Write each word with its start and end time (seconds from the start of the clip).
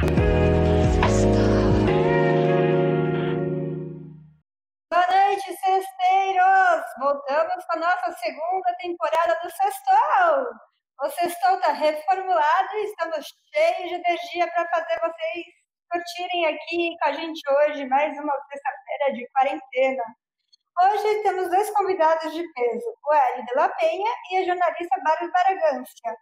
Boa 0.00 0.16
noite, 5.06 5.44
cesteiros! 5.44 6.84
Voltamos 6.98 7.64
com 7.66 7.72
a 7.74 7.76
nossa 7.76 8.12
segunda 8.12 8.74
temporada 8.78 9.38
do 9.42 9.50
Sextou. 9.50 10.46
O 11.02 11.10
Sextou 11.10 11.56
está 11.56 11.72
reformulado 11.72 12.74
e 12.76 12.84
estamos 12.84 13.26
cheios 13.52 13.88
de 13.90 13.94
energia 13.96 14.50
para 14.50 14.66
fazer 14.70 14.98
vocês 15.00 15.44
curtirem 15.90 16.46
aqui 16.46 16.96
com 16.98 17.08
a 17.08 17.12
gente 17.12 17.42
hoje, 17.52 17.84
mais 17.84 18.18
uma 18.18 18.32
sexta-feira 18.50 19.12
de 19.12 19.28
quarentena. 19.32 20.04
Hoje 20.80 21.22
temos 21.22 21.50
dois 21.50 21.70
convidados 21.72 22.32
de 22.32 22.42
peso, 22.54 22.96
o 23.04 23.12
Hélio 23.12 23.44
de 23.44 23.54
La 23.54 23.68
Penha 23.68 24.12
e 24.30 24.38
a 24.38 24.44
jornalista 24.46 24.98
Bárbara 25.04 25.30
Baragância. 25.30 26.16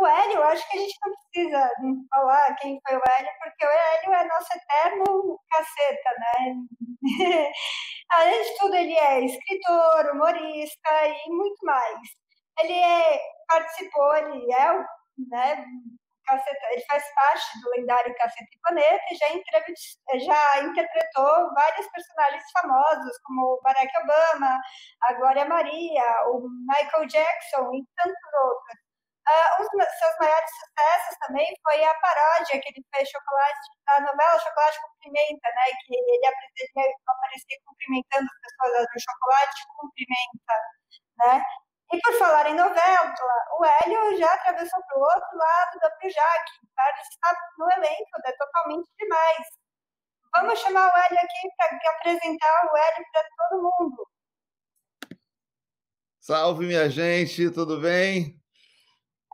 O 0.00 0.06
Hélio, 0.06 0.42
acho 0.44 0.66
que 0.70 0.78
a 0.78 0.80
gente 0.80 0.96
não 1.04 1.12
precisa 1.12 1.70
falar 2.08 2.56
quem 2.56 2.80
foi 2.88 2.96
o 2.96 3.02
Hélio, 3.06 3.30
porque 3.38 3.66
o 3.66 3.68
Hélio 3.68 4.14
é 4.14 4.24
nosso 4.24 4.48
eterno 4.56 5.38
caceta, 5.50 6.10
né? 6.18 6.54
Além 8.12 8.42
de 8.42 8.58
tudo, 8.58 8.74
ele 8.76 8.96
é 8.96 9.20
escritor, 9.26 10.10
humorista 10.14 11.06
e 11.06 11.30
muito 11.30 11.66
mais. 11.66 12.00
Ele 12.60 12.72
é, 12.72 13.20
participou, 13.46 14.16
ele 14.16 14.50
é 14.54 14.72
né, 15.28 15.64
Caceta, 16.24 16.66
ele 16.70 16.84
faz 16.86 17.04
parte 17.14 17.60
do 17.60 17.70
lendário 17.70 18.14
Caceta 18.14 18.50
e 18.50 18.60
Planeta 18.62 19.04
e 19.10 19.16
já, 19.16 20.18
já 20.18 20.62
interpretou 20.62 21.52
vários 21.54 21.86
personagens 21.88 22.44
famosos, 22.52 23.18
como 23.24 23.42
o 23.42 23.60
Barack 23.62 23.90
Obama, 23.98 24.58
a 25.02 25.12
Glória 25.14 25.44
Maria, 25.44 26.04
o 26.28 26.48
Michael 26.66 27.06
Jackson 27.06 27.74
e 27.74 27.84
tantos 27.96 28.34
outros. 28.44 28.79
Uh, 29.30 29.62
um 29.62 29.78
dos 29.78 29.92
seus 29.94 30.14
maiores 30.18 30.50
sucessos 30.50 31.14
também 31.20 31.46
foi 31.62 31.84
a 31.84 31.94
paródia 31.94 32.58
que 32.60 32.68
ele 32.68 32.82
fez 32.90 33.08
chocolate, 33.08 33.66
a 33.86 34.00
novela 34.00 34.38
Chocolate 34.40 34.80
com 34.80 34.90
Pimenta, 34.98 35.48
né? 35.54 35.66
Que 35.86 35.94
ele 35.94 36.26
aparecia 36.26 37.58
cumprimentando 37.64 38.26
as 38.26 38.40
pessoas 38.42 38.86
no 38.92 39.00
chocolate 39.00 39.60
com 39.76 39.90
pimenta, 39.94 40.54
né? 41.18 41.44
E 41.92 42.00
por 42.00 42.14
falar 42.18 42.50
em 42.50 42.54
novela, 42.54 43.14
o 43.58 43.64
Hélio 43.64 44.18
já 44.18 44.32
atravessou 44.34 44.82
para 44.82 44.98
o 44.98 45.02
outro 45.02 45.38
lado 45.38 45.78
da 45.80 45.90
Projac, 45.90 46.44
tá? 46.74 46.90
Está 46.98 47.36
no 47.58 47.70
elenco, 47.70 48.10
é 48.24 48.32
totalmente 48.32 48.88
demais. 48.98 49.46
Vamos 50.34 50.58
chamar 50.58 50.86
o 50.86 50.98
Hélio 50.98 51.18
aqui 51.18 51.48
para 51.56 51.90
apresentar 51.90 52.70
o 52.72 52.76
Hélio 52.76 53.06
para 53.12 53.24
todo 53.36 53.62
mundo. 53.62 54.08
Salve, 56.18 56.66
minha 56.66 56.88
gente, 56.90 57.50
tudo 57.50 57.80
bem? 57.80 58.40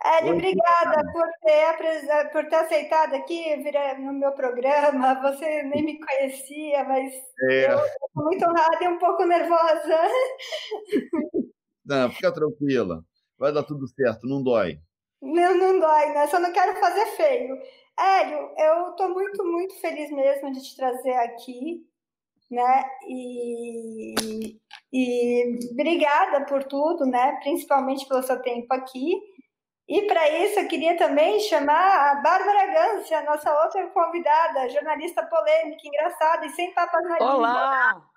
Hélio, 0.06 0.34
obrigada 0.34 1.02
por 1.12 1.26
ter, 1.42 2.30
por 2.30 2.48
ter 2.48 2.56
aceitado 2.56 3.14
aqui 3.14 3.56
vir 3.56 3.98
no 3.98 4.12
meu 4.12 4.32
programa. 4.32 5.20
Você 5.20 5.62
nem 5.64 5.84
me 5.84 5.98
conhecia, 5.98 6.84
mas 6.84 7.12
é. 7.50 7.72
eu 7.72 7.78
estou 7.78 8.24
muito 8.24 8.44
honrada 8.44 8.84
e 8.84 8.88
um 8.88 8.98
pouco 8.98 9.24
nervosa. 9.24 9.98
Não, 11.84 12.10
fica 12.10 12.32
tranquila. 12.32 13.04
Vai 13.38 13.52
dar 13.52 13.62
tudo 13.62 13.86
certo, 13.86 14.26
não 14.26 14.42
dói. 14.42 14.80
Não, 15.22 15.56
não 15.56 15.78
dói, 15.78 16.12
né? 16.12 16.26
Só 16.26 16.40
não 16.40 16.52
quero 16.52 16.78
fazer 16.80 17.06
feio. 17.16 17.56
Hélio, 17.98 18.50
eu 18.58 18.90
estou 18.90 19.10
muito, 19.10 19.44
muito 19.44 19.74
feliz 19.80 20.10
mesmo 20.10 20.52
de 20.52 20.62
te 20.62 20.76
trazer 20.76 21.14
aqui, 21.14 21.86
né? 22.50 22.84
E, 23.08 24.58
e 24.92 25.58
obrigada 25.72 26.44
por 26.46 26.64
tudo, 26.64 27.06
né? 27.06 27.38
Principalmente 27.42 28.06
pelo 28.08 28.22
seu 28.22 28.40
tempo 28.42 28.66
aqui. 28.74 29.14
E 29.88 30.02
para 30.02 30.28
isso 30.42 30.58
eu 30.58 30.66
queria 30.66 30.96
também 30.96 31.38
chamar 31.38 32.10
a 32.10 32.14
Bárbara 32.16 32.66
Gância, 32.66 33.22
nossa 33.22 33.52
outra 33.62 33.88
convidada, 33.90 34.68
jornalista 34.68 35.24
polêmica, 35.24 35.86
engraçada 35.86 36.44
e 36.44 36.50
sem 36.50 36.74
papas 36.74 37.04
na 37.04 37.18
língua. 37.18 37.34
Olá! 37.34 38.10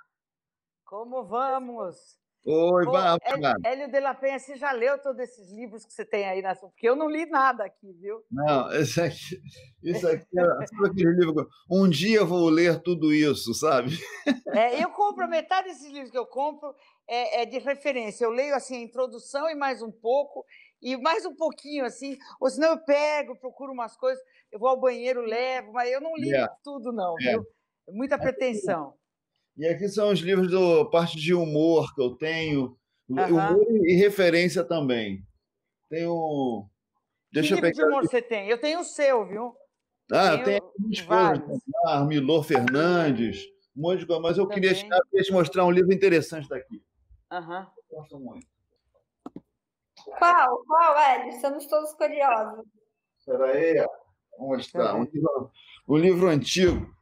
Como 0.83 1.23
vamos? 1.25 2.17
Oi, 2.43 2.85
Bárbara. 2.85 3.55
Hélio 3.63 3.91
de 3.91 3.99
la 3.99 4.15
Penha, 4.15 4.39
você 4.39 4.55
já 4.55 4.71
leu 4.71 4.97
todos 4.99 5.19
esses 5.19 5.51
livros 5.51 5.85
que 5.85 5.93
você 5.93 6.03
tem 6.03 6.27
aí 6.27 6.41
na 6.41 6.55
sua? 6.55 6.69
Porque 6.69 6.89
eu 6.89 6.95
não 6.95 7.07
li 7.07 7.27
nada 7.27 7.65
aqui, 7.65 7.93
viu? 7.93 8.23
Não, 8.31 8.71
isso 8.71 8.99
aqui, 9.03 9.39
isso 9.83 10.07
aqui 10.07 10.39
é 10.39 10.87
aquele 10.87 11.11
livro. 11.11 11.47
Um 11.69 11.87
dia 11.87 12.19
eu 12.19 12.25
vou 12.25 12.49
ler 12.49 12.81
tudo 12.81 13.13
isso, 13.13 13.53
sabe? 13.53 13.91
É, 14.55 14.83
eu 14.83 14.89
compro, 14.89 15.27
metade 15.27 15.67
desses 15.67 15.91
livros 15.91 16.09
que 16.09 16.17
eu 16.17 16.25
compro 16.25 16.73
é, 17.07 17.43
é, 17.43 17.45
de 17.45 17.59
referência. 17.59 18.25
Eu 18.25 18.31
leio 18.31 18.55
assim 18.55 18.77
a 18.77 18.81
introdução 18.81 19.47
e 19.49 19.53
mais 19.53 19.81
um 19.81 19.91
pouco, 19.91 20.45
e 20.81 20.97
mais 20.97 21.25
um 21.25 21.35
pouquinho 21.35 21.85
assim, 21.85 22.17
ou 22.39 22.49
senão 22.49 22.71
eu 22.71 22.79
pego, 22.79 23.35
procuro 23.39 23.73
umas 23.73 23.95
coisas, 23.97 24.23
eu 24.51 24.59
vou 24.59 24.69
ao 24.69 24.79
banheiro, 24.79 25.21
levo, 25.21 25.73
mas 25.73 25.91
eu 25.91 26.01
não 26.01 26.15
li 26.15 26.33
é. 26.33 26.47
tudo, 26.63 26.91
não, 26.91 27.15
é. 27.21 27.31
viu? 27.31 27.45
Muita 27.89 28.17
pretensão. 28.17 28.93
E 29.57 29.67
aqui 29.67 29.89
são 29.89 30.09
os 30.09 30.19
livros 30.19 30.49
do 30.49 30.89
parte 30.89 31.17
de 31.17 31.33
humor 31.33 31.93
que 31.93 32.01
eu 32.01 32.15
tenho, 32.15 32.77
uhum. 33.09 33.25
humor 33.27 33.67
e 33.85 33.95
referência 33.95 34.63
também. 34.63 35.21
Tenho. 35.89 36.69
Deixa 37.31 37.49
que 37.49 37.53
eu 37.55 37.61
pegar. 37.61 37.73
de 37.73 37.83
humor 37.83 38.03
você 38.03 38.21
tem? 38.21 38.47
Eu 38.47 38.59
tenho 38.59 38.79
o 38.79 38.85
seu, 38.85 39.25
viu? 39.25 39.53
Ah, 40.11 40.37
tenho 40.37 40.61
tem 40.61 41.05
coisas, 41.05 41.61
ah, 41.85 42.03
Milor 42.05 42.43
Fernandes, 42.43 43.43
um 43.75 43.81
monte 43.81 43.99
de 43.99 44.05
coisa, 44.05 44.21
mas 44.21 44.37
eu 44.37 44.47
queria, 44.47 44.73
queria, 44.73 45.23
te 45.23 45.31
mostrar 45.31 45.65
um 45.65 45.71
livro 45.71 45.93
interessante 45.93 46.47
daqui. 46.47 46.81
Aham. 47.31 47.59
Uhum. 47.59 47.97
Gosto 47.97 48.19
muito. 48.19 48.47
Qual? 50.17 50.63
Qual, 50.65 50.97
Hélio? 50.97 51.29
Estamos 51.29 51.65
todos 51.67 51.93
curiosos. 51.93 52.65
Espera 53.19 53.45
aí, 53.45 53.75
vou 54.37 54.49
mostrar. 54.49 54.95
Um 54.95 55.03
livro, 55.03 55.51
um 55.87 55.97
livro 55.97 56.27
antigo. 56.27 56.93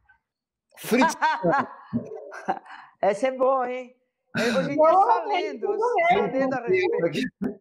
Fritz. 0.76 1.14
Essa 3.00 3.28
é 3.28 3.32
boa, 3.32 3.70
hein? 3.70 3.94
Dia 4.36 4.52
só 4.74 5.24
lendo, 5.26 5.66
só 5.66 6.20
lendo 6.20 6.54
a 6.54 6.60
respeito. 6.66 7.60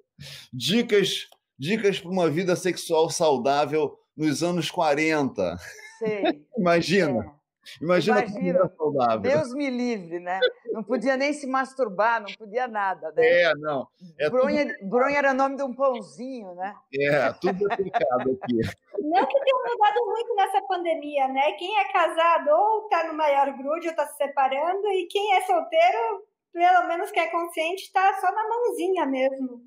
Dicas, 0.52 1.30
dicas 1.57 2.00
para 2.00 2.12
uma 2.12 2.30
vida 2.30 2.56
sexual 2.56 3.09
saudável 3.09 3.97
nos 4.16 4.44
anos 4.44 4.69
40. 4.69 5.57
Sei. 6.00 6.46
Imagina. 6.57 7.24
É. 7.24 7.37
Imagina, 7.81 8.23
Imagina 8.23 8.72
saudável. 8.78 9.19
Deus 9.19 9.53
me 9.53 9.69
livre, 9.69 10.19
né? 10.19 10.39
Não 10.72 10.83
podia 10.83 11.17
nem 11.17 11.33
se 11.33 11.45
masturbar, 11.47 12.22
não 12.22 12.33
podia 12.35 12.67
nada, 12.67 13.11
né? 13.11 13.25
É, 13.25 13.55
não. 13.55 13.88
É 14.19 14.29
bronha, 14.29 14.66
tudo... 14.66 14.89
bronha 14.89 15.17
era 15.17 15.33
nome 15.33 15.57
de 15.57 15.63
um 15.63 15.73
pãozinho, 15.73 16.56
né? 16.56 16.75
É, 16.94 17.33
tudo 17.33 17.72
aplicado 17.72 18.31
aqui. 18.31 18.56
Não 19.00 19.25
que 19.25 19.39
tenha 19.39 19.63
mudado 19.63 20.06
muito 20.06 20.35
nessa 20.35 20.61
pandemia, 20.61 21.27
né? 21.27 21.51
Quem 21.53 21.79
é 21.79 21.91
casado 21.91 22.50
ou 22.50 22.83
está 22.83 23.07
no 23.07 23.13
maior 23.13 23.51
grude 23.57 23.88
ou 23.88 23.91
está 23.91 24.07
se 24.07 24.17
separando, 24.17 24.88
e 24.88 25.07
quem 25.07 25.35
é 25.35 25.41
solteiro, 25.41 26.23
pelo 26.53 26.88
menos 26.88 27.11
que 27.11 27.19
é 27.19 27.27
consciente, 27.27 27.83
está 27.83 28.19
só 28.19 28.31
na 28.31 28.47
mãozinha 28.47 29.06
mesmo. 29.06 29.61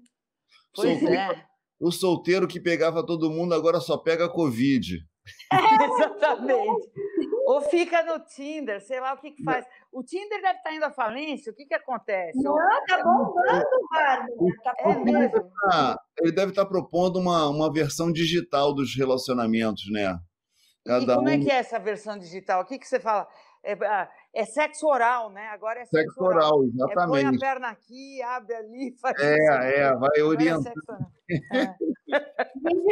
Pois 0.74 0.98
solteiro, 0.98 1.14
é. 1.14 1.44
O 1.80 1.90
solteiro 1.90 2.46
que 2.46 2.60
pegava 2.60 3.04
todo 3.04 3.30
mundo 3.30 3.54
agora 3.54 3.80
só 3.80 3.96
pega 3.96 4.28
Covid. 4.28 4.98
É, 5.52 5.56
Exatamente. 5.84 6.88
Ou 7.50 7.60
fica 7.62 8.04
no 8.04 8.20
Tinder, 8.20 8.80
sei 8.80 9.00
lá 9.00 9.12
o 9.12 9.16
que, 9.18 9.32
que 9.32 9.42
faz. 9.42 9.66
O 9.92 10.04
Tinder 10.04 10.40
deve 10.40 10.58
estar 10.58 10.72
indo 10.72 10.84
à 10.84 10.90
falência, 10.92 11.50
o 11.50 11.54
que, 11.54 11.66
que 11.66 11.74
acontece? 11.74 12.40
Não, 12.40 12.54
tá 12.86 13.02
bombando, 13.02 13.64
Bárbara. 13.90 14.28
Tá 14.62 14.74
é 14.78 14.94
mesmo. 14.94 15.50
Ele 16.20 16.30
deve 16.30 16.52
estar 16.52 16.64
propondo 16.66 17.18
uma, 17.18 17.48
uma 17.48 17.72
versão 17.72 18.12
digital 18.12 18.72
dos 18.72 18.94
relacionamentos, 18.96 19.82
né? 19.90 20.16
Cada 20.86 21.12
e 21.12 21.16
como 21.16 21.28
é 21.28 21.32
um... 21.32 21.34
é 21.34 21.38
que 21.44 21.50
é 21.50 21.56
essa 21.56 21.80
versão 21.80 22.16
digital? 22.16 22.62
O 22.62 22.64
que, 22.64 22.78
que 22.78 22.86
você 22.86 23.00
fala? 23.00 23.26
É, 23.64 23.72
ah, 23.84 24.08
é 24.32 24.44
sexo 24.44 24.86
oral, 24.86 25.28
né? 25.30 25.48
Agora 25.48 25.80
é 25.80 25.86
sexo, 25.86 26.06
sexo 26.06 26.22
oral. 26.22 26.54
oral. 26.56 26.64
exatamente. 26.64 27.18
É, 27.18 27.24
põe 27.24 27.36
a 27.36 27.38
perna 27.40 27.68
aqui, 27.70 28.22
abre 28.22 28.54
ali, 28.54 28.94
faz 29.02 29.18
É, 29.18 29.34
isso. 29.34 29.52
é, 29.52 29.96
vai 29.96 30.10
é 30.18 30.22
orientando. 30.22 30.72
É 31.28 31.74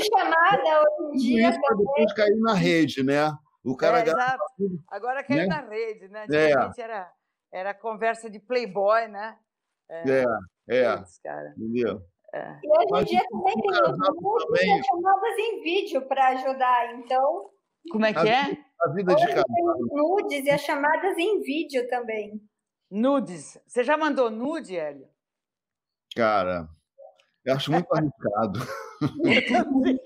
chamada 0.04 0.82
hoje 0.82 1.14
em 1.14 1.16
dia. 1.16 1.50
Isso 1.50 1.60
para 1.60 1.76
depois 1.76 2.12
cair 2.12 2.36
na 2.40 2.54
rede, 2.54 3.04
né? 3.04 3.32
O 3.64 3.76
cara 3.76 4.00
é, 4.00 4.02
exato. 4.02 4.44
Agora 4.88 5.24
caiu 5.24 5.40
né? 5.40 5.46
na 5.46 5.60
rede, 5.68 6.08
né? 6.08 6.26
É. 6.30 6.46
Antigamente 6.46 6.80
é. 6.80 6.84
era, 6.84 7.12
era 7.52 7.74
conversa 7.74 8.30
de 8.30 8.38
playboy, 8.38 9.08
né? 9.08 9.38
É, 9.90 10.24
é. 10.68 10.82
é. 10.82 11.04
cara. 11.22 11.54
Entendeu? 11.56 12.02
É. 12.34 12.58
E 12.62 12.68
hoje 12.68 13.02
em 13.02 13.04
dia 13.04 13.24
também 13.28 13.54
tem 13.54 13.70
muitas 14.20 14.86
chamadas 14.86 15.38
em 15.38 15.62
vídeo 15.62 16.06
para 16.06 16.28
ajudar, 16.28 16.94
então... 16.94 17.50
Como 17.90 18.04
é 18.04 18.12
que 18.12 18.28
é? 18.28 18.42
A 18.82 18.92
vida 18.92 19.14
de 19.14 19.26
casal. 19.26 19.44
nudes 19.90 20.44
e 20.44 20.50
as 20.50 20.60
chamadas 20.60 21.16
em 21.16 21.40
vídeo 21.40 21.88
também. 21.88 22.40
Nudes. 22.90 23.58
Você 23.66 23.82
já 23.82 23.96
mandou 23.96 24.30
nude, 24.30 24.76
Hélio? 24.76 25.08
Cara, 26.14 26.68
eu 27.44 27.54
acho 27.54 27.72
muito 27.72 27.88
arriscado. 27.94 28.60
Eu 29.24 29.46
também. 29.46 29.98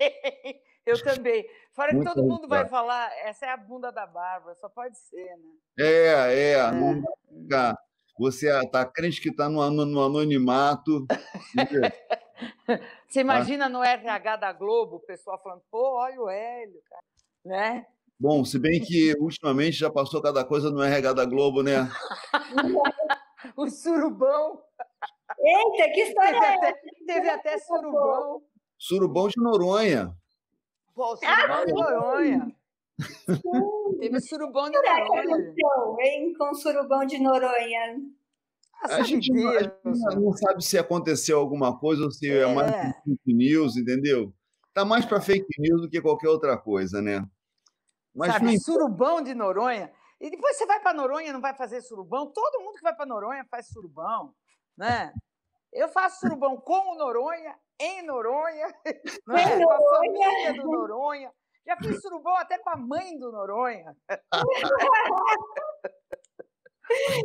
Eu 0.85 1.01
também. 1.01 1.45
Fora 1.71 1.91
que 1.91 2.03
todo 2.03 2.23
mundo 2.23 2.47
vai 2.47 2.67
falar, 2.67 3.11
essa 3.19 3.45
é 3.45 3.49
a 3.49 3.57
bunda 3.57 3.91
da 3.91 4.05
Bárbara, 4.05 4.55
só 4.55 4.69
pode 4.69 4.97
ser, 4.97 5.37
né? 5.37 5.53
É, 5.79 5.85
é. 5.85 6.51
é. 6.51 6.71
Não 6.71 7.01
Você 8.19 8.49
está 8.49 8.85
crente 8.85 9.21
que 9.21 9.29
está 9.29 9.49
no, 9.49 9.69
no, 9.69 10.03
anonimato. 10.03 11.05
Você 13.07 13.21
imagina 13.21 13.69
no 13.69 13.83
RH 13.83 14.35
da 14.37 14.51
Globo 14.51 14.97
o 14.97 14.99
pessoal 14.99 15.41
falando, 15.41 15.61
pô, 15.71 15.97
olha 15.97 16.21
o 16.21 16.29
Hélio, 16.29 16.81
cara. 16.89 17.03
Né? 17.45 17.85
Bom, 18.19 18.43
se 18.45 18.59
bem 18.59 18.81
que 18.81 19.13
ultimamente 19.19 19.77
já 19.77 19.89
passou 19.89 20.21
cada 20.21 20.45
coisa 20.45 20.69
no 20.69 20.81
RH 20.81 21.13
da 21.13 21.25
Globo, 21.25 21.63
né? 21.63 21.89
o 23.57 23.69
surubão. 23.69 24.61
Eita, 25.39 25.93
que 25.93 26.01
história 26.01 26.39
teve 26.39 26.45
é 26.45 26.55
até, 26.55 26.73
Teve 27.05 27.29
até 27.29 27.57
surubão. 27.59 28.41
Surubão 28.77 29.27
de 29.27 29.41
Noronha. 29.41 30.15
Pô, 30.93 31.17
surubão 31.17 31.55
ah, 31.55 31.65
de 31.65 31.73
Noronha. 31.73 32.55
Teve 33.99 34.21
surubão 34.21 34.69
de 34.69 34.77
Noronha. 34.77 35.05
Que 35.05 35.19
aconteceu, 35.19 35.97
hein, 35.99 36.33
com 36.37 36.53
surubão 36.53 37.05
de 37.05 37.19
Noronha? 37.19 38.01
A, 38.83 38.95
a 38.97 39.03
gente, 39.03 39.31
não, 39.31 39.49
a 39.49 39.63
gente 39.63 40.19
não 40.19 40.33
sabe 40.33 40.63
se 40.63 40.77
aconteceu 40.77 41.39
alguma 41.39 41.77
coisa 41.79 42.03
ou 42.03 42.11
se 42.11 42.29
é, 42.29 42.41
é 42.41 42.53
mais 42.53 42.71
fake 43.03 43.33
news, 43.33 43.77
entendeu? 43.77 44.33
Tá 44.73 44.83
mais 44.83 45.05
para 45.05 45.21
fake 45.21 45.47
news 45.59 45.81
do 45.81 45.89
que 45.89 46.01
qualquer 46.01 46.29
outra 46.29 46.57
coisa, 46.57 47.01
né? 47.01 47.25
Mas 48.13 48.33
Sabe, 48.33 48.45
não... 48.45 48.59
surubão 48.59 49.21
de 49.21 49.33
Noronha. 49.33 49.91
E 50.19 50.29
depois 50.29 50.57
você 50.57 50.65
vai 50.65 50.79
para 50.79 50.93
Noronha 50.93 51.33
não 51.33 51.41
vai 51.41 51.55
fazer 51.55 51.81
surubão? 51.81 52.31
Todo 52.31 52.61
mundo 52.61 52.75
que 52.75 52.83
vai 52.83 52.95
para 52.95 53.05
Noronha 53.05 53.45
faz 53.49 53.67
surubão, 53.67 54.33
né? 54.77 55.13
Eu 55.71 55.89
faço 55.89 56.19
surubão 56.19 56.55
com 56.57 56.93
o 56.93 56.95
Noronha, 56.95 57.55
em 57.79 58.05
Noronha, 58.05 58.67
né? 59.27 59.63
com 59.63 59.71
a 59.71 59.97
família 59.97 60.53
do 60.53 60.63
Noronha. 60.69 61.31
Já 61.65 61.77
fiz 61.77 62.01
surubão 62.01 62.35
até 62.35 62.57
com 62.57 62.69
a 62.69 62.77
mãe 62.77 63.17
do 63.17 63.31
Noronha. 63.31 63.95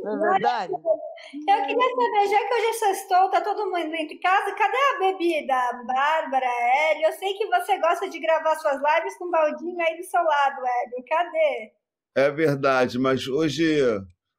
Não 0.02 0.14
é 0.14 0.30
verdade? 0.30 0.72
Eu 0.72 1.66
queria 1.66 1.90
saber, 1.90 2.28
já 2.30 2.38
que 2.38 2.54
hoje 2.54 2.66
é 2.66 2.72
sextou, 2.72 3.30
tá 3.30 3.40
todo 3.40 3.66
mundo 3.66 3.90
dentro 3.90 4.08
de 4.08 4.18
casa, 4.20 4.54
cadê 4.54 4.76
a 4.76 4.98
bebida? 4.98 5.54
Bárbara, 5.84 6.46
Hélio, 6.46 7.06
eu 7.06 7.12
sei 7.12 7.34
que 7.34 7.46
você 7.46 7.78
gosta 7.78 8.08
de 8.08 8.20
gravar 8.20 8.54
suas 8.56 8.76
lives 8.76 9.18
com 9.18 9.26
o 9.26 9.30
baldinho 9.30 9.80
aí 9.80 9.96
do 9.96 10.04
seu 10.04 10.22
lado, 10.22 10.62
Hélio, 10.64 11.04
cadê? 11.06 11.72
É 12.16 12.30
verdade, 12.30 12.98
mas 12.98 13.26
hoje, 13.26 13.82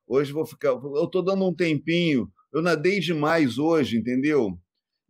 hoje 0.07 0.31
vou 0.31 0.45
ficar, 0.45 0.69
eu 0.69 1.07
tô 1.07 1.21
dando 1.21 1.45
um 1.45 1.55
tempinho, 1.55 2.31
eu 2.51 2.61
nadei 2.61 2.99
demais 2.99 3.57
hoje, 3.57 3.97
entendeu? 3.97 4.57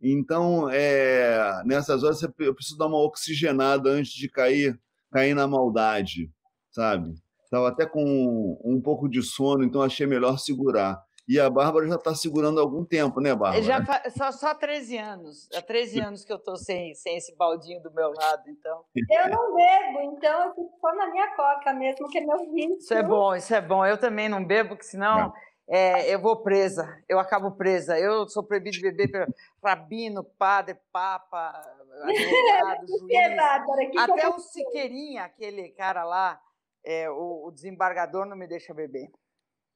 Então, 0.02 0.68
é, 0.70 1.62
nessas 1.64 2.02
horas 2.02 2.22
eu 2.22 2.54
preciso 2.54 2.78
dar 2.78 2.86
uma 2.86 3.02
oxigenada 3.02 3.90
antes 3.90 4.12
de 4.12 4.28
cair, 4.30 4.80
cair 5.12 5.34
na 5.34 5.46
maldade, 5.46 6.30
sabe? 6.70 7.14
Estava 7.44 7.68
até 7.68 7.84
com 7.84 8.58
um 8.64 8.80
pouco 8.80 9.08
de 9.08 9.22
sono, 9.22 9.64
então 9.64 9.82
achei 9.82 10.06
melhor 10.06 10.38
segurar. 10.38 11.02
E 11.28 11.38
a 11.38 11.48
Bárbara 11.48 11.86
já 11.86 11.94
está 11.94 12.12
segurando 12.14 12.58
há 12.58 12.62
algum 12.62 12.84
tempo, 12.84 13.20
né, 13.20 13.34
Bárbara? 13.34 13.62
Já 13.62 13.84
só, 14.10 14.32
só 14.32 14.54
13 14.54 14.98
anos. 14.98 15.48
Há 15.54 15.62
13 15.62 16.00
anos 16.02 16.24
que 16.24 16.32
eu 16.32 16.38
estou 16.38 16.56
sem, 16.56 16.94
sem 16.94 17.16
esse 17.16 17.36
baldinho 17.36 17.80
do 17.82 17.92
meu 17.92 18.10
lado, 18.12 18.42
então. 18.48 18.82
Eu 18.96 19.28
não 19.28 19.54
bebo, 19.54 20.16
então 20.16 20.46
eu 20.46 20.54
fico 20.54 20.78
só 20.80 20.94
na 20.94 21.10
minha 21.10 21.28
coca 21.36 21.72
mesmo, 21.74 22.08
que 22.08 22.18
é 22.18 22.20
meu 22.22 22.38
vinho. 22.52 22.76
Isso 22.76 22.94
é 22.94 23.02
bom, 23.02 23.34
isso 23.34 23.54
é 23.54 23.60
bom. 23.60 23.86
Eu 23.86 23.98
também 23.98 24.28
não 24.28 24.44
bebo, 24.44 24.70
porque 24.70 24.84
senão 24.84 25.32
é, 25.72 26.12
eu 26.12 26.20
vou 26.20 26.42
presa, 26.42 27.00
eu 27.08 27.20
acabo 27.20 27.52
presa. 27.52 27.96
Eu 27.96 28.28
sou 28.28 28.42
proibido 28.42 28.76
de 28.76 28.82
beber 28.82 29.08
pelo 29.08 29.32
rabino, 29.64 30.24
padre, 30.24 30.76
papa, 30.90 31.52
advogado, 32.02 32.86
juiz. 32.88 33.96
Até 33.96 34.28
o 34.28 34.38
Siqueirinha, 34.40 35.22
aquele 35.22 35.68
cara 35.70 36.02
lá, 36.02 36.40
é, 36.84 37.08
o, 37.08 37.46
o, 37.46 37.52
desembargador 37.52 38.26
não 38.26 38.36
me 38.36 38.48
deixa 38.48 38.74
beber. 38.74 39.12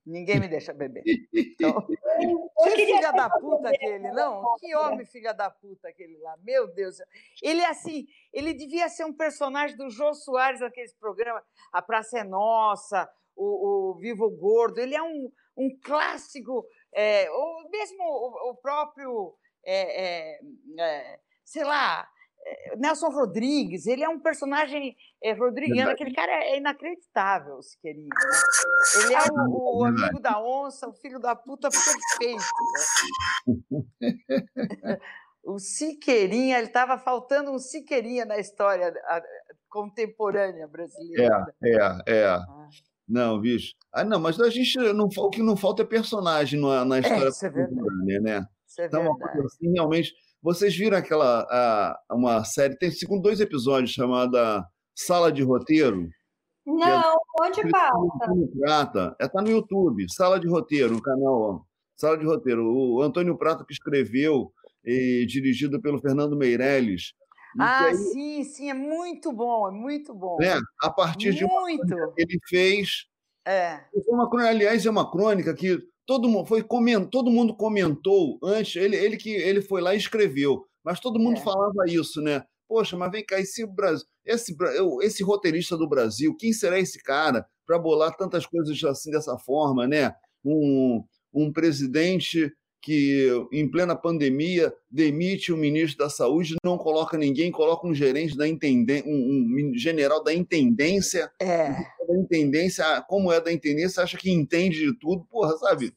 Ninguém 0.05 0.41
me 0.41 0.49
deixa 0.49 0.75
beber. 0.75 1.05
Então, 1.33 1.87
que 2.75 2.87
filha 2.87 3.13
da 3.13 3.31
puta 3.31 3.69
aquele, 3.69 4.11
não? 4.11 4.57
Que 4.59 4.75
homem 4.75 5.07
filha 5.07 5.33
da 5.33 5.49
puta 5.49 5.89
aquele 5.89 6.19
lá, 6.19 6.37
meu 6.43 6.67
Deus. 6.67 6.97
Ele 7.41 7.61
é 7.61 7.69
assim, 7.69 8.05
ele 8.33 8.53
devia 8.53 8.89
ser 8.89 9.05
um 9.05 9.13
personagem 9.13 9.77
do 9.77 9.89
Jô 9.89 10.13
Soares 10.13 10.61
naqueles 10.61 10.93
programas, 10.93 11.45
A 11.73 11.81
Praça 11.81 12.19
é 12.19 12.25
Nossa, 12.25 13.09
o, 13.37 13.93
o 13.93 13.95
Vivo 13.95 14.29
Gordo. 14.29 14.81
Ele 14.81 14.97
é 14.97 15.03
um, 15.03 15.31
um 15.57 15.69
clássico, 15.83 16.67
é, 16.95 17.31
ou 17.31 17.71
mesmo 17.71 18.03
o, 18.03 18.51
o 18.51 18.57
próprio, 18.57 19.35
é, 19.65 20.35
é, 20.35 20.41
é 20.79 21.19
sei 21.45 21.65
lá, 21.65 22.09
é, 22.47 22.77
Nelson 22.77 23.09
Rodrigues, 23.09 23.87
ele 23.87 24.05
é 24.05 24.09
um 24.09 24.21
personagem 24.21 24.97
é, 25.23 25.33
rodriguiano, 25.33 25.91
aquele 25.91 26.15
cara 26.15 26.33
é 26.33 26.59
inacreditável, 26.59 27.63
se 27.63 27.79
queria. 27.81 28.05
Né? 28.05 29.05
Ele 29.05 29.15
é 29.15 29.19
o, 29.33 29.79
o, 29.79 29.85
amigo 29.85 30.21
da 30.21 30.41
onça, 30.41 30.89
o 30.89 30.93
filho 30.93 31.19
da 31.19 31.35
puta 31.35 31.69
perfeito. 31.71 32.45
Né? 34.83 34.99
o 35.43 35.59
Siqueirinha, 35.59 36.59
ele 36.59 36.67
estava 36.67 36.99
faltando 36.99 37.51
um 37.51 37.59
Siqueirinha 37.59 38.27
na 38.27 38.39
história 38.39 38.93
contemporânea 39.71 40.69
brasileira. 40.69 41.47
É, 41.63 41.69
é, 41.69 42.19
é. 42.19 42.27
Ah. 42.27 42.69
Não, 43.09 43.41
bicho. 43.41 43.75
Ah, 43.93 44.05
não, 44.05 44.19
mas 44.19 44.41
a 44.41 44.49
gente 44.49 44.77
não, 44.93 45.07
o 45.07 45.31
que 45.31 45.43
não 45.43 45.57
falta 45.57 45.83
é 45.83 45.87
personagem 45.87 46.61
na, 46.61 46.85
na 46.85 47.01
história 47.01 47.29
é, 47.29 47.51
contemporânea, 47.51 48.21
né? 48.21 48.47
Isso 48.67 48.81
é 48.81 48.87
então, 48.87 49.17
assim, 49.45 49.73
realmente 49.73 50.13
vocês 50.43 50.77
viram 50.77 50.99
aquela 50.99 51.41
a, 51.51 51.99
uma 52.11 52.45
série, 52.45 52.77
tem 52.77 52.91
segundo 52.91 53.23
dois 53.23 53.41
episódios 53.41 53.93
chamada 53.93 54.63
Sala 54.95 55.33
de 55.33 55.43
Roteiro? 55.43 56.09
Não, 56.67 57.01
é, 57.01 57.15
onde 57.43 57.71
passa? 57.71 57.97
Prata, 58.59 59.17
está 59.21 59.43
no 59.43 59.51
YouTube, 59.51 60.07
Sala 60.11 60.41
de 60.41 60.49
Roteiro, 60.49 60.95
no 60.95 61.03
canal 61.03 61.67
Sala 61.97 62.19
de 62.19 62.25
Roteiro. 62.25 62.65
O 62.67 63.03
Antônio 63.03 63.37
Prata 63.37 63.65
que 63.67 63.73
escreveu 63.73 64.51
e 64.85 65.25
dirigido 65.27 65.81
pelo 65.81 66.01
Fernando 66.01 66.37
Meirelles. 66.37 67.13
Ah, 67.59 67.87
aí, 67.87 67.97
sim, 67.97 68.45
sim, 68.45 68.71
é 68.71 68.75
muito 68.75 69.33
bom, 69.33 69.69
é 69.69 69.71
muito 69.71 70.15
bom. 70.15 70.37
Né? 70.39 70.59
A 70.83 70.91
partir 70.91 71.33
muito. 71.33 71.39
de 71.87 71.95
uma 71.95 72.13
que 72.15 72.23
ele 72.23 72.39
fez. 72.49 73.07
É. 73.47 73.81
Uma, 74.09 74.29
aliás, 74.49 74.85
é 74.85 74.91
uma 74.91 75.11
crônica 75.11 75.55
que 75.55 75.79
todo 76.07 76.29
mundo 76.29 76.47
foi 76.47 76.63
coment, 76.63 77.07
todo 77.07 77.31
mundo 77.31 77.55
comentou 77.55 78.39
antes, 78.43 78.77
ele, 78.77 78.97
ele 78.97 79.17
que 79.17 79.31
ele 79.31 79.61
foi 79.61 79.81
lá 79.81 79.95
e 79.95 79.99
escreveu, 79.99 80.65
mas 80.83 81.01
todo 81.01 81.21
mundo 81.21 81.39
é. 81.39 81.43
falava 81.43 81.85
isso, 81.87 82.21
né? 82.21 82.45
Poxa, 82.67 82.97
mas 82.97 83.11
vem 83.11 83.25
cá, 83.25 83.39
esse 83.39 83.67
Brasil, 83.67 84.07
esse, 84.25 84.57
esse 85.03 85.23
roteirista 85.23 85.77
do 85.77 85.89
Brasil, 85.89 86.35
quem 86.37 86.53
será 86.53 86.79
esse 86.79 87.03
cara 87.03 87.47
para 87.67 87.79
bolar 87.79 88.17
tantas 88.17 88.47
coisas 88.47 88.83
assim 88.85 89.11
dessa 89.11 89.39
forma, 89.39 89.87
né? 89.87 90.15
Um, 90.45 91.05
um 91.33 91.53
presidente 91.53 92.53
que, 92.85 93.31
em 93.51 93.67
plena 93.67 93.97
pandemia, 93.97 94.71
demite 94.91 95.51
o 95.51 95.57
ministro 95.57 96.05
da 96.05 96.11
Saúde, 96.11 96.57
não 96.63 96.77
coloca 96.77 97.17
ninguém, 97.17 97.51
coloca 97.51 97.87
um 97.87 97.95
gerente 97.95 98.37
da 98.37 98.47
intendência, 98.47 99.11
um, 99.11 99.71
um, 99.71 99.73
general 99.75 100.23
da 100.23 100.35
intendência. 100.35 101.33
É. 101.41 101.71
Da 101.71 102.15
intendência, 102.15 103.01
como 103.09 103.33
é 103.33 103.41
da 103.41 103.51
intendência, 103.51 104.03
acha 104.03 104.19
que 104.19 104.31
entende 104.31 104.81
de 104.81 104.99
tudo. 104.99 105.25
Porra, 105.31 105.57
sabe? 105.57 105.97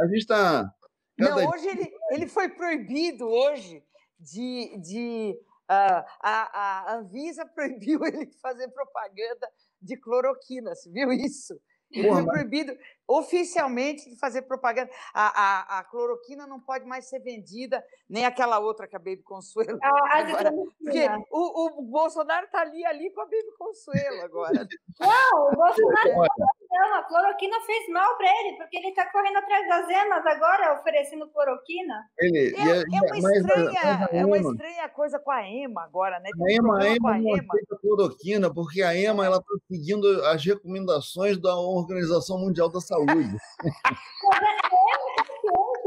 A 0.00 0.06
gente 0.06 0.20
está. 0.20 0.72
Cada... 1.18 1.36
Não, 1.36 1.50
hoje 1.50 1.68
ele, 1.68 1.92
ele 2.12 2.26
foi 2.26 2.48
proibido 2.48 3.28
hoje 3.28 3.82
de. 4.18 4.74
de 4.78 5.36
uh, 5.70 6.02
a, 6.18 6.92
a 6.92 6.96
Anvisa 6.96 7.44
proibiu 7.54 8.06
ele 8.06 8.24
de 8.24 8.40
fazer 8.40 8.68
propaganda 8.68 9.46
de 9.82 9.98
cloroquina. 9.98 10.74
Você 10.74 10.90
viu 10.90 11.12
isso? 11.12 11.60
Ele 11.90 12.08
Porra, 12.08 12.22
foi 12.22 12.32
proibido 12.32 12.72
oficialmente 13.18 14.08
de 14.08 14.16
fazer 14.16 14.42
propaganda. 14.42 14.90
A, 15.12 15.76
a, 15.76 15.78
a, 15.78 15.84
cloroquina 15.84 16.46
não 16.46 16.60
pode 16.60 16.86
mais 16.86 17.08
ser 17.08 17.20
vendida, 17.20 17.84
nem 18.08 18.24
aquela 18.24 18.58
outra 18.58 18.86
que 18.86 18.96
a 18.96 18.98
Baby 18.98 19.22
Consuelo. 19.22 19.78
Ah, 19.82 19.90
agora, 20.18 20.52
porque 20.78 21.06
o, 21.30 21.80
o 21.80 21.82
Bolsonaro 21.82 22.46
está 22.46 22.60
ali, 22.60 22.84
ali 22.86 23.10
com 23.10 23.20
a 23.20 23.24
Baby 23.24 23.52
Consuelo 23.58 24.22
agora. 24.22 24.66
Não, 25.00 25.48
o 25.48 25.56
Bolsonaro 25.56 26.12
não, 26.72 26.94
a 26.94 27.02
cloroquina 27.02 27.60
fez 27.60 27.88
mal 27.90 28.16
para 28.16 28.26
ele, 28.40 28.56
porque 28.56 28.78
ele 28.78 28.88
está 28.88 29.10
correndo 29.12 29.36
atrás 29.36 29.68
das 29.68 29.88
emas 29.90 30.24
agora, 30.24 30.80
oferecendo 30.80 31.28
cloroquina. 31.28 32.06
Ele, 32.18 32.54
é, 32.56 32.78
é, 32.78 33.18
uma 33.18 33.36
estranha, 33.36 34.08
é 34.10 34.26
uma 34.26 34.38
estranha 34.38 34.88
coisa 34.88 35.18
com 35.18 35.30
a 35.30 35.46
EMA 35.46 35.82
agora, 35.82 36.18
né? 36.20 36.30
Tem 36.34 36.54
a 36.54 36.58
EMA, 36.58 36.78
a 36.78 36.88
EMA 36.88 37.18
não 37.18 37.34
aceita 37.34 37.78
cloroquina, 37.78 38.54
porque 38.54 38.82
a 38.82 38.96
EMA 38.96 39.26
ela 39.26 39.36
está 39.36 39.54
seguindo 39.70 40.06
as 40.26 40.42
recomendações 40.44 41.38
da 41.38 41.54
Organização 41.54 42.38
Mundial 42.38 42.70
da 42.70 42.80
Saúde. 42.80 43.01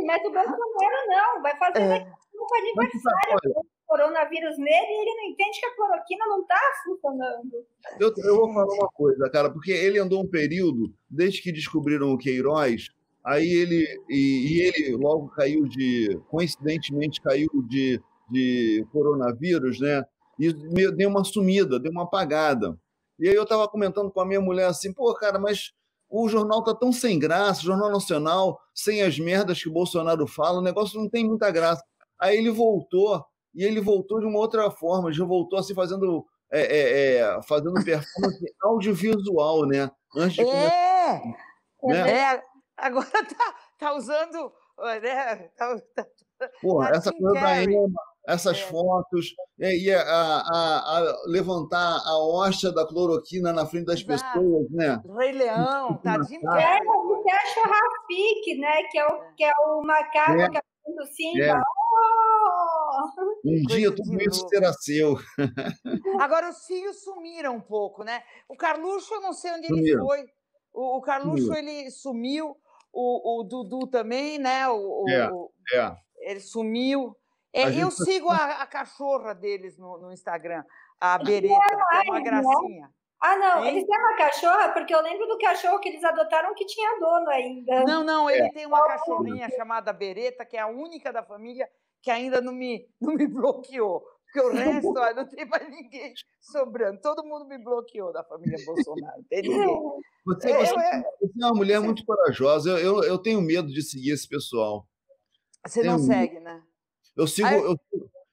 Mas 0.05 0.21
o 0.21 0.31
Bolsonaro 0.31 1.07
não, 1.07 1.41
vai 1.41 1.57
fazer 1.57 1.79
é. 1.79 2.07
um 2.35 2.55
aniversário 2.55 3.39
o 3.55 3.87
coronavírus 3.87 4.57
nele 4.57 4.87
e 4.87 5.01
ele 5.01 5.15
não 5.15 5.23
entende 5.29 5.59
que 5.59 5.65
a 5.65 5.75
cloroquina 5.75 6.25
não 6.25 6.41
está 6.41 6.59
funcionando. 6.83 7.65
Eu, 7.99 8.13
eu 8.17 8.35
vou 8.35 8.53
falar 8.53 8.73
uma 8.73 8.89
coisa, 8.89 9.29
cara, 9.29 9.49
porque 9.49 9.71
ele 9.71 9.99
andou 9.99 10.23
um 10.23 10.27
período, 10.27 10.93
desde 11.09 11.41
que 11.41 11.51
descobriram 11.51 12.11
o 12.11 12.17
Queiroz, 12.17 12.89
aí 13.23 13.47
ele 13.47 13.85
e, 14.09 14.47
e 14.47 14.61
ele 14.67 14.95
logo 14.97 15.29
caiu 15.29 15.63
de, 15.65 16.19
coincidentemente 16.29 17.21
caiu 17.21 17.49
de, 17.67 18.01
de 18.29 18.85
coronavírus, 18.91 19.79
né? 19.79 20.03
E 20.39 20.51
deu 20.91 21.09
uma 21.09 21.23
sumida, 21.23 21.79
deu 21.79 21.91
uma 21.91 22.03
apagada. 22.03 22.77
E 23.17 23.29
aí 23.29 23.35
eu 23.35 23.43
estava 23.43 23.67
comentando 23.67 24.11
com 24.11 24.19
a 24.19 24.25
minha 24.25 24.41
mulher 24.41 24.67
assim, 24.67 24.93
pô, 24.93 25.13
cara, 25.15 25.39
mas 25.39 25.71
o 26.09 26.27
jornal 26.29 26.63
tá 26.63 26.73
tão 26.73 26.91
sem 26.91 27.19
graça, 27.19 27.61
o 27.61 27.65
Jornal 27.65 27.91
Nacional, 27.91 28.59
sem 28.73 29.01
as 29.01 29.17
merdas 29.19 29.61
que 29.61 29.69
o 29.69 29.73
Bolsonaro 29.73 30.27
fala, 30.27 30.59
o 30.59 30.63
negócio 30.63 30.99
não 30.99 31.09
tem 31.09 31.25
muita 31.25 31.51
graça. 31.51 31.83
Aí 32.19 32.37
ele 32.37 32.51
voltou, 32.51 33.23
e 33.53 33.63
ele 33.63 33.81
voltou 33.81 34.19
de 34.19 34.25
uma 34.25 34.39
outra 34.39 34.69
forma, 34.71 35.11
já 35.11 35.25
voltou 35.25 35.59
assim 35.59 35.73
fazendo 35.73 36.25
é, 36.51 36.61
é, 36.61 37.15
é, 37.17 37.41
fazendo 37.43 37.73
performance 37.83 38.45
audiovisual, 38.61 39.65
né? 39.65 39.89
Antes 40.15 40.35
de 40.35 40.41
é, 40.41 41.21
né? 41.83 42.11
é, 42.11 42.43
agora 42.77 43.07
tá, 43.09 43.55
tá 43.77 43.93
usando. 43.95 44.53
Né? 45.01 45.49
Tá, 45.57 45.79
tá, 45.95 46.05
Pô, 46.61 46.79
tá 46.79 46.89
essa 46.89 47.11
coisa 47.11 47.33
da 47.39 47.63
Emma, 47.63 48.01
essas 48.27 48.57
é. 48.59 48.61
fotos, 48.63 49.33
e 49.59 49.91
a, 49.91 50.01
a, 50.01 50.97
a, 50.97 51.23
levantar 51.27 52.01
a 52.05 52.17
hosta 52.17 52.71
da 52.71 52.85
cloroquina 52.85 53.53
na 53.53 53.65
frente 53.65 53.85
das 53.85 54.01
Exato. 54.01 54.39
pessoas, 54.39 54.71
né? 54.71 55.01
Rei 55.17 55.31
Leão, 55.31 55.97
tá 55.97 56.17
de 56.17 56.35
É, 56.35 56.39
o 56.39 57.23
Cacho 57.23 57.61
Rafik, 57.61 58.57
né? 58.59 58.83
Que 58.91 58.97
é 58.99 59.05
o, 59.05 59.15
é. 59.15 59.33
que 59.37 59.43
é 59.43 59.51
o 59.67 59.81
macaco 59.83 60.41
é. 60.41 60.49
que 60.49 60.57
é 60.57 60.61
do 60.95 61.05
Simba. 61.05 61.43
É. 61.43 61.53
Oh! 61.53 62.85
Um 63.45 63.61
dia 63.67 63.93
tudo 63.93 64.21
isso 64.21 64.47
será 64.49 64.73
seu. 64.73 65.17
Agora, 66.19 66.49
os 66.49 66.65
filhos 66.65 67.03
sumiram 67.03 67.55
um 67.55 67.61
pouco, 67.61 68.03
né? 68.03 68.21
O 68.49 68.55
Carluxo, 68.55 69.13
eu 69.13 69.21
não 69.21 69.33
sei 69.33 69.51
onde 69.51 69.67
sumiu. 69.67 69.85
ele 69.85 69.97
foi. 69.97 70.25
O, 70.73 70.97
o 70.97 71.01
Carluxo, 71.01 71.45
sumiu. 71.45 71.57
ele 71.57 71.91
sumiu. 71.91 72.57
O, 72.91 73.41
o 73.41 73.43
Dudu 73.43 73.87
também, 73.87 74.39
né? 74.39 74.67
O, 74.69 75.05
é, 75.09 75.29
o, 75.29 75.51
é. 75.73 75.95
Ele 76.25 76.39
sumiu. 76.39 77.15
É, 77.53 77.69
eu 77.69 77.89
sigo 77.89 78.29
a, 78.29 78.63
a, 78.63 78.67
cachorra 78.67 79.33
deles 79.33 79.77
no, 79.77 79.97
no 79.97 80.11
Instagram, 80.11 80.61
a 80.99 81.17
Bereta, 81.17 81.57
que 81.57 81.95
é 81.95 82.11
uma 82.11 82.19
gracinha. 82.19 82.89
Ah, 83.21 83.37
não, 83.37 83.63
hein? 83.63 83.71
eles 83.71 83.87
têm 83.87 83.97
uma 83.97 84.17
cachorra, 84.17 84.69
porque 84.69 84.93
eu 84.93 85.01
lembro 85.01 85.25
do 85.25 85.37
cachorro 85.37 85.79
que 85.79 85.87
eles 85.87 86.03
adotaram 86.03 86.53
que 86.53 86.65
tinha 86.65 86.99
dono 86.99 87.29
ainda. 87.29 87.83
Não, 87.85 88.03
não, 88.03 88.29
ele 88.29 88.47
é. 88.47 88.51
tem 88.51 88.65
uma 88.65 88.85
cachorrinha 88.85 89.49
chamada 89.51 89.93
Bereta, 89.93 90.45
que 90.45 90.57
é 90.57 90.59
a 90.59 90.67
única 90.67 91.13
da 91.13 91.23
família 91.23 91.69
que 92.01 92.11
ainda 92.11 92.41
não 92.41 92.51
me, 92.51 92.85
não 92.99 93.13
me 93.13 93.25
bloqueou. 93.27 94.03
Porque 94.25 94.47
o 94.47 94.51
resto, 94.51 94.93
ó, 94.97 95.13
não 95.13 95.25
tem 95.25 95.45
mais 95.45 95.69
ninguém 95.69 96.13
sobrando. 96.41 96.99
Todo 96.99 97.23
mundo 97.23 97.45
me 97.45 97.57
bloqueou 97.57 98.11
da 98.11 98.21
família 98.21 98.57
Bolsonaro. 98.65 99.17
Não 99.17 99.23
tem 99.29 99.41
ninguém. 99.43 99.67
Você, 100.25 100.53
você, 100.53 100.73
você 101.21 101.41
é 101.41 101.45
uma 101.45 101.55
mulher 101.55 101.79
muito 101.79 102.05
corajosa. 102.05 102.71
Eu, 102.71 102.77
eu, 102.77 103.03
eu 103.03 103.17
tenho 103.17 103.41
medo 103.41 103.69
de 103.69 103.81
seguir 103.81 104.11
esse 104.11 104.27
pessoal. 104.27 104.85
Você 105.65 105.83
não 105.83 105.99
segue, 105.99 106.39
né? 106.39 106.61
Eu 107.15 107.27
sigo, 107.27 107.47
Aí... 107.47 107.57
eu, 107.57 107.79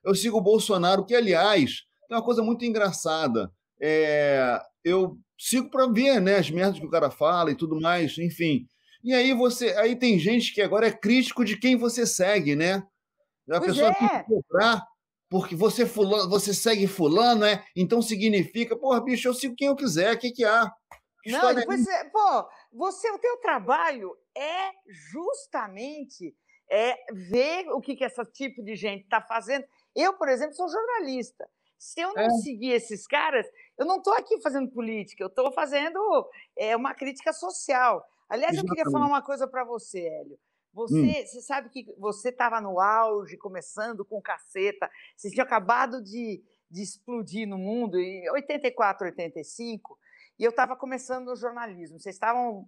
eu 0.04 0.14
sigo 0.14 0.38
o 0.38 0.42
Bolsonaro, 0.42 1.04
que, 1.04 1.14
aliás, 1.14 1.82
tem 2.08 2.16
uma 2.16 2.24
coisa 2.24 2.42
muito 2.42 2.64
engraçada. 2.64 3.50
É, 3.80 4.60
eu 4.84 5.18
sigo 5.38 5.70
para 5.70 5.86
ver 5.86 6.20
né, 6.20 6.36
as 6.36 6.50
merdas 6.50 6.78
que 6.78 6.86
o 6.86 6.90
cara 6.90 7.10
fala 7.10 7.50
e 7.50 7.56
tudo 7.56 7.80
mais, 7.80 8.18
enfim. 8.18 8.66
E 9.02 9.12
aí 9.12 9.34
você, 9.34 9.70
aí 9.76 9.96
tem 9.96 10.18
gente 10.18 10.54
que 10.54 10.62
agora 10.62 10.86
é 10.86 10.92
crítico 10.92 11.44
de 11.44 11.56
quem 11.56 11.76
você 11.76 12.06
segue, 12.06 12.54
né? 12.54 12.86
A 13.50 13.58
pois 13.58 13.72
pessoa 13.72 13.90
é. 13.90 13.94
tem 13.94 14.08
que 14.08 14.24
cobrar 14.24 14.86
porque 15.28 15.56
você 15.56 15.86
fulano, 15.86 16.28
você 16.28 16.52
segue 16.52 16.86
fulano, 16.86 17.44
é? 17.44 17.64
Então 17.74 18.02
significa, 18.02 18.76
porra, 18.76 19.00
bicho, 19.00 19.26
eu 19.26 19.34
sigo 19.34 19.56
quem 19.56 19.66
eu 19.66 19.74
quiser, 19.74 20.14
o 20.14 20.18
que 20.18 20.30
que 20.30 20.44
há? 20.44 20.70
Não, 21.24 21.54
depois, 21.54 21.86
é, 21.86 22.04
pô, 22.04 22.48
você, 22.70 23.10
o 23.10 23.18
teu 23.18 23.38
trabalho 23.38 24.14
é 24.36 24.70
justamente 25.10 26.36
é 26.72 26.96
ver 27.12 27.68
o 27.68 27.82
que, 27.82 27.94
que 27.94 28.02
esse 28.02 28.24
tipo 28.32 28.62
de 28.62 28.74
gente 28.74 29.04
está 29.04 29.20
fazendo. 29.20 29.66
Eu, 29.94 30.14
por 30.14 30.26
exemplo, 30.26 30.56
sou 30.56 30.70
jornalista. 30.70 31.46
Se 31.78 32.00
eu 32.00 32.14
não 32.14 32.22
é. 32.22 32.30
seguir 32.30 32.70
esses 32.70 33.06
caras, 33.06 33.46
eu 33.76 33.84
não 33.84 33.98
estou 33.98 34.14
aqui 34.14 34.40
fazendo 34.40 34.70
política, 34.70 35.22
eu 35.22 35.28
estou 35.28 35.52
fazendo 35.52 35.98
é, 36.56 36.74
uma 36.74 36.94
crítica 36.94 37.30
social. 37.32 38.02
Aliás, 38.26 38.54
Exatamente. 38.54 38.70
eu 38.70 38.84
queria 38.84 38.90
falar 38.90 39.06
uma 39.06 39.20
coisa 39.20 39.46
para 39.46 39.64
você, 39.64 40.00
Hélio. 40.00 40.38
Você, 40.72 40.94
hum. 40.94 41.26
você 41.26 41.42
sabe 41.42 41.68
que 41.68 41.84
você 41.98 42.30
estava 42.30 42.58
no 42.58 42.80
auge, 42.80 43.36
começando 43.36 44.02
com 44.02 44.22
caceta. 44.22 44.90
Você 45.14 45.30
tinha 45.30 45.44
acabado 45.44 46.00
de, 46.00 46.42
de 46.70 46.82
explodir 46.82 47.46
no 47.46 47.58
mundo, 47.58 47.98
em 47.98 48.30
84, 48.30 49.08
85, 49.08 49.98
e 50.38 50.44
eu 50.44 50.50
estava 50.50 50.74
começando 50.74 51.26
no 51.26 51.36
jornalismo. 51.36 52.00
Vocês 52.00 52.14
estavam 52.14 52.66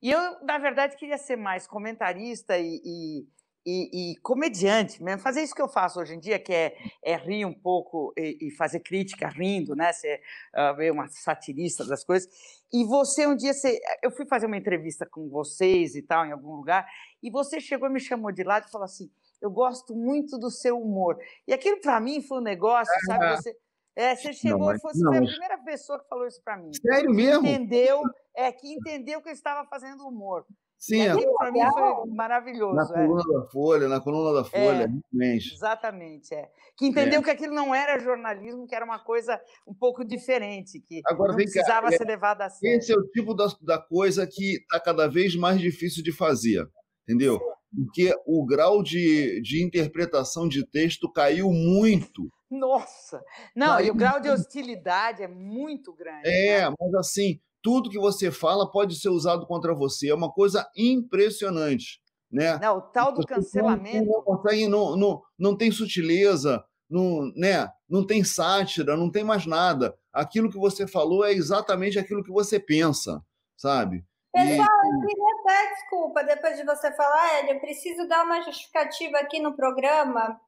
e 0.00 0.10
eu, 0.10 0.20
na 0.44 0.58
verdade, 0.58 0.96
queria 0.96 1.18
ser 1.18 1.36
mais 1.36 1.66
comentarista 1.66 2.56
e, 2.56 2.80
e, 2.84 3.26
e, 3.66 4.12
e, 4.12 4.16
comediante 4.20 5.02
mesmo, 5.02 5.20
fazer 5.20 5.42
isso 5.42 5.54
que 5.54 5.60
eu 5.60 5.68
faço 5.68 6.00
hoje 6.00 6.14
em 6.14 6.20
dia, 6.20 6.38
que 6.38 6.52
é, 6.52 6.76
é 7.02 7.16
rir 7.16 7.44
um 7.44 7.52
pouco 7.52 8.12
e, 8.16 8.50
fazer 8.56 8.80
crítica 8.80 9.28
rindo, 9.28 9.74
né? 9.74 9.92
Ser 9.92 10.20
uh, 10.54 10.92
uma 10.92 11.08
satirista 11.08 11.84
das 11.84 12.04
coisas. 12.04 12.28
E 12.72 12.84
você, 12.84 13.26
um 13.26 13.34
dia, 13.34 13.52
você, 13.52 13.80
eu 14.02 14.10
fui 14.10 14.24
fazer 14.24 14.46
uma 14.46 14.56
entrevista 14.56 15.04
com 15.04 15.28
vocês 15.28 15.96
e 15.96 16.02
tal, 16.02 16.24
em 16.24 16.32
algum 16.32 16.54
lugar, 16.54 16.86
e 17.22 17.30
você 17.30 17.60
chegou 17.60 17.88
e 17.88 17.92
me 17.92 18.00
chamou 18.00 18.30
de 18.30 18.44
lado 18.44 18.66
e 18.68 18.70
falou 18.70 18.84
assim: 18.84 19.10
Eu 19.42 19.50
gosto 19.50 19.94
muito 19.94 20.38
do 20.38 20.50
seu 20.50 20.80
humor. 20.80 21.18
E 21.46 21.52
aquilo, 21.52 21.80
para 21.80 22.00
mim, 22.00 22.22
foi 22.22 22.38
um 22.38 22.42
negócio, 22.42 22.94
sabe? 23.06 23.36
Você 23.36 23.56
é, 23.98 24.14
você 24.14 24.32
chegou 24.32 24.68
não, 24.68 24.76
e 24.76 24.80
foi, 24.80 24.92
não, 24.94 25.12
a 25.12 25.16
primeira 25.16 25.58
pessoa 25.58 25.98
que 25.98 26.08
falou 26.08 26.24
isso 26.24 26.40
para 26.44 26.56
mim. 26.56 26.70
Sério 26.72 27.10
mesmo? 27.10 27.44
Entendeu, 27.44 28.00
é, 28.36 28.52
que 28.52 28.68
entendeu 28.72 29.20
que 29.20 29.28
eu 29.28 29.32
estava 29.32 29.68
fazendo 29.68 30.06
humor. 30.06 30.46
Sim, 30.78 31.02
e 31.02 31.34
para 31.34 31.50
mim 31.50 31.58
foi 31.72 32.14
maravilhoso. 32.14 32.76
Na 32.76 32.84
é. 32.84 33.06
coluna 33.06 33.24
da 33.24 33.50
Folha, 33.50 33.88
na 33.88 34.00
coluna 34.00 34.32
da 34.32 34.44
Folha, 34.44 34.84
é, 34.84 34.86
realmente. 34.86 35.52
Exatamente, 35.52 36.32
é. 36.32 36.48
Que 36.76 36.86
entendeu 36.86 37.18
é. 37.18 37.24
que 37.24 37.30
aquilo 37.30 37.52
não 37.52 37.74
era 37.74 37.98
jornalismo, 37.98 38.68
que 38.68 38.76
era 38.76 38.84
uma 38.84 39.00
coisa 39.00 39.40
um 39.66 39.74
pouco 39.74 40.04
diferente, 40.04 40.80
que 40.80 41.00
Agora, 41.04 41.30
não 41.30 41.36
precisava 41.36 41.88
cá, 41.88 41.94
é, 41.94 41.98
ser 41.98 42.06
levada 42.06 42.44
a 42.44 42.50
sério. 42.50 42.78
Esse 42.78 42.92
é 42.92 42.96
o 42.96 43.02
tipo 43.08 43.34
da, 43.34 43.48
da 43.60 43.78
coisa 43.82 44.24
que 44.24 44.58
está 44.58 44.78
cada 44.78 45.08
vez 45.08 45.34
mais 45.34 45.60
difícil 45.60 46.04
de 46.04 46.12
fazer, 46.12 46.64
entendeu? 47.02 47.40
Porque 47.74 48.14
o 48.26 48.44
grau 48.46 48.82
de, 48.82 49.40
de 49.42 49.62
interpretação 49.62 50.48
de 50.48 50.66
texto 50.66 51.10
caiu 51.10 51.50
muito. 51.50 52.30
Nossa! 52.50 53.22
Não, 53.54 53.78
e 53.78 53.90
o 53.90 53.94
grau 53.94 54.20
de 54.20 54.30
hostilidade 54.30 55.22
é 55.22 55.28
muito 55.28 55.92
grande. 55.92 56.28
É, 56.28 56.68
né? 56.68 56.74
mas 56.80 56.94
assim, 56.94 57.38
tudo 57.62 57.90
que 57.90 57.98
você 57.98 58.30
fala 58.30 58.70
pode 58.70 58.98
ser 58.98 59.10
usado 59.10 59.46
contra 59.46 59.74
você. 59.74 60.08
É 60.08 60.14
uma 60.14 60.32
coisa 60.32 60.66
impressionante. 60.76 62.00
Né? 62.30 62.58
Não, 62.58 62.78
o 62.78 62.82
tal 62.82 63.12
do 63.12 63.26
cancelamento. 63.26 64.06
Não, 64.06 64.22
consegue, 64.22 64.68
não, 64.68 64.96
não, 64.96 65.22
não 65.38 65.56
tem 65.56 65.70
sutileza, 65.70 66.62
não, 66.88 67.32
né? 67.34 67.68
não 67.88 68.06
tem 68.06 68.22
sátira, 68.22 68.96
não 68.96 69.10
tem 69.10 69.24
mais 69.24 69.46
nada. 69.46 69.94
Aquilo 70.12 70.50
que 70.50 70.58
você 70.58 70.86
falou 70.86 71.24
é 71.24 71.32
exatamente 71.32 71.98
aquilo 71.98 72.22
que 72.22 72.30
você 72.30 72.60
pensa, 72.60 73.22
sabe? 73.56 74.04
Pessoal, 74.46 74.78
eu 74.84 75.06
queria 75.06 75.34
até, 75.40 75.74
desculpa, 75.74 76.24
depois 76.24 76.56
de 76.56 76.64
você 76.64 76.92
falar, 76.94 77.38
Hélio, 77.38 77.52
eu 77.52 77.60
preciso 77.60 78.06
dar 78.08 78.24
uma 78.24 78.42
justificativa 78.42 79.18
aqui 79.18 79.40
no 79.40 79.54
programa 79.54 80.40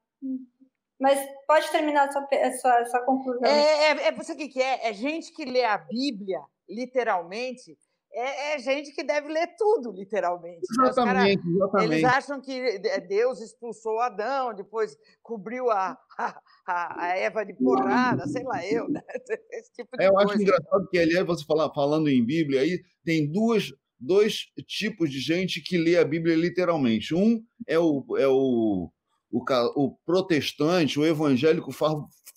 mas 1.01 1.19
pode 1.47 1.71
terminar 1.71 2.13
sua, 2.13 2.29
sua, 2.61 2.85
sua 2.85 3.01
conclusão. 3.01 3.49
É, 3.49 3.87
é, 3.87 4.09
é 4.09 4.13
você 4.13 4.35
que 4.35 4.61
é? 4.61 4.91
É 4.91 4.93
gente 4.93 5.33
que 5.33 5.47
lê 5.47 5.65
a 5.65 5.79
Bíblia, 5.79 6.43
literalmente, 6.69 7.77
é, 8.13 8.55
é, 8.55 8.59
gente 8.59 8.93
que 8.93 9.05
deve 9.05 9.29
ler 9.29 9.55
tudo, 9.57 9.93
literalmente. 9.93 10.61
Exatamente, 10.71 11.43
cara, 11.43 11.55
exatamente. 11.55 11.93
Eles 11.93 12.05
acham 12.05 12.41
que 12.41 12.79
Deus 13.09 13.41
expulsou 13.41 14.01
Adão, 14.01 14.55
depois 14.55 14.97
cobriu 15.23 15.71
a, 15.71 15.97
a, 16.19 17.05
a 17.05 17.17
Eva 17.17 17.45
de 17.45 17.55
porrada, 17.55 18.27
sei 18.27 18.43
lá 18.43 18.67
eu, 18.67 18.89
né? 18.89 19.01
Esse 19.53 19.73
tipo 19.73 19.97
de 19.97 20.05
é, 20.05 20.09
eu 20.09 20.13
coisa. 20.13 20.33
acho 20.33 20.43
engraçado 20.43 20.89
que, 20.91 20.99
aliás, 20.99 21.27
você 21.27 21.45
fala, 21.45 21.73
falando 21.73 22.09
em 22.09 22.25
Bíblia, 22.25 22.63
aí 22.63 22.81
tem 23.05 23.31
duas, 23.31 23.73
dois 23.99 24.47
tipos 24.67 25.11
de 25.11 25.21
gente 25.21 25.63
que 25.63 25.79
lê 25.79 25.97
a 25.97 26.05
Bíblia 26.05 26.35
literalmente. 26.35 27.15
Um 27.15 27.43
é 27.67 27.79
o, 27.79 28.05
é 28.19 28.27
o 28.27 28.91
o, 29.31 29.45
o 29.77 29.97
protestante, 30.05 30.99
o 30.99 31.07
evangélico 31.07 31.71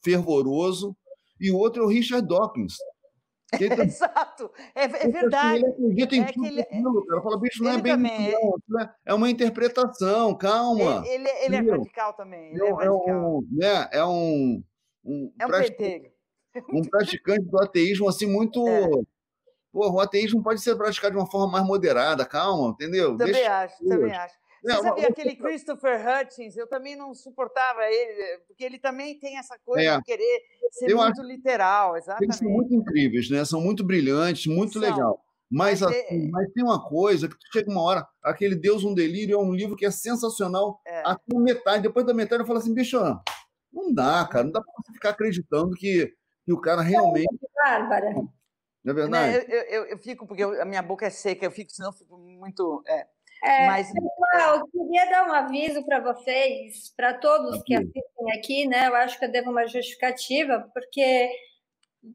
fervoroso, 0.03 0.95
e 1.39 1.51
o 1.51 1.57
outro 1.57 1.83
é 1.83 1.85
o 1.85 1.89
Richard 1.89 2.27
Dawkins. 2.27 2.75
Tá... 3.77 3.83
Exato, 3.83 4.51
é, 4.75 4.83
é 4.83 5.07
verdade. 5.07 5.63
Ele 5.63 5.67
acredita 5.67 6.15
em 6.15 6.21
é 6.21 6.31
tudo 6.31 6.45
ele, 6.45 6.61
aquilo, 6.61 7.05
cara. 7.05 7.21
Fala, 7.21 7.39
bicho, 7.39 7.63
não 7.63 7.71
é 7.71 7.81
bem 7.81 7.93
também, 7.93 8.31
não, 8.31 8.89
é 9.05 9.13
uma 9.13 9.29
interpretação, 9.29 10.35
calma. 10.35 11.03
Ele, 11.05 11.29
ele 11.29 11.55
é 11.55 11.71
radical 11.71 12.13
também. 12.13 12.51
Ele 12.53 12.63
é, 12.63 12.85
é, 12.85 12.91
um, 12.91 13.47
né, 13.51 13.89
é 13.91 14.05
um, 14.05 14.63
um, 15.05 15.33
é 15.39 15.45
um 15.45 15.47
praticante, 15.47 16.11
um 16.71 16.81
praticante 16.83 17.45
do 17.45 17.61
ateísmo 17.61 18.09
assim 18.09 18.25
muito. 18.25 18.67
É. 18.67 18.89
O 19.75 19.99
ateísmo 19.99 20.43
pode 20.43 20.61
ser 20.61 20.75
praticado 20.75 21.15
de 21.15 21.19
uma 21.19 21.29
forma 21.29 21.53
mais 21.53 21.65
moderada, 21.65 22.23
calma, 22.25 22.69
entendeu? 22.69 23.17
Também 23.17 23.33
Deixa 23.33 23.63
acho, 23.63 23.83
também 23.83 24.11
acho. 24.11 24.35
Você 24.63 24.81
sabia 24.81 25.07
aquele 25.09 25.35
Christopher 25.35 25.99
Hutchins? 25.99 26.55
Eu 26.55 26.67
também 26.67 26.95
não 26.95 27.13
suportava 27.13 27.83
ele, 27.83 28.39
porque 28.47 28.63
ele 28.63 28.79
também 28.79 29.19
tem 29.19 29.37
essa 29.37 29.57
coisa 29.65 29.83
é. 29.83 29.97
de 29.97 30.03
querer 30.03 30.41
ser 30.71 30.89
eu 30.89 30.97
muito 30.97 31.21
acho... 31.21 31.27
literal, 31.27 31.97
exatamente. 31.97 32.23
Eles 32.23 32.35
são 32.37 32.49
muito 32.49 32.73
incríveis, 32.73 33.29
né? 33.29 33.43
São 33.43 33.61
muito 33.61 33.83
brilhantes, 33.83 34.47
muito 34.47 34.79
são. 34.79 34.81
legal. 34.81 35.19
Mas, 35.51 35.81
mas, 35.81 35.91
assim, 35.91 36.27
é... 36.27 36.29
mas, 36.29 36.51
tem 36.53 36.63
uma 36.63 36.83
coisa 36.83 37.27
que 37.27 37.35
chega 37.51 37.69
uma 37.69 37.81
hora, 37.81 38.07
aquele 38.23 38.55
Deus 38.55 38.83
um 38.83 38.93
Delírio 38.93 39.35
é 39.35 39.37
um 39.37 39.53
livro 39.53 39.75
que 39.75 39.85
é 39.85 39.91
sensacional 39.91 40.81
é. 40.87 41.03
até 41.05 41.37
metade. 41.37 41.83
Depois 41.83 42.05
da 42.05 42.13
metade 42.13 42.41
eu 42.41 42.47
falo 42.47 42.59
assim, 42.59 42.73
bicho, 42.73 42.97
não 43.71 43.93
dá, 43.93 44.25
cara, 44.25 44.45
não 44.45 44.51
dá 44.51 44.61
para 44.61 44.73
você 44.77 44.93
ficar 44.93 45.09
acreditando 45.09 45.75
que, 45.75 46.11
que 46.45 46.53
o 46.53 46.61
cara 46.61 46.81
realmente. 46.81 47.27
Bárbara. 47.53 48.13
Não 48.83 48.91
é 48.91 48.93
verdade? 48.93 49.45
eu, 49.47 49.61
eu, 49.61 49.85
eu, 49.85 49.97
fico, 49.97 50.27
porque 50.27 50.43
a 50.43 50.65
minha 50.65 50.81
boca 50.81 51.05
é 51.05 51.09
seca, 51.09 51.45
eu 51.45 51.51
fico, 51.51 51.71
senão 51.71 51.89
eu 51.89 51.93
fico 51.93 52.17
muito. 52.17 52.83
É, 52.85 53.07
é, 53.43 53.67
mas... 53.67 53.91
Pessoal, 53.91 54.57
eu 54.57 54.67
queria 54.67 55.09
dar 55.09 55.27
um 55.27 55.33
aviso 55.33 55.85
para 55.85 55.99
vocês, 55.99 56.93
para 56.95 57.13
todos 57.13 57.61
que 57.63 57.75
assistem 57.75 58.31
aqui, 58.37 58.67
né? 58.67 58.87
Eu 58.87 58.95
acho 58.95 59.19
que 59.19 59.25
eu 59.25 59.31
devo 59.31 59.51
uma 59.51 59.67
justificativa, 59.67 60.69
porque 60.73 61.29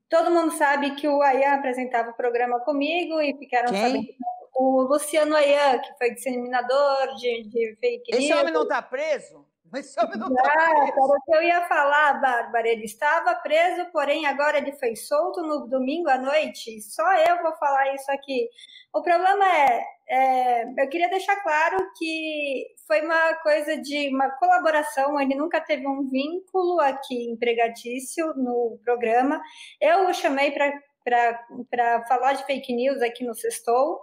todo 0.08 0.30
mundo 0.30 0.52
sabe 0.52 0.94
que 0.94 1.06
o 1.06 1.22
Ayan 1.22 1.54
apresentava 1.54 2.10
o 2.10 2.16
programa 2.16 2.60
comigo 2.60 3.20
e 3.20 3.36
ficaram 3.36 3.70
Quem? 3.70 3.80
sabendo 3.80 4.08
o 4.56 4.82
Luciano 4.82 5.36
Ayan, 5.36 5.78
que 5.78 5.96
foi 5.98 6.14
disseminador 6.14 7.14
de, 7.16 7.44
de 7.44 7.76
fake 7.80 8.10
news. 8.10 8.24
Esse 8.24 8.34
homem 8.34 8.52
não 8.52 8.62
está 8.62 8.82
preso? 8.82 9.37
Esse 9.74 10.00
homem 10.00 10.18
não 10.18 10.28
está 10.28 10.42
preso. 10.42 10.70
era 10.70 11.04
o 11.04 11.22
que 11.22 11.36
eu 11.36 11.42
ia 11.42 11.62
falar, 11.68 12.20
Bárbara. 12.20 12.68
Ele 12.68 12.84
estava 12.84 13.34
preso, 13.36 13.86
porém 13.92 14.26
agora 14.26 14.58
ele 14.58 14.72
foi 14.72 14.96
solto 14.96 15.42
no 15.42 15.66
domingo 15.66 16.08
à 16.08 16.18
noite. 16.18 16.80
Só 16.80 17.04
eu 17.16 17.42
vou 17.42 17.54
falar 17.56 17.94
isso 17.94 18.10
aqui. 18.10 18.48
O 18.94 19.02
problema 19.02 19.44
é, 19.44 19.84
é, 20.08 20.64
eu 20.82 20.88
queria 20.88 21.10
deixar 21.10 21.36
claro 21.42 21.76
que 21.96 22.66
foi 22.86 23.02
uma 23.02 23.34
coisa 23.42 23.76
de 23.76 24.08
uma 24.08 24.30
colaboração. 24.30 25.20
Ele 25.20 25.34
nunca 25.34 25.60
teve 25.60 25.86
um 25.86 26.08
vínculo 26.08 26.80
aqui 26.80 27.30
empregatício 27.30 28.26
no 28.34 28.78
programa. 28.84 29.40
Eu 29.80 30.08
o 30.08 30.14
chamei 30.14 30.50
para 30.50 32.06
falar 32.06 32.32
de 32.34 32.44
fake 32.44 32.72
news 32.74 33.02
aqui 33.02 33.24
no 33.24 33.34
Sextou. 33.34 34.00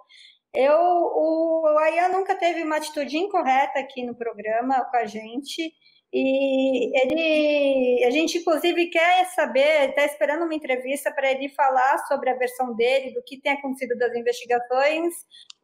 Eu, 0.55 0.79
o 0.79 1.77
Ayan 1.79 2.09
nunca 2.09 2.35
teve 2.35 2.63
uma 2.63 2.77
atitude 2.77 3.17
incorreta 3.17 3.79
aqui 3.79 4.03
no 4.03 4.15
programa 4.15 4.85
com 4.85 4.97
a 4.97 5.05
gente. 5.05 5.73
E 6.13 6.97
ele, 7.01 8.05
a 8.05 8.09
gente 8.09 8.37
inclusive 8.37 8.89
quer 8.89 9.25
saber, 9.35 9.89
está 9.89 10.05
esperando 10.05 10.43
uma 10.43 10.55
entrevista 10.55 11.11
para 11.11 11.29
ele 11.29 11.49
falar 11.49 11.97
sobre 12.07 12.29
a 12.29 12.37
versão 12.37 12.73
dele, 12.73 13.13
do 13.13 13.21
que 13.21 13.41
tem 13.41 13.51
acontecido 13.51 13.97
das 13.97 14.15
investigações. 14.15 15.13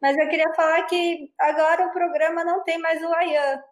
Mas 0.00 0.16
eu 0.18 0.28
queria 0.28 0.52
falar 0.54 0.82
que 0.82 1.32
agora 1.40 1.86
o 1.86 1.92
programa 1.92 2.44
não 2.44 2.62
tem 2.64 2.78
mais 2.78 3.02
o 3.02 3.14
Ayan. 3.14 3.62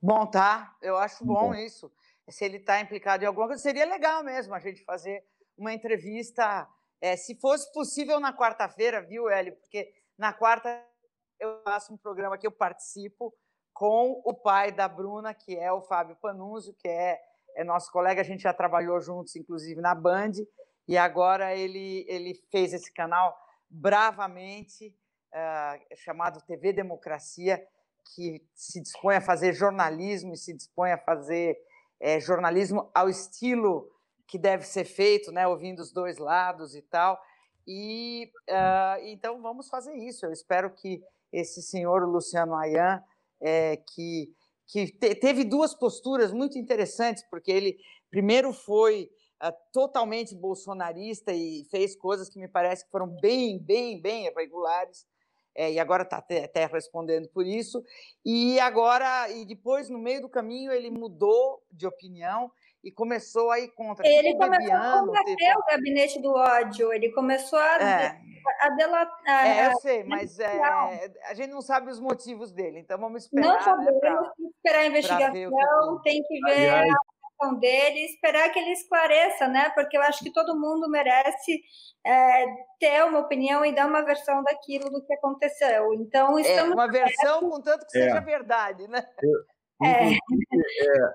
Bom, 0.00 0.24
tá. 0.26 0.72
Eu 0.80 0.96
acho 0.96 1.24
bom 1.24 1.52
isso. 1.52 1.90
Se 2.28 2.44
ele 2.44 2.58
está 2.58 2.80
implicado 2.80 3.24
em 3.24 3.26
alguma 3.26 3.48
coisa, 3.48 3.60
seria 3.60 3.84
legal 3.84 4.22
mesmo 4.22 4.54
a 4.54 4.60
gente 4.60 4.84
fazer 4.84 5.24
uma 5.56 5.72
entrevista, 5.72 6.68
é, 7.00 7.16
se 7.16 7.34
fosse 7.40 7.72
possível 7.72 8.20
na 8.20 8.36
quarta-feira, 8.36 9.02
viu, 9.02 9.28
Hélio? 9.28 9.56
Porque 9.56 9.92
na 10.18 10.32
quarta 10.32 10.84
eu 11.38 11.62
faço 11.62 11.94
um 11.94 11.96
programa 11.96 12.36
que 12.36 12.46
eu 12.46 12.50
participo 12.50 13.32
com 13.72 14.20
o 14.24 14.34
pai 14.34 14.72
da 14.72 14.88
Bruna, 14.88 15.32
que 15.32 15.56
é 15.56 15.72
o 15.72 15.82
Fábio 15.82 16.16
Panunzio, 16.16 16.74
que 16.74 16.88
é, 16.88 17.20
é 17.54 17.62
nosso 17.62 17.92
colega, 17.92 18.20
a 18.20 18.24
gente 18.24 18.42
já 18.42 18.52
trabalhou 18.52 19.00
juntos, 19.00 19.36
inclusive, 19.36 19.80
na 19.80 19.94
Band, 19.94 20.32
e 20.88 20.98
agora 20.98 21.54
ele, 21.54 22.04
ele 22.08 22.34
fez 22.50 22.72
esse 22.72 22.92
canal 22.92 23.36
bravamente, 23.70 24.92
uh, 25.32 25.96
chamado 25.96 26.42
TV 26.42 26.72
Democracia, 26.72 27.64
que 28.14 28.44
se 28.54 28.80
dispõe 28.82 29.16
a 29.16 29.20
fazer 29.20 29.52
jornalismo 29.52 30.32
e 30.32 30.36
se 30.36 30.52
dispõe 30.52 30.90
a 30.90 30.98
fazer 30.98 31.56
é, 32.00 32.18
jornalismo 32.18 32.90
ao 32.94 33.08
estilo 33.08 33.88
que 34.26 34.38
deve 34.38 34.64
ser 34.64 34.84
feito, 34.84 35.30
né, 35.30 35.46
ouvindo 35.46 35.80
os 35.80 35.92
dois 35.92 36.18
lados 36.18 36.74
e 36.74 36.82
tal. 36.82 37.20
E 37.70 38.32
uh, 38.48 39.04
então 39.04 39.42
vamos 39.42 39.68
fazer 39.68 39.94
isso. 39.94 40.24
Eu 40.24 40.32
espero 40.32 40.70
que 40.70 41.02
esse 41.30 41.60
senhor 41.60 42.02
Luciano 42.08 42.54
Ayan, 42.54 43.04
é, 43.38 43.76
que, 43.76 44.34
que 44.66 44.90
te, 44.90 45.14
teve 45.14 45.44
duas 45.44 45.74
posturas 45.74 46.32
muito 46.32 46.56
interessantes, 46.56 47.22
porque 47.30 47.52
ele 47.52 47.76
primeiro 48.10 48.54
foi 48.54 49.10
uh, 49.44 49.52
totalmente 49.70 50.34
bolsonarista 50.34 51.30
e 51.30 51.66
fez 51.70 51.94
coisas 51.94 52.30
que 52.30 52.38
me 52.38 52.48
parece 52.48 52.86
que 52.86 52.90
foram 52.90 53.06
bem, 53.20 53.58
bem, 53.58 54.00
bem 54.00 54.24
irregulares. 54.26 55.06
É, 55.54 55.72
e 55.72 55.78
agora 55.78 56.04
está 56.04 56.18
até, 56.18 56.44
até 56.44 56.64
respondendo 56.66 57.28
por 57.28 57.44
isso. 57.44 57.82
E 58.24 58.58
agora, 58.60 59.28
e 59.28 59.44
depois, 59.44 59.90
no 59.90 59.98
meio 59.98 60.22
do 60.22 60.28
caminho, 60.28 60.72
ele 60.72 60.88
mudou 60.88 61.60
de 61.70 61.84
opinião 61.86 62.50
e 62.88 62.90
começou 62.90 63.50
a 63.50 63.60
ir 63.60 63.68
contra. 63.68 64.06
Ele 64.08 64.34
começou 64.34 64.74
a 64.74 65.00
combater 65.00 65.36
tipo... 65.36 65.58
o 65.58 65.64
gabinete 65.66 66.22
do 66.22 66.32
ódio, 66.32 66.92
ele 66.92 67.12
começou 67.12 67.58
a, 67.58 67.76
é. 67.76 68.20
a 68.62 68.70
delatar. 68.70 69.46
É, 69.46 69.66
eu 69.66 69.76
sei, 69.80 70.04
mas 70.04 70.38
é, 70.38 70.58
a 71.24 71.34
gente 71.34 71.50
não 71.50 71.60
sabe 71.60 71.90
os 71.90 72.00
motivos 72.00 72.50
dele, 72.50 72.78
então 72.78 72.98
vamos 72.98 73.24
esperar. 73.24 73.46
Não 73.46 73.60
sabemos, 73.60 73.92
né, 73.92 74.00
pra, 74.00 74.22
tem 74.22 74.32
que 74.36 74.56
esperar 74.56 74.78
a 74.78 74.86
investigação, 74.86 75.96
que... 75.98 76.02
tem 76.02 76.22
que 76.22 76.40
ver 76.40 76.70
Aliás. 76.70 76.88
a 76.88 77.44
ação 77.44 77.58
dele, 77.58 78.06
esperar 78.06 78.50
que 78.50 78.58
ele 78.58 78.72
esclareça, 78.72 79.46
né? 79.48 79.70
Porque 79.74 79.98
eu 79.98 80.02
acho 80.02 80.24
que 80.24 80.32
todo 80.32 80.58
mundo 80.58 80.88
merece 80.88 81.60
é, 82.06 82.46
ter 82.80 83.04
uma 83.04 83.18
opinião 83.18 83.66
e 83.66 83.74
dar 83.74 83.86
uma 83.86 84.02
versão 84.02 84.42
daquilo 84.42 84.88
do 84.88 85.04
que 85.04 85.12
aconteceu. 85.12 85.92
Então, 85.92 86.38
estamos. 86.38 86.70
É, 86.70 86.74
uma 86.74 86.90
versão, 86.90 87.50
contanto 87.50 87.84
que 87.84 87.92
seja 87.92 88.20
verdade, 88.20 88.88
né? 88.88 89.06
Eu... 89.22 89.57
É. 89.82 90.12
é. 90.12 90.18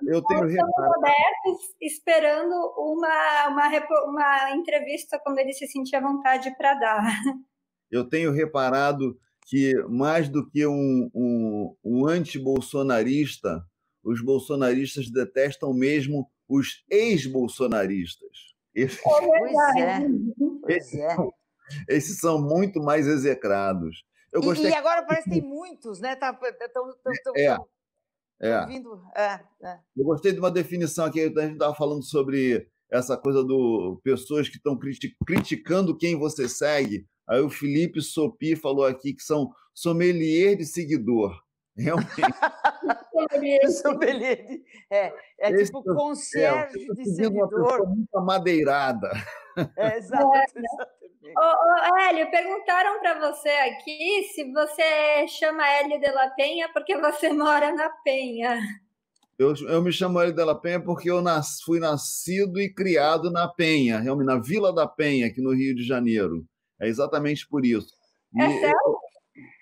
eu 0.07 0.23
tenho 0.23 0.43
abertos 0.43 1.75
esperando 1.81 2.53
uma, 2.77 3.47
uma, 3.49 3.69
uma 4.05 4.51
entrevista 4.51 5.19
quando 5.23 5.39
ele 5.39 5.53
se 5.53 5.67
sentir 5.67 5.95
à 5.97 6.01
vontade 6.01 6.55
para 6.57 6.73
dar. 6.75 7.03
Eu 7.91 8.07
tenho 8.09 8.31
reparado 8.31 9.17
que, 9.45 9.75
mais 9.89 10.29
do 10.29 10.49
que 10.49 10.65
um, 10.65 11.11
um, 11.13 11.75
um 11.83 12.07
anti-bolsonarista, 12.07 13.63
os 14.03 14.21
bolsonaristas 14.23 15.11
detestam 15.11 15.73
mesmo 15.73 16.29
os 16.47 16.83
ex-bolsonaristas. 16.89 18.53
Esses, 18.73 18.99
pois 19.01 19.75
é. 19.77 19.99
Esses, 20.67 20.99
é. 20.99 21.15
São, 21.15 21.33
esses 21.87 22.19
são 22.19 22.41
muito 22.41 22.81
mais 22.81 23.07
execrados. 23.07 24.03
Eu 24.31 24.41
e, 24.55 24.61
e 24.63 24.73
agora 24.73 25.03
parece 25.03 25.29
que 25.29 25.39
tem 25.39 25.47
muitos, 25.47 25.99
né? 25.99 26.15
Tá, 26.15 26.33
tão, 26.33 26.51
tão, 27.03 27.13
tão, 27.23 27.33
é. 27.37 27.55
É. 28.43 28.65
Vindo... 28.65 29.01
É, 29.15 29.39
é. 29.63 29.79
Eu 29.95 30.03
gostei 30.03 30.33
de 30.33 30.39
uma 30.39 30.51
definição 30.51 31.05
aqui, 31.05 31.21
a 31.21 31.27
gente 31.27 31.53
estava 31.53 31.73
falando 31.73 32.03
sobre 32.03 32.67
essa 32.91 33.17
coisa 33.17 33.43
do 33.43 33.99
pessoas 34.03 34.49
que 34.49 34.57
estão 34.57 34.77
criticando 35.25 35.97
quem 35.97 36.17
você 36.17 36.47
segue. 36.47 37.07
Aí 37.27 37.41
o 37.41 37.49
Felipe 37.49 38.01
Sopi 38.01 38.55
falou 38.55 38.85
aqui 38.85 39.13
que 39.13 39.23
são 39.23 39.51
sommelier 39.73 40.57
de 40.57 40.65
seguidor. 40.65 41.41
Realmente. 41.75 42.11
sommelier 43.81 44.45
de... 44.45 44.63
É, 44.91 45.13
é 45.39 45.51
Esse 45.51 45.71
tipo 45.71 45.89
é, 45.89 45.95
concierge 45.95 46.91
é, 46.91 46.93
de 46.93 47.15
seguidor. 47.15 47.81
Uma 47.81 47.95
muito 47.95 48.17
amadeirada. 48.17 49.09
É, 49.77 49.97
exato, 49.97 50.27
exatamente. 50.55 51.02
Ô, 51.23 51.93
ô, 51.93 51.97
Hélio, 51.99 52.29
perguntaram 52.29 52.99
para 52.99 53.31
você 53.31 53.47
aqui 53.47 54.23
se 54.33 54.51
você 54.51 55.25
chama 55.29 55.65
Hélio 55.65 55.99
de 55.99 56.11
la 56.11 56.29
Penha 56.31 56.69
porque 56.73 56.97
você 56.97 57.31
mora 57.31 57.73
na 57.73 57.89
Penha. 58.03 58.59
Eu, 59.39 59.53
eu 59.67 59.81
me 59.81 59.91
chamo 59.91 60.19
Hélio 60.19 60.35
de 60.35 60.43
la 60.43 60.53
Penha 60.53 60.81
porque 60.81 61.09
eu 61.09 61.21
nas, 61.21 61.61
fui 61.61 61.79
nascido 61.79 62.59
e 62.59 62.71
criado 62.73 63.31
na 63.31 63.47
Penha, 63.47 63.99
realmente 63.99 64.27
na 64.27 64.37
Vila 64.37 64.73
da 64.73 64.85
Penha, 64.85 65.27
aqui 65.27 65.41
no 65.41 65.53
Rio 65.53 65.73
de 65.73 65.83
Janeiro. 65.83 66.45
É 66.79 66.89
exatamente 66.89 67.47
por 67.47 67.65
isso. 67.65 67.93
E 68.35 68.43
é 68.43 68.49
sério? 68.59 68.75
Eu, 68.85 68.97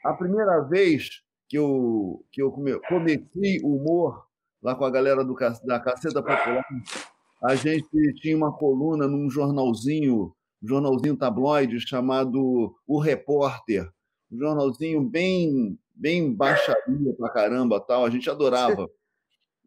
a 0.04 0.14
primeira 0.14 0.62
vez 0.62 1.22
que 1.48 1.60
eu, 1.60 2.26
que 2.32 2.42
eu 2.42 2.52
cometi 2.52 3.62
humor 3.64 4.26
lá 4.64 4.74
com 4.74 4.84
a 4.84 4.90
galera 4.90 5.24
do, 5.24 5.36
da 5.64 5.80
Caceta 5.80 6.24
Popular, 6.24 6.66
a 7.44 7.56
gente 7.56 8.14
tinha 8.16 8.36
uma 8.36 8.52
coluna 8.52 9.08
num 9.08 9.30
jornalzinho 9.30 10.34
um 10.62 10.68
jornalzinho 10.68 11.18
tabloide 11.18 11.80
chamado 11.80 12.76
O 12.86 13.00
Repórter, 13.00 13.90
um 14.32 14.38
jornalzinho 14.38 15.02
bem 15.02 15.78
bem 15.94 16.34
baixaria 16.34 17.14
pra 17.18 17.30
caramba, 17.30 17.80
tal, 17.80 18.06
a 18.06 18.10
gente 18.10 18.30
adorava. 18.30 18.90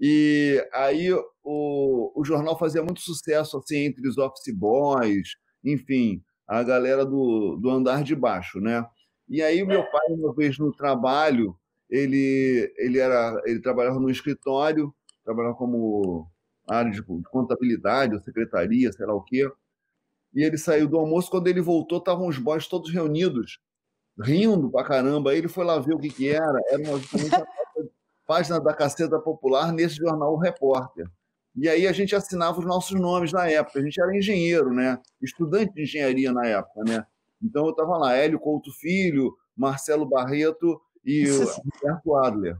E 0.01 0.67
aí 0.73 1.13
o, 1.13 2.13
o 2.15 2.25
jornal 2.25 2.59
fazia 2.59 2.83
muito 2.83 3.01
sucesso 3.01 3.59
assim 3.59 3.85
entre 3.85 4.09
os 4.09 4.19
office 4.19 4.53
boys, 4.53 5.37
enfim, 5.65 6.23
a 6.47 6.63
galera 6.63 7.05
do, 7.07 7.57
do 7.57 7.71
andar 7.71 8.03
de 8.03 8.17
baixo, 8.17 8.61
né? 8.61 8.85
E 9.29 9.43
aí 9.43 9.63
o 9.63 9.67
meu 9.67 9.85
pai 9.91 10.07
uma 10.11 10.35
vez 10.35 10.59
no 10.59 10.73
trabalho, 10.73 11.57
ele 11.89 12.73
ele 12.77 12.99
era 12.99 13.41
ele 13.45 13.61
trabalhava 13.61 14.01
no 14.01 14.11
escritório, 14.11 14.93
trabalhava 15.25 15.55
como 15.55 16.29
área 16.69 16.91
de 16.91 17.03
contabilidade, 17.31 18.23
secretaria, 18.25 18.91
sei 18.93 19.07
lá 19.07 19.15
o 19.15 19.23
quê 19.23 19.49
e 20.35 20.43
ele 20.43 20.59
saiu 20.59 20.89
do 20.89 20.99
almoço. 20.99 21.31
Quando 21.31 21.47
ele 21.47 21.61
voltou, 21.61 21.99
estavam 21.99 22.27
os 22.27 22.39
boys 22.39 22.67
todos 22.67 22.93
reunidos, 22.93 23.59
rindo 24.19 24.71
pra 24.71 24.85
caramba. 24.85 25.31
Aí 25.31 25.39
ele 25.39 25.49
foi 25.49 25.65
lá 25.65 25.79
ver 25.79 25.95
o 25.95 25.99
que, 25.99 26.11
que 26.11 26.29
era. 26.29 26.61
Era 26.69 26.83
uma, 26.83 26.95
uma 26.95 27.47
página 28.27 28.61
da 28.61 28.75
Caceta 28.75 29.19
Popular 29.19 29.73
nesse 29.73 29.97
jornal 29.97 30.35
o 30.35 30.39
Repórter. 30.39 31.07
E 31.57 31.69
aí 31.69 31.87
a 31.87 31.93
gente 31.93 32.17
assinava 32.17 32.59
os 32.59 32.67
nossos 32.67 32.99
nomes 33.01 33.33
na 33.33 33.49
época. 33.49 33.79
A 33.79 33.83
gente 33.83 34.01
era 34.01 34.17
engenheiro, 34.17 34.73
né? 34.73 34.99
Estudante 35.23 35.73
de 35.73 35.83
engenharia 35.83 36.33
na 36.33 36.47
época, 36.47 36.81
né? 36.85 37.07
Então 37.41 37.67
eu 37.67 37.71
estava 37.71 37.97
lá, 37.97 38.15
Hélio 38.15 38.41
Couto 38.41 38.73
Filho, 38.73 39.37
Marcelo 39.57 40.07
Barreto 40.07 40.81
e 41.05 41.29
o 41.31 41.45
Roberto 41.45 42.17
Adler. 42.17 42.59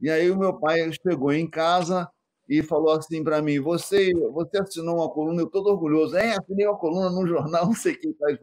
E 0.00 0.08
aí 0.08 0.30
o 0.30 0.38
meu 0.38 0.58
pai 0.58 0.90
chegou 1.06 1.32
em 1.32 1.48
casa, 1.48 2.08
e 2.50 2.64
falou 2.64 2.90
assim 2.90 3.22
para 3.22 3.40
mim: 3.40 3.60
você, 3.60 4.12
você 4.32 4.60
assinou 4.60 4.96
uma 4.96 5.08
coluna, 5.08 5.40
eu 5.40 5.46
estou 5.46 5.64
orgulhoso. 5.64 6.16
É, 6.16 6.36
assinei 6.36 6.66
uma 6.66 6.76
coluna 6.76 7.08
num 7.08 7.24
jornal, 7.24 7.64
não 7.66 7.74
sei 7.74 7.94
quem 7.94 8.12
faz. 8.14 8.36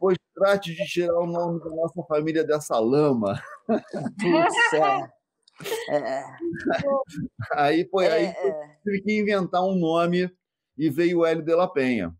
Pois 0.00 0.18
trate 0.34 0.74
de 0.74 0.84
tirar 0.84 1.18
o 1.18 1.26
nome 1.26 1.60
da 1.60 1.70
nossa 1.70 2.02
família 2.08 2.44
dessa 2.44 2.78
lama. 2.80 3.40
Putz, 3.68 4.72
é. 4.74 5.18
Aí 7.54 7.88
foi 7.88 8.06
é, 8.06 8.12
aí 8.12 8.24
é. 8.26 8.76
tive 8.84 9.00
que 9.00 9.18
inventar 9.18 9.60
um 9.64 9.74
nome 9.74 10.30
e 10.76 10.88
veio 10.88 11.18
o 11.18 11.26
Hélio 11.26 11.42
de 11.42 11.52
la 11.52 11.66
Penha. 11.66 12.14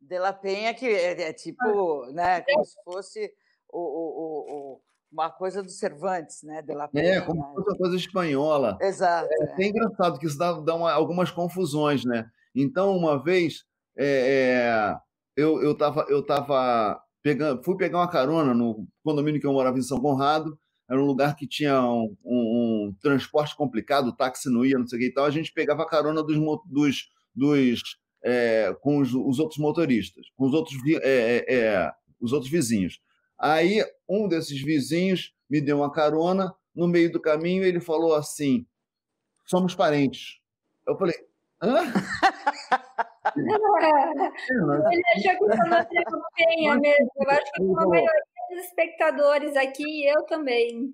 De 0.00 0.18
la 0.18 0.32
Penha, 0.32 0.72
que 0.72 0.86
é, 0.86 1.28
é 1.28 1.32
tipo, 1.34 2.06
né, 2.12 2.40
como 2.40 2.64
se 2.64 2.82
fosse 2.82 3.34
o, 3.68 3.78
o, 3.78 4.46
o, 4.48 4.59
uma 5.12 5.30
coisa 5.30 5.62
do 5.62 5.70
Cervantes, 5.70 6.42
né? 6.42 6.62
De 6.62 6.72
la. 6.72 6.88
É, 6.94 7.20
como 7.20 7.42
se 7.42 7.54
fosse 7.54 7.70
uma 7.70 7.78
coisa 7.78 7.96
espanhola. 7.96 8.78
Exato. 8.80 9.28
É, 9.30 9.62
é 9.62 9.68
engraçado 9.68 10.18
que 10.18 10.26
isso 10.26 10.38
dá, 10.38 10.52
dá 10.60 10.74
uma, 10.74 10.92
algumas 10.92 11.30
confusões, 11.30 12.04
né? 12.04 12.28
Então, 12.54 12.96
uma 12.96 13.22
vez, 13.22 13.64
é, 13.98 14.94
eu, 15.36 15.62
eu 15.62 15.76
tava, 15.76 16.06
eu 16.08 16.24
tava 16.24 17.00
pegando, 17.22 17.62
fui 17.62 17.76
pegar 17.76 17.98
uma 17.98 18.10
carona 18.10 18.54
no 18.54 18.86
condomínio 19.02 19.40
que 19.40 19.46
eu 19.46 19.52
morava 19.52 19.78
em 19.78 19.82
São 19.82 20.00
Conrado, 20.00 20.58
era 20.88 21.00
um 21.00 21.06
lugar 21.06 21.36
que 21.36 21.46
tinha 21.46 21.80
um, 21.82 22.16
um, 22.24 22.88
um 22.88 22.96
transporte 23.00 23.54
complicado, 23.54 24.08
o 24.08 24.16
táxi 24.16 24.50
não 24.50 24.64
ia, 24.64 24.78
não 24.78 24.86
sei 24.86 24.98
o 24.98 25.02
que 25.02 25.08
e 25.08 25.12
tal, 25.12 25.24
a 25.24 25.30
gente 25.30 25.52
pegava 25.52 25.86
carona 25.86 26.22
dos, 26.22 26.36
dos, 26.66 27.08
dos 27.34 27.80
é, 28.24 28.74
com 28.80 28.98
os, 28.98 29.14
os, 29.14 29.38
outros 29.38 29.58
motoristas, 29.58 30.26
com 30.36 30.46
os 30.46 30.52
outros, 30.52 30.76
é, 31.02 31.44
é, 31.46 31.54
é, 31.54 31.92
os 32.20 32.32
outros 32.32 32.50
vizinhos. 32.50 32.98
Aí 33.40 33.82
um 34.08 34.28
desses 34.28 34.62
vizinhos 34.62 35.34
me 35.48 35.60
deu 35.60 35.78
uma 35.78 35.90
carona, 35.90 36.54
no 36.74 36.86
meio 36.86 37.10
do 37.10 37.20
caminho 37.20 37.64
ele 37.64 37.80
falou 37.80 38.14
assim, 38.14 38.66
somos 39.46 39.74
parentes. 39.74 40.40
Eu 40.86 40.96
falei, 40.96 41.16
hã? 41.62 41.80
Ele 43.36 45.02
achou 45.14 45.48
que 45.48 45.56
falou 45.56 45.86
campanha 46.04 46.74
mesmo. 46.76 47.10
Eu 47.16 47.30
acho 47.30 47.52
que 47.52 47.62
a 47.62 47.86
maioria 47.86 48.10
dos 48.50 48.64
espectadores 48.64 49.56
aqui, 49.56 50.06
eu 50.06 50.24
também. 50.24 50.92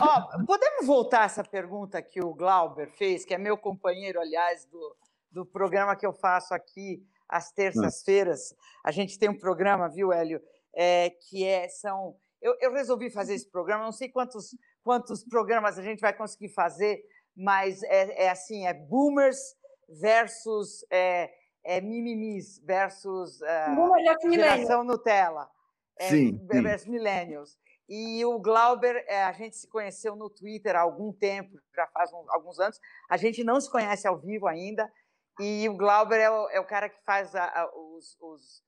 Ó, 0.00 0.44
podemos 0.46 0.86
voltar 0.86 1.22
a 1.22 1.24
essa 1.24 1.44
pergunta 1.44 2.00
que 2.02 2.20
o 2.20 2.34
Glauber 2.34 2.88
fez, 2.90 3.24
que 3.24 3.34
é 3.34 3.38
meu 3.38 3.56
companheiro, 3.56 4.20
aliás, 4.20 4.64
do, 4.66 4.96
do 5.30 5.46
programa 5.46 5.96
que 5.96 6.06
eu 6.06 6.12
faço 6.12 6.54
aqui 6.54 7.02
às 7.28 7.50
terças-feiras. 7.52 8.54
A 8.84 8.90
gente 8.90 9.18
tem 9.18 9.28
um 9.28 9.38
programa, 9.38 9.88
viu, 9.88 10.12
Hélio, 10.12 10.40
é, 10.74 11.10
que 11.10 11.44
é, 11.44 11.68
são... 11.68 12.16
Eu, 12.40 12.56
eu 12.60 12.72
resolvi 12.72 13.10
fazer 13.10 13.34
esse 13.34 13.50
programa, 13.50 13.84
não 13.84 13.92
sei 13.92 14.08
quantos, 14.08 14.56
quantos 14.84 15.24
programas 15.24 15.78
a 15.78 15.82
gente 15.82 16.00
vai 16.00 16.12
conseguir 16.12 16.50
fazer, 16.50 17.02
mas 17.36 17.82
é, 17.82 18.24
é 18.24 18.30
assim, 18.30 18.66
é 18.66 18.74
boomers 18.74 19.38
versus 19.88 20.84
é, 20.90 21.30
é, 21.64 21.80
mimimis 21.80 22.60
versus 22.64 23.40
uh, 23.40 24.30
geração 24.30 24.84
Nutella. 24.84 25.48
É, 25.98 26.08
sim, 26.10 26.46
versus 26.46 26.82
sim. 26.82 26.90
millennials. 26.90 27.56
E 27.88 28.22
o 28.24 28.38
Glauber, 28.38 29.02
é, 29.08 29.24
a 29.24 29.32
gente 29.32 29.56
se 29.56 29.66
conheceu 29.66 30.14
no 30.14 30.28
Twitter 30.28 30.76
há 30.76 30.80
algum 30.80 31.12
tempo, 31.12 31.58
já 31.74 31.86
faz 31.88 32.12
um, 32.12 32.24
alguns 32.28 32.60
anos. 32.60 32.78
A 33.08 33.16
gente 33.16 33.42
não 33.42 33.60
se 33.60 33.70
conhece 33.70 34.06
ao 34.06 34.18
vivo 34.18 34.46
ainda. 34.46 34.90
E 35.40 35.68
o 35.68 35.76
Glauber 35.76 36.20
é 36.20 36.30
o, 36.30 36.50
é 36.50 36.60
o 36.60 36.66
cara 36.66 36.88
que 36.88 37.02
faz 37.04 37.34
a, 37.34 37.44
a, 37.44 37.70
os, 37.74 38.16
os, 38.20 38.62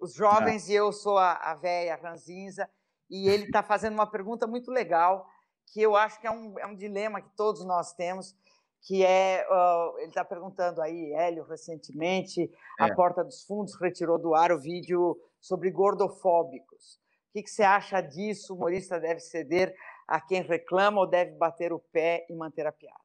os, 0.00 0.14
jovens 0.14 0.68
é. 0.68 0.72
e 0.72 0.76
eu 0.76 0.92
sou 0.92 1.18
a, 1.18 1.32
a 1.32 1.54
véia 1.54 1.96
ranzinza. 1.96 2.68
E 3.08 3.28
ele 3.28 3.44
está 3.44 3.62
fazendo 3.62 3.94
uma 3.94 4.10
pergunta 4.10 4.46
muito 4.46 4.70
legal, 4.70 5.26
que 5.72 5.80
eu 5.80 5.94
acho 5.94 6.20
que 6.20 6.26
é 6.26 6.30
um, 6.30 6.58
é 6.58 6.66
um 6.66 6.74
dilema 6.74 7.20
que 7.20 7.30
todos 7.36 7.64
nós 7.64 7.92
temos, 7.92 8.34
que 8.82 9.04
é, 9.04 9.46
uh, 9.48 9.98
ele 9.98 10.08
está 10.08 10.24
perguntando 10.24 10.80
aí, 10.80 11.12
Hélio, 11.12 11.44
recentemente, 11.44 12.50
é. 12.80 12.84
a 12.84 12.94
Porta 12.94 13.22
dos 13.22 13.44
Fundos 13.44 13.74
retirou 13.80 14.18
do 14.18 14.34
ar 14.34 14.52
o 14.52 14.60
vídeo 14.60 15.16
sobre 15.40 15.70
gordofóbicos. 15.70 16.94
O 17.28 17.32
que, 17.32 17.42
que 17.42 17.50
você 17.50 17.62
acha 17.62 18.00
disso? 18.00 18.52
O 18.52 18.56
humorista 18.56 18.98
deve 18.98 19.20
ceder 19.20 19.74
a 20.06 20.20
quem 20.20 20.42
reclama 20.42 21.00
ou 21.00 21.06
deve 21.06 21.32
bater 21.32 21.72
o 21.72 21.78
pé 21.78 22.26
e 22.30 22.34
manter 22.34 22.66
a 22.66 22.72
piada? 22.72 23.00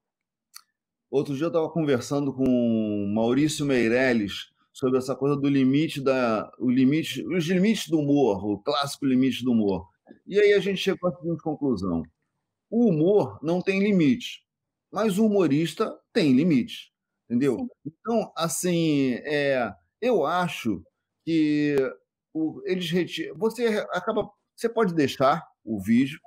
Outro 1.10 1.36
dia 1.36 1.45
eu 1.45 1.49
estava 1.49 1.69
conversando 1.69 2.34
com 2.34 3.12
Maurício 3.13 3.65
Meirelles 3.65 4.50
sobre 4.73 4.97
essa 4.97 5.15
coisa 5.15 5.36
do 5.36 5.47
limite 5.47 6.01
da, 6.01 6.51
o 6.60 6.69
limite, 6.69 7.25
os 7.27 7.45
limites 7.45 7.88
do 7.88 7.99
humor, 7.99 8.45
o 8.45 8.60
clássico 8.60 9.05
limite 9.05 9.43
do 9.43 9.51
humor. 9.51 9.88
E 10.27 10.39
aí 10.39 10.53
a 10.53 10.60
gente 10.60 10.77
chegou 10.77 11.10
à 11.10 11.15
seguinte 11.15 11.41
conclusão: 11.41 12.03
o 12.69 12.88
humor 12.88 13.39
não 13.41 13.62
tem 13.62 13.81
limite 13.81 14.41
mas 14.91 15.17
o 15.17 15.25
humorista 15.25 15.97
tem 16.12 16.34
limite, 16.34 16.91
entendeu? 17.25 17.57
Sim. 17.57 17.67
Então, 17.86 18.31
assim, 18.36 19.13
é, 19.23 19.71
eu 20.01 20.25
acho 20.25 20.84
que 21.23 21.75
o, 22.34 22.62
eles 22.65 22.91
retiram. 22.91 23.38
Você 23.38 23.65
acaba. 23.91 24.29
Você 24.55 24.67
pode 24.67 24.93
deixar 24.93 25.43
o 25.63 25.81
vídeo, 25.81 26.19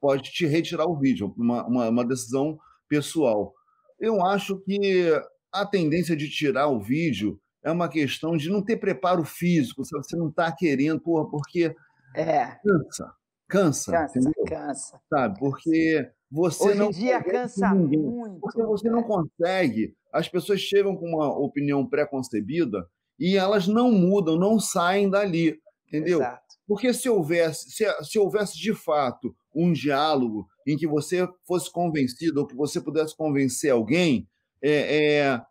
pode 0.00 0.30
te 0.30 0.46
retirar 0.46 0.86
o 0.86 0.98
vídeo, 0.98 1.34
uma, 1.36 1.66
uma, 1.66 1.88
uma 1.88 2.04
decisão 2.04 2.58
pessoal. 2.88 3.54
Eu 3.98 4.24
acho 4.24 4.60
que 4.60 5.10
a 5.50 5.66
tendência 5.66 6.14
de 6.14 6.28
tirar 6.28 6.68
o 6.68 6.80
vídeo 6.80 7.40
é 7.64 7.70
uma 7.70 7.88
questão 7.88 8.36
de 8.36 8.50
não 8.50 8.62
ter 8.62 8.76
preparo 8.76 9.24
físico, 9.24 9.84
você 9.84 10.16
não 10.16 10.28
está 10.28 10.50
querendo, 10.50 11.00
porra, 11.00 11.28
porque 11.28 11.74
é. 12.14 12.56
cansa, 12.64 13.12
cansa, 13.48 13.92
cansa, 13.92 14.32
cansa. 14.46 15.00
Sabe? 15.08 15.38
Porque 15.38 16.10
você 16.30 16.70
Hoje 16.70 16.78
não 16.78 16.88
em 16.88 16.90
dia 16.90 17.22
cansa 17.22 17.74
muito. 17.74 18.40
Porque 18.40 18.62
você 18.62 18.88
não 18.90 19.02
consegue. 19.02 19.94
As 20.12 20.28
pessoas 20.28 20.60
chegam 20.60 20.96
com 20.96 21.06
uma 21.06 21.28
opinião 21.38 21.86
pré-concebida 21.86 22.86
e 23.18 23.36
elas 23.36 23.68
não 23.68 23.92
mudam, 23.92 24.36
não 24.36 24.58
saem 24.58 25.08
dali, 25.08 25.58
entendeu? 25.86 26.20
Exato. 26.20 26.42
Porque 26.66 26.92
se 26.94 27.08
houvesse, 27.08 27.70
se, 27.70 27.84
se 28.04 28.18
houvesse 28.18 28.58
de 28.58 28.74
fato 28.74 29.34
um 29.54 29.72
diálogo 29.72 30.46
em 30.66 30.76
que 30.76 30.86
você 30.86 31.28
fosse 31.46 31.70
convencido 31.70 32.40
ou 32.40 32.46
que 32.46 32.56
você 32.56 32.80
pudesse 32.80 33.16
convencer 33.16 33.70
alguém, 33.70 34.26
é, 34.62 35.16
é 35.16 35.42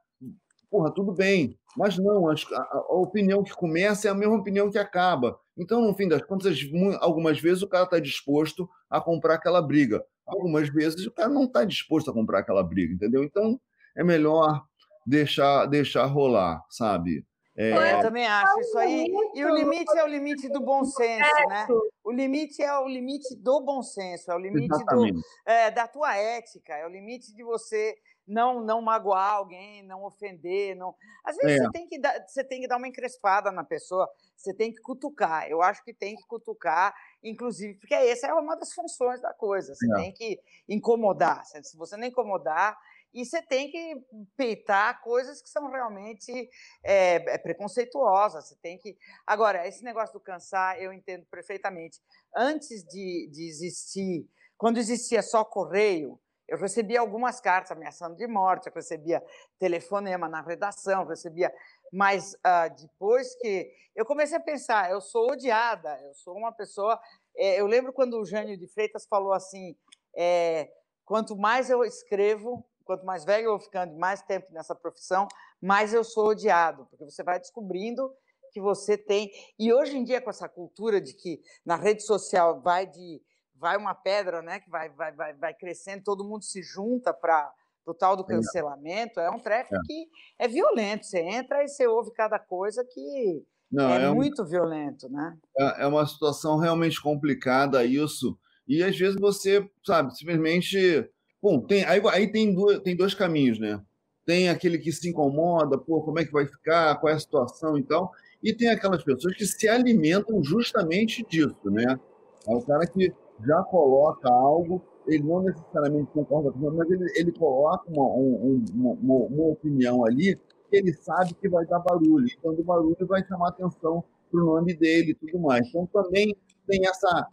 porra, 0.71 0.91
tudo 0.91 1.11
bem. 1.11 1.55
Mas 1.77 1.97
não, 1.97 2.27
a, 2.27 2.33
a, 2.33 2.95
opinião 2.95 3.43
que 3.43 3.53
começa 3.53 4.07
é 4.07 4.11
a 4.11 4.15
mesma 4.15 4.35
opinião 4.35 4.71
que 4.71 4.79
acaba. 4.79 5.39
Então, 5.57 5.81
no 5.81 5.93
fim 5.93 6.07
das 6.07 6.21
contas, 6.23 6.57
algumas 6.99 7.39
vezes 7.39 7.61
o 7.61 7.67
cara 7.67 7.83
está 7.83 7.99
disposto 7.99 8.67
a 8.89 8.99
comprar 8.99 9.35
aquela 9.35 9.61
briga 9.61 10.03
algumas 10.31 10.69
vezes 10.69 11.05
o 11.05 11.11
cara 11.11 11.29
não 11.29 11.43
está 11.43 11.63
disposto 11.63 12.09
a 12.09 12.13
comprar 12.13 12.39
aquela 12.39 12.63
briga, 12.63 12.93
entendeu? 12.93 13.23
Então 13.23 13.59
é 13.95 14.03
melhor 14.03 14.63
deixar, 15.05 15.65
deixar 15.65 16.05
rolar, 16.05 16.63
sabe? 16.69 17.25
É... 17.57 17.95
Eu 17.95 18.01
também 18.01 18.25
acho 18.25 18.59
isso 18.61 18.77
aí. 18.77 19.05
E 19.35 19.43
o 19.43 19.53
limite 19.53 19.97
é 19.97 20.03
o 20.03 20.07
limite 20.07 20.47
do 20.49 20.61
bom 20.61 20.85
senso, 20.85 21.47
né? 21.49 21.67
O 22.03 22.11
limite 22.11 22.61
é 22.63 22.73
o 22.79 22.87
limite 22.87 23.35
do 23.35 23.61
bom 23.61 23.83
senso, 23.83 24.31
é 24.31 24.35
o 24.35 24.39
limite 24.39 24.85
do, 24.85 25.05
é, 25.45 25.69
da 25.69 25.87
tua 25.87 26.15
ética, 26.15 26.73
é 26.73 26.85
o 26.85 26.89
limite 26.89 27.35
de 27.35 27.43
você 27.43 27.95
não 28.31 28.61
não 28.63 28.81
magoar 28.81 29.33
alguém, 29.33 29.83
não 29.83 30.03
ofender, 30.03 30.75
não. 30.75 30.95
Às 31.23 31.35
vezes 31.35 31.59
é. 31.59 31.63
você 31.63 31.71
tem 31.71 31.87
que 31.87 31.99
dar, 31.99 32.27
você 32.27 32.43
tem 32.43 32.61
que 32.61 32.67
dar 32.67 32.77
uma 32.77 32.87
encrespada 32.87 33.51
na 33.51 33.63
pessoa, 33.63 34.09
você 34.35 34.53
tem 34.53 34.71
que 34.71 34.81
cutucar. 34.81 35.49
Eu 35.49 35.61
acho 35.61 35.83
que 35.83 35.93
tem 35.93 36.15
que 36.15 36.23
cutucar, 36.27 36.95
inclusive, 37.21 37.75
porque 37.75 37.93
essa 37.93 38.27
é 38.27 38.33
uma 38.33 38.55
das 38.55 38.73
funções 38.73 39.21
da 39.21 39.33
coisa. 39.33 39.75
Você 39.75 39.91
é. 39.91 39.95
tem 39.95 40.13
que 40.13 40.39
incomodar. 40.67 41.45
Se 41.45 41.77
você 41.77 41.97
não 41.97 42.07
incomodar, 42.07 42.77
e 43.13 43.25
você 43.25 43.41
tem 43.41 43.69
que 43.69 44.01
peitar 44.37 45.01
coisas 45.01 45.41
que 45.41 45.49
são 45.49 45.69
realmente 45.69 46.49
é, 46.81 47.37
preconceituosas. 47.39 48.47
Você 48.47 48.55
tem 48.61 48.77
que. 48.77 48.97
Agora, 49.27 49.67
esse 49.67 49.83
negócio 49.83 50.13
do 50.13 50.19
cansar, 50.21 50.81
eu 50.81 50.93
entendo 50.93 51.25
perfeitamente. 51.25 51.99
Antes 52.33 52.83
de, 52.85 53.29
de 53.29 53.49
existir, 53.49 54.25
quando 54.57 54.77
existia 54.77 55.21
só 55.21 55.43
correio, 55.43 56.17
eu 56.51 56.57
recebia 56.57 56.99
algumas 56.99 57.39
cartas 57.39 57.71
ameaçando 57.71 58.17
de 58.17 58.27
morte, 58.27 58.67
eu 58.67 58.73
recebia 58.73 59.23
telefonema 59.57 60.27
na 60.27 60.41
redação, 60.41 61.05
recebia. 61.05 61.49
Mas 61.93 62.33
uh, 62.33 62.75
depois 62.77 63.33
que 63.35 63.71
eu 63.95 64.05
comecei 64.05 64.35
a 64.35 64.41
pensar, 64.41 64.91
eu 64.91 64.99
sou 64.99 65.31
odiada, 65.31 65.97
eu 66.01 66.13
sou 66.13 66.35
uma 66.35 66.51
pessoa. 66.51 66.99
É, 67.37 67.61
eu 67.61 67.65
lembro 67.65 67.93
quando 67.93 68.19
o 68.19 68.25
Jânio 68.25 68.57
de 68.57 68.67
Freitas 68.67 69.05
falou 69.05 69.31
assim: 69.31 69.77
é, 70.13 70.69
quanto 71.05 71.37
mais 71.37 71.69
eu 71.69 71.85
escrevo, 71.85 72.67
quanto 72.83 73.05
mais 73.05 73.23
velho 73.23 73.45
eu 73.45 73.51
vou 73.51 73.59
ficando, 73.61 73.97
mais 73.97 74.21
tempo 74.21 74.51
nessa 74.51 74.75
profissão, 74.75 75.29
mais 75.61 75.93
eu 75.93 76.03
sou 76.03 76.27
odiado, 76.27 76.85
porque 76.87 77.05
você 77.05 77.23
vai 77.23 77.39
descobrindo 77.39 78.13
que 78.51 78.59
você 78.59 78.97
tem. 78.97 79.31
E 79.57 79.71
hoje 79.71 79.95
em 79.95 80.03
dia, 80.03 80.19
com 80.19 80.29
essa 80.29 80.49
cultura 80.49 80.99
de 80.99 81.13
que 81.13 81.41
na 81.65 81.77
rede 81.77 82.03
social 82.03 82.59
vai 82.59 82.85
de 82.85 83.21
vai 83.61 83.77
uma 83.77 83.93
pedra, 83.93 84.41
né, 84.41 84.59
que 84.59 84.69
vai, 84.71 84.89
vai, 84.89 85.11
vai, 85.11 85.33
vai 85.35 85.53
crescendo, 85.53 86.03
todo 86.03 86.25
mundo 86.25 86.43
se 86.43 86.63
junta 86.63 87.13
para 87.13 87.53
o 87.85 87.93
tal 87.93 88.17
do 88.17 88.25
cancelamento, 88.25 89.19
é 89.19 89.29
um 89.29 89.39
treco 89.39 89.75
é. 89.75 89.79
que 89.85 90.07
é 90.39 90.47
violento. 90.47 91.05
Você 91.05 91.19
entra 91.19 91.63
e 91.63 91.67
você 91.67 91.85
ouve 91.85 92.11
cada 92.11 92.39
coisa 92.39 92.83
que 92.83 93.43
Não, 93.71 93.93
é, 93.93 94.05
é, 94.05 94.09
muito 94.09 94.41
um, 94.41 94.45
violento, 94.45 95.07
né? 95.09 95.37
É, 95.57 95.83
é 95.83 95.87
uma 95.87 96.05
situação 96.07 96.57
realmente 96.57 96.99
complicada 96.99 97.85
isso. 97.85 98.35
E 98.67 98.83
às 98.83 98.97
vezes 98.97 99.19
você, 99.19 99.69
sabe, 99.85 100.15
simplesmente. 100.15 101.07
Bom, 101.41 101.61
tem, 101.61 101.83
aí, 101.85 102.01
aí 102.11 102.31
tem, 102.31 102.53
dois, 102.53 102.79
tem 102.79 102.95
dois 102.95 103.13
caminhos, 103.13 103.59
né? 103.59 103.79
Tem 104.25 104.49
aquele 104.49 104.77
que 104.77 104.91
se 104.91 105.09
incomoda, 105.09 105.77
pô, 105.77 106.01
como 106.01 106.19
é 106.19 106.25
que 106.25 106.31
vai 106.31 106.45
ficar, 106.45 106.95
qual 106.99 107.11
é 107.11 107.15
a 107.15 107.19
situação 107.19 107.77
e 107.77 107.83
tal. 107.83 108.11
E 108.41 108.53
tem 108.53 108.69
aquelas 108.69 109.03
pessoas 109.03 109.35
que 109.35 109.45
se 109.45 109.67
alimentam 109.67 110.43
justamente 110.43 111.23
disso, 111.27 111.59
né? 111.65 111.99
É 112.47 112.55
o 112.55 112.61
cara 112.61 112.87
que 112.87 113.13
já 113.45 113.63
coloca 113.63 114.29
algo 114.29 114.81
ele 115.07 115.23
não 115.23 115.41
necessariamente 115.41 116.11
concorda 116.11 116.51
com 116.51 116.71
mas 116.71 116.89
ele, 116.89 117.05
ele 117.15 117.31
coloca 117.31 117.89
uma, 117.89 118.05
um, 118.05 118.63
uma, 118.73 119.25
uma, 119.25 119.47
opinião 119.47 120.05
ali 120.05 120.35
que 120.69 120.77
ele 120.77 120.93
sabe 120.93 121.33
que 121.33 121.49
vai 121.49 121.65
dar 121.65 121.79
barulho. 121.79 122.27
Então, 122.37 122.53
o 122.53 122.63
barulho 122.63 123.07
vai 123.07 123.25
chamar 123.25 123.49
atenção 123.49 124.03
para 124.29 124.41
o 124.41 124.45
nome 124.45 124.73
dele 124.73 125.11
e 125.11 125.15
tudo 125.15 125.39
mais. 125.39 125.67
Então, 125.67 125.87
também 125.87 126.35
tem 126.67 126.87
essa, 126.87 127.27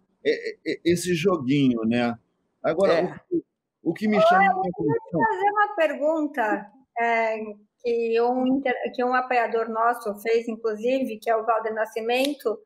esse 0.85 1.15
joguinho, 1.15 1.83
né? 1.85 2.15
Agora, 2.63 2.93
é. 2.95 3.21
o, 3.31 3.91
o, 3.91 3.95
que 3.95 4.09
me 4.09 4.21
chama... 4.21 4.45
Eu 4.45 4.63
queria 4.63 5.27
fazer 5.29 5.51
uma 5.51 5.77
pergunta 5.77 6.67
é, 6.99 7.39
que, 7.81 8.21
um, 8.21 8.61
que 8.95 9.05
um 9.05 9.15
apoiador 9.15 9.69
nosso 9.69 10.19
fez, 10.21 10.49
inclusive, 10.49 11.19
que 11.19 11.31
é 11.31 11.37
o 11.37 11.45
Valder 11.45 11.75
Nascimento, 11.75 12.59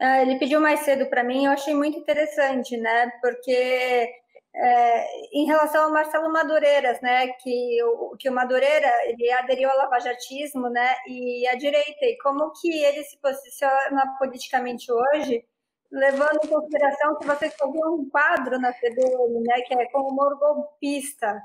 é, 0.00 0.22
ele 0.22 0.38
pediu 0.38 0.60
mais 0.60 0.80
cedo 0.80 1.06
para 1.06 1.24
mim, 1.24 1.46
eu 1.46 1.52
achei 1.52 1.74
muito 1.74 1.98
interessante, 1.98 2.76
né? 2.76 3.10
Porque 3.20 4.08
é, 4.54 5.06
em 5.32 5.46
relação 5.46 5.84
ao 5.84 5.92
Marcelo 5.92 6.32
Madureiras, 6.32 7.00
né, 7.00 7.28
que 7.28 7.82
o, 7.84 8.16
que 8.16 8.28
o 8.28 8.32
Madureira 8.32 8.90
ele 9.06 9.30
aderiu 9.32 9.70
ao 9.70 9.76
lavajatismo, 9.76 10.68
né, 10.70 10.94
e 11.06 11.46
à 11.48 11.54
direita, 11.54 12.04
e 12.04 12.18
como 12.18 12.52
que 12.52 12.68
ele 12.84 13.04
se 13.04 13.18
posiciona 13.18 14.16
politicamente 14.18 14.90
hoje, 14.90 15.44
levando 15.92 16.40
em 16.44 16.48
consideração 16.48 17.18
que 17.18 17.26
você 17.26 17.46
escolheu 17.46 17.94
um 17.94 18.08
quadro 18.10 18.58
na 18.58 18.72
CBN, 18.72 19.40
né, 19.46 19.60
que 19.66 19.74
é 19.74 19.86
como 19.90 20.10
humor 20.10 20.38
golpista. 20.38 21.40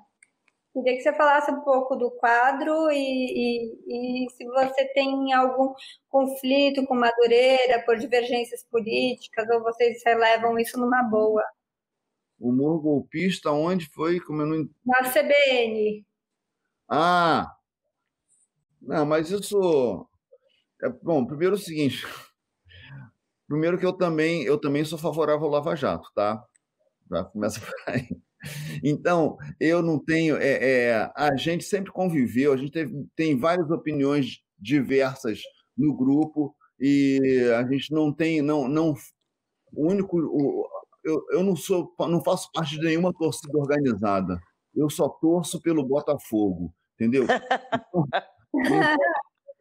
Queria 0.73 0.95
que 0.95 1.01
você 1.01 1.13
falasse 1.13 1.51
um 1.51 1.61
pouco 1.61 1.95
do 1.95 2.09
quadro 2.11 2.91
e, 2.91 2.97
e, 2.97 4.25
e 4.25 4.29
se 4.31 4.43
você 4.45 4.85
tem 4.93 5.31
algum 5.33 5.73
conflito 6.09 6.85
com 6.87 6.95
Madureira 6.95 7.83
por 7.85 7.97
divergências 7.97 8.63
políticas 8.63 9.47
ou 9.49 9.61
vocês 9.61 10.01
relevam 10.03 10.57
isso 10.57 10.79
numa 10.79 11.03
boa 11.03 11.43
humor 12.43 12.81
golpista, 12.81 13.51
onde 13.51 13.87
foi? 13.89 14.19
Como 14.19 14.41
eu 14.41 14.45
não... 14.45 14.69
Na 14.85 15.09
CBN. 15.09 16.05
Ah! 16.89 17.55
Não, 18.81 19.05
mas 19.05 19.31
isso. 19.31 20.07
É, 20.83 20.89
bom, 20.89 21.25
primeiro 21.25 21.55
é 21.55 21.57
o 21.57 21.61
seguinte. 21.61 22.05
Primeiro 23.47 23.77
que 23.77 23.85
eu 23.85 23.93
também, 23.93 24.43
eu 24.43 24.59
também 24.59 24.83
sou 24.83 24.97
favorável 24.97 25.45
ao 25.45 25.51
Lava 25.51 25.75
Jato, 25.75 26.09
tá? 26.13 26.43
Já 27.09 27.23
começa 27.23 27.59
por 27.61 27.73
aí. 27.87 28.07
Então, 28.83 29.37
eu 29.59 29.81
não 29.81 29.97
tenho. 29.97 30.37
É, 30.37 30.59
é, 30.61 31.11
a 31.15 31.35
gente 31.35 31.63
sempre 31.63 31.91
conviveu, 31.91 32.53
a 32.53 32.57
gente 32.57 32.71
teve, 32.71 33.05
tem 33.15 33.37
várias 33.37 33.69
opiniões 33.71 34.39
diversas 34.59 35.41
no 35.77 35.95
grupo 35.95 36.55
e 36.79 37.19
a 37.57 37.65
gente 37.71 37.91
não 37.91 38.11
tem. 38.11 38.41
Não, 38.41 38.67
não, 38.67 38.93
o 39.73 39.87
único. 39.87 40.19
O, 40.19 40.67
eu, 41.03 41.25
eu 41.31 41.43
não 41.43 41.55
sou, 41.55 41.93
não 41.99 42.23
faço 42.23 42.49
parte 42.53 42.77
de 42.77 42.85
nenhuma 42.85 43.13
torcida 43.13 43.57
organizada. 43.57 44.39
Eu 44.73 44.89
só 44.89 45.09
torço 45.09 45.61
pelo 45.61 45.85
Botafogo, 45.85 46.73
entendeu? 46.95 47.25
Então, 48.55 48.83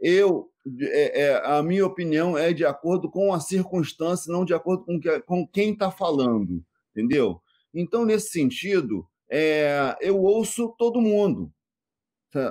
eu, 0.01 0.51
é, 0.81 1.23
é, 1.23 1.47
a 1.47 1.63
minha 1.63 1.85
opinião 1.85 2.39
é 2.39 2.53
de 2.53 2.65
acordo 2.65 3.11
com 3.11 3.33
a 3.33 3.41
circunstância, 3.41 4.33
não 4.33 4.45
de 4.45 4.55
acordo 4.55 4.85
com, 4.85 5.01
que, 5.01 5.21
com 5.21 5.47
quem 5.47 5.73
está 5.73 5.91
falando, 5.91 6.63
entendeu? 6.91 7.42
Então, 7.75 8.05
nesse 8.05 8.31
sentido, 8.31 9.07
é, 9.31 9.97
eu 10.01 10.21
ouço 10.21 10.75
todo 10.79 11.01
mundo, 11.01 11.53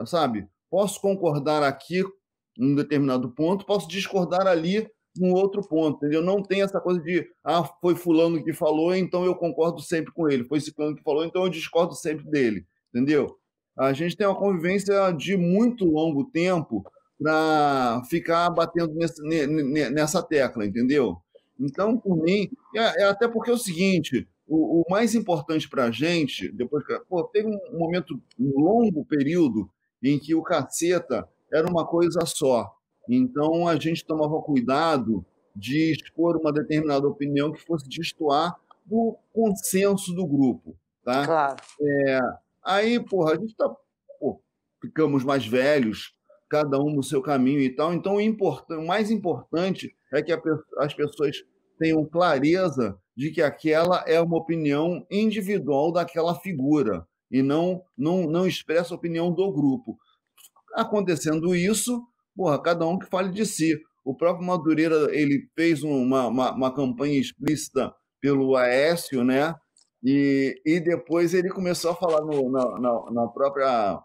sabe? 0.05 0.47
Posso 0.69 0.99
concordar 0.99 1.63
aqui 1.63 2.03
em 2.57 2.71
um 2.71 2.75
determinado 2.75 3.29
ponto, 3.31 3.65
posso 3.65 3.87
discordar 3.87 4.47
ali 4.47 4.89
um 5.19 5.33
outro 5.33 5.61
ponto, 5.61 5.97
entendeu? 5.97 6.21
Não 6.21 6.41
tem 6.41 6.61
essa 6.61 6.79
coisa 6.79 7.01
de, 7.01 7.27
ah, 7.43 7.63
foi 7.81 7.95
fulano 7.95 8.43
que 8.43 8.53
falou, 8.53 8.95
então 8.95 9.25
eu 9.25 9.35
concordo 9.35 9.81
sempre 9.81 10.11
com 10.13 10.29
ele. 10.29 10.45
Foi 10.45 10.59
ciclano 10.59 10.95
que 10.95 11.03
falou, 11.03 11.25
então 11.25 11.43
eu 11.43 11.49
discordo 11.49 11.93
sempre 11.95 12.25
dele, 12.29 12.65
entendeu? 12.89 13.37
A 13.77 13.93
gente 13.93 14.15
tem 14.15 14.27
uma 14.27 14.37
convivência 14.37 15.11
de 15.11 15.35
muito 15.35 15.85
longo 15.85 16.25
tempo 16.25 16.83
para 17.21 18.01
ficar 18.09 18.49
batendo 18.49 18.93
nessa, 18.95 19.21
nessa 19.91 20.23
tecla, 20.23 20.65
entendeu? 20.65 21.17
Então, 21.59 21.97
por 21.97 22.17
mim, 22.17 22.49
é, 22.75 23.03
é 23.03 23.05
até 23.05 23.27
porque 23.27 23.51
é 23.51 23.53
o 23.53 23.57
seguinte, 23.57 24.27
o, 24.51 24.81
o 24.81 24.83
mais 24.89 25.15
importante 25.15 25.69
para 25.69 25.85
a 25.85 25.91
gente, 25.91 26.51
depois 26.51 26.85
que 26.85 26.99
pô, 27.07 27.23
teve 27.23 27.47
um 27.47 27.79
momento, 27.79 28.21
um 28.37 28.59
longo 28.59 29.05
período 29.05 29.69
em 30.03 30.19
que 30.19 30.35
o 30.35 30.43
caceta 30.43 31.25
era 31.51 31.65
uma 31.69 31.87
coisa 31.87 32.25
só. 32.25 32.69
Então, 33.07 33.65
a 33.65 33.77
gente 33.77 34.05
tomava 34.05 34.41
cuidado 34.41 35.25
de 35.55 35.93
expor 35.93 36.35
uma 36.35 36.51
determinada 36.51 37.07
opinião 37.07 37.53
que 37.53 37.61
fosse 37.61 37.87
destoar 37.87 38.53
do 38.85 39.17
consenso 39.31 40.13
do 40.13 40.27
grupo. 40.27 40.75
Tá? 41.01 41.25
Claro. 41.25 41.55
É, 41.81 42.19
aí, 42.61 42.99
porra, 42.99 43.33
a 43.33 43.39
gente 43.39 43.55
tá, 43.55 43.73
pô, 44.19 44.41
ficamos 44.81 45.23
mais 45.23 45.47
velhos, 45.47 46.13
cada 46.49 46.77
um 46.77 46.93
no 46.93 47.03
seu 47.03 47.21
caminho 47.21 47.61
e 47.61 47.69
tal. 47.69 47.93
Então, 47.93 48.15
o, 48.15 48.21
import, 48.21 48.69
o 48.69 48.85
mais 48.85 49.09
importante 49.11 49.95
é 50.11 50.21
que 50.21 50.33
a, 50.33 50.41
as 50.79 50.93
pessoas 50.93 51.37
tenham 51.79 52.05
clareza 52.05 52.99
de 53.21 53.29
que 53.29 53.39
aquela 53.39 54.03
é 54.07 54.19
uma 54.19 54.35
opinião 54.35 55.05
individual 55.11 55.91
daquela 55.91 56.33
figura 56.39 57.05
e 57.29 57.43
não, 57.43 57.83
não, 57.95 58.23
não 58.23 58.47
expressa 58.47 58.95
a 58.95 58.97
opinião 58.97 59.31
do 59.31 59.53
grupo. 59.53 59.95
Acontecendo 60.73 61.55
isso, 61.55 62.01
porra, 62.35 62.59
cada 62.59 62.83
um 62.87 62.97
que 62.97 63.05
fale 63.05 63.31
de 63.31 63.45
si. 63.45 63.79
O 64.03 64.15
próprio 64.15 64.47
Madureira 64.47 65.15
ele 65.15 65.47
fez 65.55 65.83
uma, 65.83 66.25
uma, 66.25 66.51
uma 66.51 66.73
campanha 66.73 67.19
explícita 67.19 67.93
pelo 68.19 68.55
Aécio, 68.55 69.23
né? 69.23 69.53
E, 70.03 70.59
e 70.65 70.79
depois 70.79 71.35
ele 71.35 71.51
começou 71.51 71.91
a 71.91 71.95
falar 71.95 72.21
no, 72.21 72.49
na, 72.49 72.79
na, 72.79 73.11
na 73.11 73.27
própria 73.27 74.01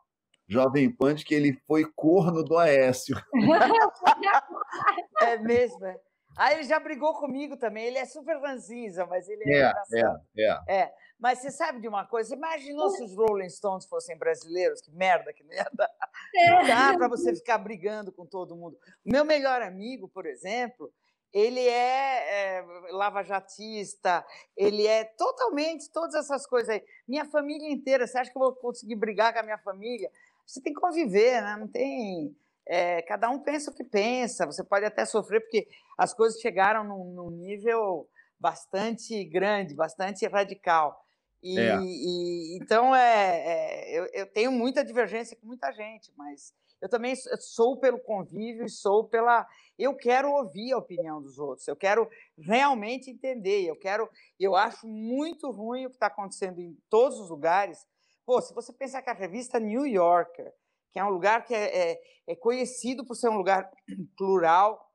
Jovem 0.47 0.95
Pan 0.95 1.15
que 1.15 1.35
ele 1.35 1.59
foi 1.67 1.87
corno 1.97 2.45
do 2.45 2.59
Aécio. 2.59 3.17
é 5.23 5.39
mesmo, 5.39 5.87
é. 5.87 5.97
Ah, 6.37 6.53
ele 6.53 6.65
já 6.65 6.79
brigou 6.79 7.15
comigo 7.15 7.57
também. 7.57 7.87
Ele 7.87 7.99
é 7.99 8.05
super 8.05 8.39
ranzinza, 8.39 9.07
mas 9.07 9.29
ele 9.29 9.43
é, 9.45 9.53
é 9.53 9.57
engraçado. 9.57 10.21
É, 10.37 10.43
é. 10.69 10.81
é. 10.83 10.95
Mas 11.19 11.39
você 11.39 11.51
sabe 11.51 11.81
de 11.81 11.89
uma 11.89 12.05
coisa? 12.05 12.35
Imaginou 12.35 12.91
se 12.91 13.03
os 13.03 13.17
Rolling 13.17 13.49
Stones 13.49 13.87
fossem 13.87 14.19
brasileiros? 14.19 14.83
Que 14.83 14.91
merda 14.91 15.33
que 15.33 15.43
merda! 15.45 15.91
É. 16.35 16.51
Não 16.51 16.67
dá 16.67 16.95
para 16.95 17.09
você 17.09 17.35
ficar 17.35 17.57
brigando 17.59 18.13
com 18.13 18.27
todo 18.27 18.55
mundo. 18.55 18.79
Meu 19.05 19.25
melhor 19.25 19.63
amigo, 19.63 20.09
por 20.09 20.27
exemplo, 20.27 20.93
ele 21.33 21.67
é, 21.67 22.59
é 22.59 22.65
lavajatista, 22.91 24.25
ele 24.57 24.87
é 24.87 25.05
totalmente 25.05 25.91
todas 25.91 26.15
essas 26.15 26.47
coisas 26.47 26.69
aí. 26.69 26.85
Minha 27.09 27.25
família 27.25 27.71
inteira, 27.71 28.07
você 28.07 28.19
acha 28.19 28.31
que 28.31 28.37
eu 28.37 28.43
vou 28.43 28.55
conseguir 28.55 28.97
brigar 28.97 29.33
com 29.33 29.41
a 29.41 29.43
minha 29.43 29.59
família? 29.59 30.11
Você 30.47 30.61
tem 30.61 30.73
que 30.73 30.81
conviver, 30.81 31.43
né? 31.43 31.57
Não 31.59 31.69
tem. 31.69 32.37
É, 32.69 33.01
cada 33.03 33.31
um 33.31 33.39
pensa 33.39 33.71
o 33.71 33.75
que 33.75 33.85
pensa. 33.85 34.47
Você 34.47 34.65
pode 34.65 34.85
até 34.85 35.05
sofrer 35.05 35.41
porque 35.41 35.69
as 35.97 36.13
coisas 36.13 36.41
chegaram 36.41 36.83
num, 36.85 37.13
num 37.13 37.31
nível 37.31 38.09
bastante 38.39 39.25
grande, 39.25 39.75
bastante 39.75 40.27
radical. 40.27 41.01
E, 41.43 41.59
é. 41.59 41.79
e 41.81 42.59
então 42.61 42.95
é, 42.95 43.39
é 43.39 43.99
eu, 43.99 44.07
eu, 44.13 44.27
tenho 44.27 44.51
muita 44.51 44.85
divergência 44.85 45.37
com 45.37 45.47
muita 45.47 45.71
gente, 45.73 46.13
mas 46.17 46.53
eu 46.81 46.89
também 46.89 47.15
sou 47.39 47.79
pelo 47.79 47.99
convívio 48.01 48.65
e 48.65 48.71
sou 48.71 49.05
pela. 49.05 49.47
Eu 49.79 49.95
quero 49.95 50.31
ouvir 50.33 50.73
a 50.73 50.79
opinião 50.79 51.23
dos 51.23 51.39
outros, 51.39 51.69
eu 51.69 51.77
quero 51.77 52.09
realmente 52.39 53.11
entender, 53.11 53.65
eu 53.65 53.77
quero. 53.77 54.09
Eu 54.41 54.57
acho 54.57 54.87
muito 54.87 55.51
ruim 55.51 55.87
o 55.87 55.91
que 55.91 55.97
está 55.97 56.07
acontecendo 56.07 56.61
em 56.61 56.77
todos 56.91 57.21
os 57.21 57.31
lugares. 57.31 57.87
Pô, 58.25 58.41
se 58.41 58.53
você 58.53 58.73
pensar 58.73 59.03
que 59.03 59.11
a 59.11 59.15
revista 59.15 59.61
New 59.61 59.87
Yorker, 59.87 60.53
que 60.91 60.99
é 60.99 61.05
um 61.05 61.11
lugar 61.11 61.45
que 61.45 61.55
é, 61.55 61.93
é, 61.93 62.01
é 62.27 62.37
conhecido 62.37 63.05
por 63.05 63.15
ser 63.15 63.29
um 63.29 63.37
lugar 63.37 63.71
plural, 64.17 64.87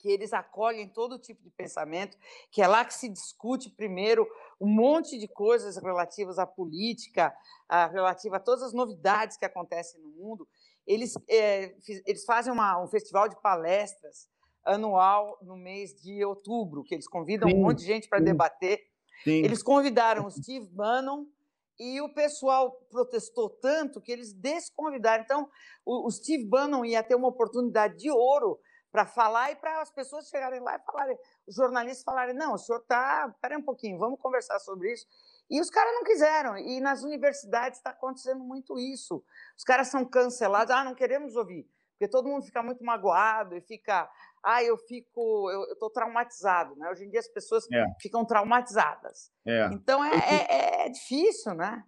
que 0.00 0.08
eles 0.08 0.32
acolhem 0.32 0.88
todo 0.88 1.18
tipo 1.18 1.42
de 1.42 1.50
pensamento, 1.50 2.16
que 2.50 2.62
é 2.62 2.66
lá 2.66 2.84
que 2.84 2.94
se 2.94 3.08
discute 3.08 3.68
primeiro 3.70 4.26
um 4.60 4.68
monte 4.68 5.18
de 5.18 5.28
coisas 5.28 5.76
relativas 5.76 6.38
à 6.38 6.46
política, 6.46 7.34
a, 7.68 7.86
relativa 7.86 8.36
a 8.36 8.40
todas 8.40 8.62
as 8.62 8.72
novidades 8.72 9.36
que 9.36 9.44
acontecem 9.44 10.00
no 10.00 10.08
mundo. 10.10 10.48
Eles, 10.86 11.14
é, 11.28 11.74
eles 12.06 12.24
fazem 12.24 12.52
uma, 12.52 12.82
um 12.82 12.88
festival 12.88 13.28
de 13.28 13.40
palestras 13.40 14.28
anual 14.64 15.38
no 15.42 15.56
mês 15.56 15.94
de 16.00 16.24
outubro, 16.24 16.82
que 16.82 16.94
eles 16.94 17.08
convidam 17.08 17.48
sim, 17.48 17.54
um 17.54 17.62
monte 17.62 17.78
de 17.78 17.86
gente 17.86 18.08
para 18.08 18.20
debater. 18.20 18.80
Sim. 19.24 19.44
Eles 19.44 19.62
convidaram 19.62 20.26
o 20.26 20.30
Steve 20.30 20.66
Bannon 20.66 21.26
e 21.80 21.98
o 22.02 22.12
pessoal 22.12 22.72
protestou 22.90 23.48
tanto 23.48 24.02
que 24.02 24.12
eles 24.12 24.34
desconvidaram. 24.34 25.24
Então, 25.24 25.50
o, 25.82 26.10
Steve 26.10 26.44
Bannon 26.44 26.84
ia 26.84 27.02
ter 27.02 27.14
uma 27.14 27.28
oportunidade 27.28 27.96
de 27.96 28.10
ouro 28.10 28.60
para 28.92 29.06
falar 29.06 29.50
e 29.50 29.56
para 29.56 29.80
as 29.80 29.90
pessoas 29.90 30.28
chegarem 30.28 30.60
lá 30.60 30.76
e 30.76 30.80
falarem, 30.80 31.18
os 31.46 31.54
jornalistas 31.54 32.04
falarem, 32.04 32.34
não, 32.34 32.52
o 32.52 32.58
senhor 32.58 32.80
está, 32.80 33.26
espera 33.32 33.56
um 33.56 33.62
pouquinho, 33.62 33.98
vamos 33.98 34.20
conversar 34.20 34.58
sobre 34.58 34.92
isso. 34.92 35.06
E 35.48 35.58
os 35.58 35.70
caras 35.70 35.94
não 35.94 36.04
quiseram. 36.04 36.58
E 36.58 36.80
nas 36.80 37.02
universidades 37.02 37.78
está 37.78 37.90
acontecendo 37.90 38.44
muito 38.44 38.78
isso. 38.78 39.24
Os 39.56 39.64
caras 39.64 39.88
são 39.88 40.04
cancelados, 40.04 40.74
ah, 40.74 40.84
não 40.84 40.94
queremos 40.94 41.34
ouvir. 41.34 41.66
porque 41.92 42.08
todo 42.08 42.28
mundo 42.28 42.44
fica 42.44 42.62
muito 42.62 42.84
magoado 42.84 43.56
e 43.56 43.60
fica, 43.62 44.10
ah, 44.44 44.62
eu 44.64 44.76
fico, 44.78 45.50
eu 45.50 45.72
estou 45.72 45.90
traumatizado, 45.90 46.74
né? 46.76 46.90
Hoje 46.90 47.04
em 47.04 47.10
dia 47.10 47.20
as 47.20 47.28
pessoas 47.28 47.64
é. 47.72 47.84
ficam 48.00 48.24
traumatizadas. 48.24 49.30
É. 49.46 49.66
Então 49.72 50.04
é, 50.04 50.14
é, 50.16 50.86
é, 50.86 50.88
difícil, 50.88 51.54
né? 51.54 51.82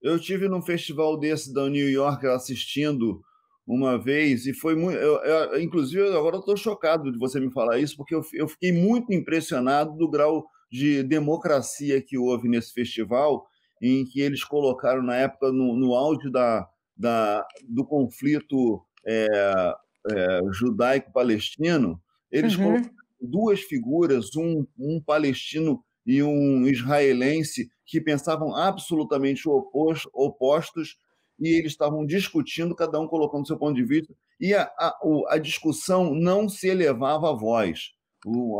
Eu 0.00 0.20
tive 0.20 0.48
num 0.48 0.62
festival 0.62 1.18
desse 1.18 1.52
da 1.52 1.68
New 1.68 1.90
York 1.90 2.26
assistindo 2.26 3.20
uma 3.66 3.98
vez 3.98 4.46
e 4.46 4.54
foi 4.54 4.76
muito. 4.76 4.96
Eu, 4.96 5.16
eu, 5.24 5.60
inclusive, 5.60 6.06
agora 6.16 6.36
estou 6.36 6.56
chocado 6.56 7.10
de 7.10 7.18
você 7.18 7.40
me 7.40 7.52
falar 7.52 7.78
isso, 7.78 7.96
porque 7.96 8.14
eu, 8.14 8.22
eu 8.34 8.46
fiquei 8.46 8.72
muito 8.72 9.12
impressionado 9.12 9.96
do 9.96 10.08
grau 10.08 10.46
de 10.70 11.02
democracia 11.02 12.00
que 12.00 12.16
houve 12.16 12.48
nesse 12.48 12.72
festival, 12.72 13.44
em 13.82 14.04
que 14.04 14.20
eles 14.20 14.44
colocaram, 14.44 15.02
na 15.02 15.16
época, 15.16 15.50
no, 15.50 15.76
no 15.76 15.94
áudio 15.94 16.30
da, 16.30 16.66
da, 16.96 17.44
do 17.68 17.84
conflito 17.84 18.84
é, 19.06 19.74
é, 20.10 20.40
judaico-palestino, 20.52 22.00
eles 22.30 22.56
uhum. 22.56 22.64
colocaram 22.64 22.96
duas 23.20 23.60
figuras, 23.60 24.36
um, 24.36 24.66
um 24.78 25.00
palestino 25.00 25.82
e 26.04 26.22
um 26.22 26.66
israelense, 26.66 27.70
que 27.84 28.00
pensavam 28.00 28.54
absolutamente 28.54 29.48
oposto, 29.48 30.10
opostos, 30.12 30.96
e 31.38 31.58
eles 31.58 31.72
estavam 31.72 32.06
discutindo, 32.06 32.74
cada 32.74 32.98
um 33.00 33.06
colocando 33.06 33.46
seu 33.46 33.58
ponto 33.58 33.74
de 33.74 33.84
vista, 33.84 34.14
e 34.40 34.54
a, 34.54 34.62
a, 34.62 34.94
a 35.30 35.38
discussão 35.38 36.14
não 36.14 36.48
se 36.48 36.68
elevava 36.68 37.30
a 37.30 37.34
voz 37.34 37.96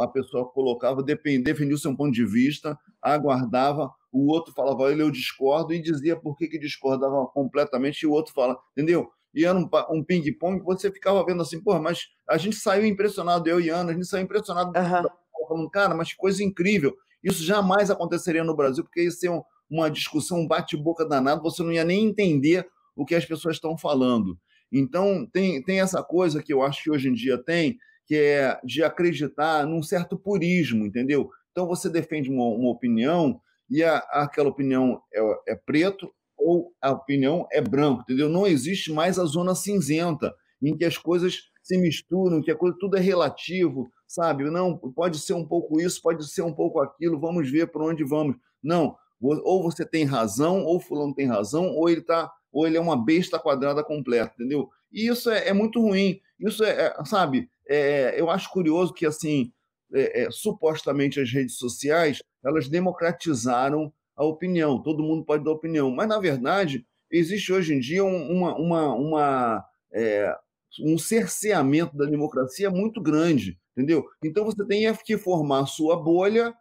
a 0.01 0.09
pessoa 0.09 0.47
colocava, 0.47 1.03
defendia 1.03 1.75
o 1.75 1.79
seu 1.79 1.97
ponto 1.97 2.13
de 2.13 2.25
vista, 2.25 2.79
aguardava, 3.03 3.91
o 4.13 4.31
outro 4.31 4.55
falava, 4.55 4.83
olha, 4.83 5.03
eu 5.03 5.11
discordo, 5.11 5.73
e 5.73 5.83
dizia 5.83 6.17
por 6.17 6.37
que, 6.37 6.47
que 6.47 6.59
discordava 6.59 7.27
completamente, 7.29 8.03
e 8.03 8.07
o 8.07 8.13
outro 8.13 8.33
fala, 8.33 8.57
entendeu? 8.73 9.11
E 9.37 9.45
era 9.45 9.57
um, 9.57 9.69
um 9.91 10.03
ping-pong, 10.03 10.65
você 10.65 10.91
ficava 10.91 11.25
vendo 11.25 11.43
assim, 11.43 11.63
pô, 11.63 11.79
mas 11.79 12.09
a 12.29 12.39
gente 12.39 12.57
saiu 12.57 12.87
impressionado, 12.87 13.49
eu 13.49 13.61
e 13.61 13.69
Ana, 13.69 13.91
a 13.91 13.95
gente 13.95 14.07
saiu 14.07 14.25
impressionado, 14.25 14.69
uhum. 14.69 15.47
falando, 15.47 15.71
cara, 15.71 15.95
mas 15.95 16.11
que 16.11 16.17
coisa 16.17 16.43
incrível. 16.43 16.97
Isso 17.23 17.45
jamais 17.45 17.91
aconteceria 17.91 18.43
no 18.43 18.57
Brasil, 18.57 18.83
porque 18.83 19.03
isso 19.03 19.27
é 19.27 19.31
um, 19.31 19.43
uma 19.69 19.91
discussão, 19.91 20.41
um 20.41 20.49
bate-boca 20.49 21.05
danado, 21.07 21.43
você 21.43 21.63
não 21.63 21.71
ia 21.71 21.85
nem 21.85 22.07
entender 22.07 22.67
o 22.97 23.05
que 23.05 23.15
as 23.15 23.27
pessoas 23.27 23.57
estão 23.57 23.77
falando. 23.77 24.39
Então, 24.73 25.29
tem, 25.31 25.63
tem 25.63 25.81
essa 25.81 26.03
coisa 26.03 26.43
que 26.43 26.53
eu 26.53 26.63
acho 26.63 26.83
que 26.83 26.91
hoje 26.91 27.09
em 27.09 27.13
dia 27.13 27.37
tem, 27.37 27.77
que 28.07 28.15
é 28.15 28.59
de 28.65 28.83
acreditar 28.83 29.67
num 29.67 29.83
certo 29.83 30.17
purismo, 30.17 30.87
entendeu? 30.87 31.29
Então 31.51 31.67
você 31.67 31.91
defende 31.91 32.31
uma, 32.31 32.45
uma 32.45 32.71
opinião 32.71 33.41
e 33.69 33.83
a, 33.83 33.99
aquela 34.13 34.49
opinião 34.49 35.03
é, 35.13 35.53
é, 35.53 35.57
preto 35.57 36.13
ou 36.37 36.73
a 36.81 36.91
opinião 36.91 37.47
é 37.51 37.61
branco, 37.61 38.03
entendeu? 38.03 38.29
Não 38.29 38.47
existe 38.47 38.93
mais 38.93 39.19
a 39.19 39.25
zona 39.25 39.55
cinzenta 39.55 40.35
em 40.63 40.77
que 40.77 40.85
as 40.85 40.97
coisas 40.99 41.51
se 41.63 41.77
misturam, 41.77 42.43
que 42.43 42.51
a 42.51 42.57
coisa 42.57 42.77
tudo 42.79 42.97
é 42.97 43.01
relativo, 43.01 43.89
sabe? 44.07 44.49
Não, 44.51 44.77
pode 44.77 45.19
ser 45.19 45.35
um 45.35 45.45
pouco 45.45 45.81
isso, 45.81 46.01
pode 46.01 46.27
ser 46.31 46.43
um 46.43 46.53
pouco 46.53 46.81
aquilo, 46.81 47.19
vamos 47.19 47.51
ver 47.51 47.71
por 47.71 47.83
onde 47.83 48.05
vamos. 48.05 48.37
Não, 48.63 48.97
ou 49.21 49.63
você 49.63 49.85
tem 49.85 50.05
razão, 50.05 50.65
ou 50.65 50.81
fulano 50.81 51.15
tem 51.15 51.27
razão, 51.27 51.75
ou 51.75 51.89
ele 51.89 52.03
tá, 52.03 52.31
ou 52.53 52.67
ele 52.67 52.77
é 52.77 52.81
uma 52.81 52.97
besta 52.97 53.39
quadrada 53.39 53.83
completa, 53.83 54.33
entendeu? 54.35 54.69
E 54.93 55.09
isso 55.09 55.31
é, 55.31 55.49
é 55.49 55.53
muito 55.53 55.81
ruim. 55.81 56.21
Isso 56.39 56.63
é, 56.63 56.95
é 56.99 57.05
sabe, 57.05 57.51
é, 57.69 58.21
eu 58.21 58.31
acho 58.31 58.51
curioso 58.51 58.93
que, 58.93 59.05
assim, 59.05 59.53
é, 59.93 60.23
é, 60.23 60.31
supostamente 60.31 61.21
as 61.21 61.31
redes 61.31 61.57
sociais 61.57 62.19
elas 62.45 62.69
democratizaram 62.69 63.93
a 64.17 64.25
opinião, 64.25 64.83
todo 64.83 65.03
mundo 65.03 65.25
pode 65.25 65.45
dar 65.45 65.53
opinião, 65.53 65.91
mas, 65.91 66.09
na 66.09 66.19
verdade, 66.19 66.87
existe 67.11 67.53
hoje 67.53 67.75
em 67.75 67.79
dia 67.79 68.05
uma, 68.05 68.57
uma, 68.57 68.95
uma 68.95 69.65
é, 69.93 70.35
um 70.81 70.99
cerceamento 70.99 71.97
da 71.97 72.07
democracia 72.07 72.71
muito 72.71 73.01
grande, 73.01 73.59
entendeu? 73.77 74.05
Então, 74.25 74.45
você 74.45 74.65
tem 74.67 74.93
que 75.05 75.19
formar 75.19 75.61
a 75.61 75.67
sua 75.67 75.97
bolha 75.97 76.55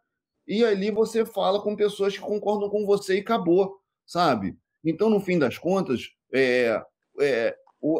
e 0.47 0.63
ali 0.63 0.91
você 0.91 1.25
fala 1.25 1.61
com 1.61 1.75
pessoas 1.75 2.15
que 2.15 2.21
concordam 2.21 2.69
com 2.69 2.85
você 2.85 3.15
e 3.15 3.21
acabou, 3.21 3.77
sabe? 4.05 4.57
Então, 4.83 5.09
no 5.09 5.19
fim 5.19 5.39
das 5.39 5.57
contas, 5.57 6.09
é, 6.33 6.81
é, 7.19 7.55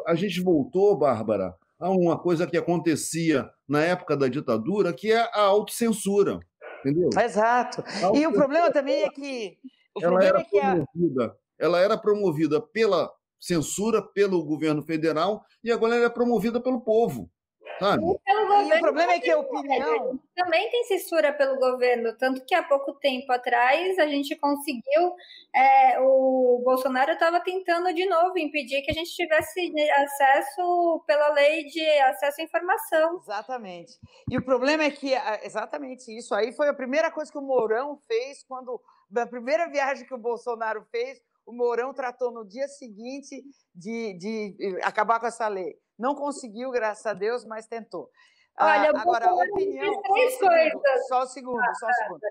a 0.06 0.16
gente 0.16 0.42
voltou, 0.42 0.98
Bárbara, 0.98 1.56
a 1.80 1.90
uma 1.90 2.18
coisa 2.18 2.48
que 2.48 2.58
acontecia 2.58 3.50
na 3.68 3.82
época 3.82 4.16
da 4.16 4.28
ditadura, 4.28 4.94
que 4.94 5.12
é 5.12 5.22
a 5.34 5.42
autocensura. 5.42 6.40
Entendeu? 6.86 7.10
Exato. 7.20 7.84
E 8.14 8.28
o 8.28 8.34
problema 8.34 8.72
também 8.72 9.04
é 9.04 9.10
que. 9.10 9.58
O 9.96 10.04
ela 10.04 10.24
era, 10.24 10.40
é 10.40 10.44
que 10.44 10.60
promovida, 10.60 11.26
a... 11.26 11.36
ela 11.58 11.80
era 11.80 11.98
promovida 11.98 12.62
pela 12.62 13.12
censura, 13.40 14.02
pelo 14.02 14.44
governo 14.44 14.84
federal, 14.84 15.44
e 15.64 15.72
agora 15.72 15.96
ela 15.96 16.06
é 16.06 16.10
promovida 16.10 16.60
pelo 16.62 16.82
povo. 16.82 17.30
Sabe? 17.80 18.04
E, 18.06 18.74
o 18.74 18.80
problema 18.80 19.14
é 19.14 19.20
que 19.20 19.30
a 19.30 19.40
opinião. 19.40 20.20
Também 20.36 20.70
tem 20.70 20.84
censura 20.86 21.34
pelo 21.34 21.58
governo, 21.58 22.16
tanto 22.18 22.44
que 22.46 22.56
há 22.56 22.64
pouco 22.64 22.94
tempo 22.94 23.32
atrás 23.32 23.98
a 24.00 24.08
gente 24.08 24.36
conseguiu. 24.36 25.16
É, 25.54 26.00
o 26.00 26.62
Bolsonaro 26.64 27.12
estava 27.12 27.40
tentando 27.40 27.94
de 27.94 28.06
novo 28.06 28.38
impedir 28.38 28.82
que 28.82 28.92
a 28.92 28.94
gente 28.94 29.12
tivesse 29.12 29.74
acesso 29.92 31.04
pela 31.06 31.34
lei 31.34 31.66
de 31.66 31.86
acesso 32.02 32.42
à 32.42 32.44
informação. 32.44 33.20
Exatamente. 33.24 33.94
E 34.30 34.38
o 34.38 34.44
problema 34.44 34.84
é 34.84 34.92
que 34.92 35.14
exatamente 35.44 36.16
isso 36.16 36.34
aí 36.34 36.54
foi 36.54 36.70
a 36.70 36.74
primeira 36.74 37.12
coisa 37.12 37.32
que 37.32 37.38
o 37.38 37.42
Mourão 37.42 37.98
fez 38.08 38.44
quando. 38.44 38.82
Na 39.10 39.28
primeira 39.28 39.70
viagem 39.70 40.06
que 40.06 40.14
o 40.14 40.18
Bolsonaro 40.18 40.84
fez, 40.92 41.22
o 41.46 41.54
Mourão 41.54 41.94
tratou 41.94 42.32
no 42.32 42.44
dia 42.44 42.68
seguinte 42.68 43.44
de, 43.74 44.14
de 44.14 44.80
acabar 44.82 45.20
com 45.20 45.28
essa 45.28 45.48
lei. 45.48 45.78
Não 45.98 46.16
conseguiu, 46.16 46.72
graças 46.72 47.06
a 47.06 47.14
Deus, 47.14 47.46
mas 47.46 47.68
tentou. 47.68 48.10
Ah, 48.58 48.68
Olha, 48.68 48.92
ah, 48.92 49.02
agora, 49.02 49.30
a 49.30 49.34
opinião. 49.34 50.02
Três 50.02 50.40
só, 50.40 50.48
coisas. 50.48 51.08
só 51.08 51.24
um 51.24 51.28
segundo, 51.28 51.76
só 51.80 51.88
um 51.88 51.94
segundo. 51.94 52.22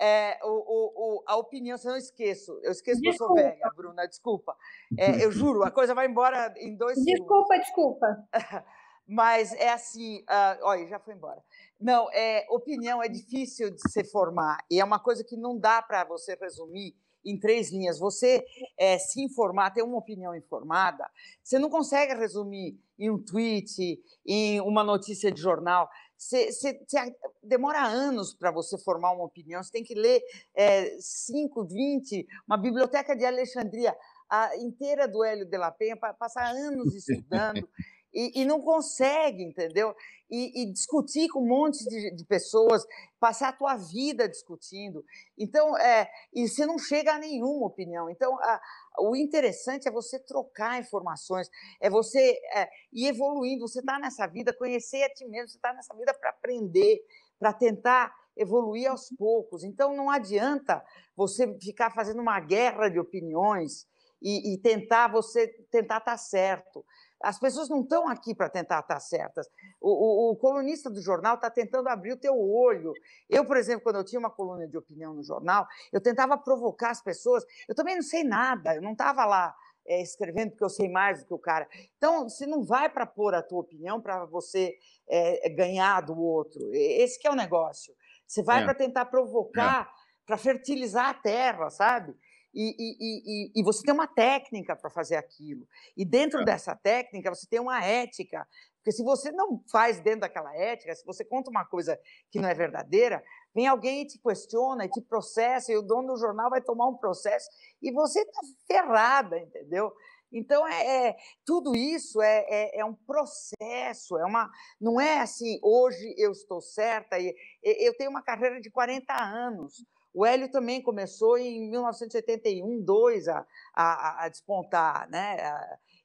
É, 0.00 0.38
o, 0.44 0.48
o, 0.48 1.16
o, 1.16 1.24
a 1.26 1.36
opinião, 1.36 1.76
se 1.76 1.86
eu 1.86 1.90
não 1.90 1.98
esqueço, 1.98 2.60
eu 2.62 2.70
esqueço 2.70 3.00
que 3.00 3.08
eu 3.08 3.14
sou 3.14 3.34
velha, 3.34 3.68
Bruna, 3.74 4.06
desculpa. 4.06 4.56
É, 4.96 5.24
eu 5.24 5.32
juro, 5.32 5.64
a 5.64 5.70
coisa 5.72 5.92
vai 5.92 6.06
embora 6.06 6.54
em 6.56 6.76
dois 6.76 6.96
desculpa, 7.02 7.56
segundos. 7.56 7.66
Desculpa, 7.66 8.28
desculpa. 8.30 8.64
Mas 9.10 9.54
é 9.54 9.70
assim, 9.70 10.18
uh, 10.20 10.64
olha, 10.64 10.86
já 10.86 11.00
foi 11.00 11.14
embora. 11.14 11.42
Não, 11.80 12.10
é, 12.12 12.46
opinião 12.50 13.02
é 13.02 13.08
difícil 13.08 13.70
de 13.70 13.80
se 13.90 14.04
formar 14.04 14.58
e 14.70 14.78
é 14.78 14.84
uma 14.84 15.00
coisa 15.00 15.24
que 15.24 15.36
não 15.36 15.58
dá 15.58 15.80
para 15.80 16.04
você 16.04 16.36
resumir 16.40 16.94
em 17.30 17.38
três 17.38 17.70
linhas. 17.70 17.98
Você 17.98 18.44
é, 18.78 18.98
se 18.98 19.22
informar, 19.22 19.70
ter 19.70 19.82
uma 19.82 19.98
opinião 19.98 20.34
informada, 20.34 21.08
você 21.42 21.58
não 21.58 21.70
consegue 21.70 22.14
resumir 22.14 22.78
em 22.98 23.10
um 23.10 23.18
tweet, 23.18 24.00
em 24.26 24.60
uma 24.60 24.82
notícia 24.82 25.30
de 25.30 25.40
jornal. 25.40 25.88
Você, 26.16 26.50
você, 26.50 26.84
você 26.86 27.16
demora 27.42 27.82
anos 27.84 28.34
para 28.34 28.50
você 28.50 28.76
formar 28.78 29.12
uma 29.12 29.24
opinião. 29.24 29.62
Você 29.62 29.70
tem 29.70 29.84
que 29.84 29.94
ler 29.94 30.20
é, 30.54 30.96
5, 30.98 31.64
20, 31.64 32.26
uma 32.46 32.56
biblioteca 32.56 33.14
de 33.14 33.24
Alexandria 33.24 33.96
a, 34.28 34.56
inteira 34.56 35.08
do 35.08 35.24
Hélio 35.24 35.46
de 35.46 35.56
la 35.56 35.70
Penha, 35.70 35.96
passar 35.96 36.50
anos 36.54 36.94
estudando. 36.94 37.68
E, 38.12 38.40
e, 38.40 38.44
não 38.44 38.60
consegue, 38.60 39.42
entendeu? 39.42 39.94
E, 40.30 40.62
e, 40.62 40.72
discutir 40.72 41.28
com 41.28 41.40
um 41.40 41.46
monte 41.46 41.84
de, 41.88 42.14
de, 42.14 42.24
pessoas, 42.24 42.84
passar 43.20 43.48
a 43.48 43.52
tua 43.52 43.76
vida 43.76 44.28
discutindo. 44.28 45.04
Então, 45.36 45.76
é, 45.76 46.10
e 46.32 46.48
você 46.48 46.64
não 46.64 46.78
chega 46.78 47.12
a 47.12 47.18
nenhuma 47.18 47.66
opinião. 47.66 48.08
Então, 48.08 48.38
a, 48.40 48.60
o 49.00 49.14
interessante 49.14 49.88
é 49.88 49.90
você 49.90 50.18
trocar 50.18 50.80
informações, 50.80 51.50
é 51.80 51.90
você 51.90 52.38
é, 52.54 52.68
ir 52.92 53.08
evoluindo. 53.08 53.68
Você 53.68 53.80
está 53.80 53.98
nessa 53.98 54.26
vida, 54.26 54.52
conhecer 54.52 55.02
a 55.02 55.12
ti 55.12 55.26
mesmo, 55.26 55.48
você 55.48 55.58
está 55.58 55.72
nessa 55.72 55.94
vida 55.94 56.14
para 56.14 56.30
aprender, 56.30 57.04
para 57.38 57.52
tentar 57.52 58.14
evoluir 58.36 58.90
aos 58.90 59.10
poucos. 59.18 59.64
Então, 59.64 59.94
não 59.94 60.10
adianta 60.10 60.82
você 61.16 61.58
ficar 61.58 61.90
fazendo 61.90 62.20
uma 62.20 62.40
guerra 62.40 62.88
de 62.88 62.98
opiniões 62.98 63.86
e, 64.22 64.54
e 64.54 64.58
tentar 64.58 65.08
você 65.08 65.48
tentar 65.70 65.98
estar 65.98 66.12
tá 66.12 66.16
certo. 66.16 66.84
As 67.20 67.38
pessoas 67.38 67.68
não 67.68 67.80
estão 67.80 68.08
aqui 68.08 68.34
para 68.34 68.48
tentar 68.48 68.80
estar 68.80 69.00
certas. 69.00 69.48
O, 69.80 69.90
o, 69.90 70.32
o 70.32 70.36
colunista 70.36 70.88
do 70.88 71.00
jornal 71.00 71.34
está 71.34 71.50
tentando 71.50 71.88
abrir 71.88 72.12
o 72.12 72.16
teu 72.16 72.38
olho. 72.38 72.92
Eu, 73.28 73.44
por 73.44 73.56
exemplo, 73.56 73.82
quando 73.82 73.96
eu 73.96 74.04
tinha 74.04 74.20
uma 74.20 74.30
coluna 74.30 74.66
de 74.66 74.76
opinião 74.76 75.12
no 75.12 75.22
jornal, 75.22 75.66
eu 75.92 76.00
tentava 76.00 76.38
provocar 76.38 76.90
as 76.90 77.02
pessoas. 77.02 77.44
Eu 77.68 77.74
também 77.74 77.96
não 77.96 78.02
sei 78.02 78.22
nada, 78.22 78.74
eu 78.74 78.82
não 78.82 78.92
estava 78.92 79.24
lá 79.24 79.54
é, 79.88 80.02
escrevendo 80.02 80.50
porque 80.50 80.64
eu 80.64 80.70
sei 80.70 80.88
mais 80.88 81.20
do 81.20 81.26
que 81.26 81.34
o 81.34 81.38
cara. 81.38 81.66
Então, 81.96 82.28
você 82.28 82.46
não 82.46 82.62
vai 82.62 82.88
para 82.88 83.06
pôr 83.06 83.34
a 83.34 83.42
tua 83.42 83.60
opinião 83.60 84.00
para 84.00 84.24
você 84.26 84.76
é, 85.08 85.48
ganhar 85.48 86.02
do 86.02 86.16
outro. 86.16 86.70
Esse 86.72 87.18
é 87.26 87.30
o 87.30 87.34
negócio. 87.34 87.94
Você 88.26 88.42
vai 88.42 88.62
é. 88.62 88.64
para 88.64 88.74
tentar 88.74 89.06
provocar, 89.06 89.90
é. 89.90 90.26
para 90.26 90.36
fertilizar 90.36 91.08
a 91.08 91.14
terra, 91.14 91.70
sabe? 91.70 92.14
E, 92.60 92.74
e, 92.76 92.96
e, 92.98 93.52
e, 93.54 93.62
você 93.62 93.84
tem 93.84 93.94
uma 93.94 94.08
técnica 94.08 94.74
para 94.74 94.90
fazer 94.90 95.14
aquilo. 95.14 95.64
E 95.96 96.04
dentro 96.04 96.40
é. 96.40 96.44
dessa 96.44 96.74
técnica, 96.74 97.32
você 97.32 97.46
tem 97.46 97.60
uma 97.60 97.84
ética. 97.84 98.44
Porque 98.78 98.90
se 98.90 99.04
você 99.04 99.30
não 99.30 99.62
faz 99.70 100.00
dentro 100.00 100.22
daquela 100.22 100.52
ética, 100.56 100.92
se 100.92 101.06
você 101.06 101.24
conta 101.24 101.50
uma 101.50 101.64
coisa 101.64 101.96
que 102.32 102.40
não 102.40 102.48
é 102.48 102.54
verdadeira, 102.54 103.22
vem 103.54 103.68
alguém 103.68 104.02
e 104.02 104.06
te 104.08 104.18
questiona 104.18 104.86
e 104.86 104.90
te 104.90 105.00
processa, 105.00 105.70
e 105.70 105.76
o 105.76 105.82
dono 105.82 106.08
do 106.08 106.16
jornal 106.18 106.50
vai 106.50 106.60
tomar 106.60 106.88
um 106.88 106.96
processo, 106.96 107.48
e 107.80 107.92
você 107.92 108.22
está 108.22 108.40
ferrada, 108.66 109.38
entendeu? 109.38 109.92
Então, 110.32 110.66
é, 110.66 111.10
é 111.10 111.16
tudo 111.44 111.76
isso 111.76 112.20
é, 112.20 112.44
é, 112.48 112.80
é, 112.80 112.84
um 112.84 112.94
processo, 112.94 114.18
é 114.18 114.24
uma, 114.24 114.50
não 114.80 115.00
é 115.00 115.20
assim, 115.20 115.60
hoje 115.62 116.12
eu 116.18 116.32
estou 116.32 116.60
certa, 116.60 117.20
e, 117.20 117.32
eu 117.62 117.96
tenho 117.96 118.10
uma 118.10 118.22
carreira 118.22 118.60
de 118.60 118.68
40 118.68 119.14
anos. 119.14 119.84
O 120.12 120.24
Hélio 120.24 120.50
também 120.50 120.82
começou 120.82 121.38
em 121.38 121.70
1981, 121.70 122.82
2 122.82 123.28
a, 123.28 123.46
a, 123.74 124.24
a 124.24 124.28
despontar, 124.28 125.08
né? 125.10 125.36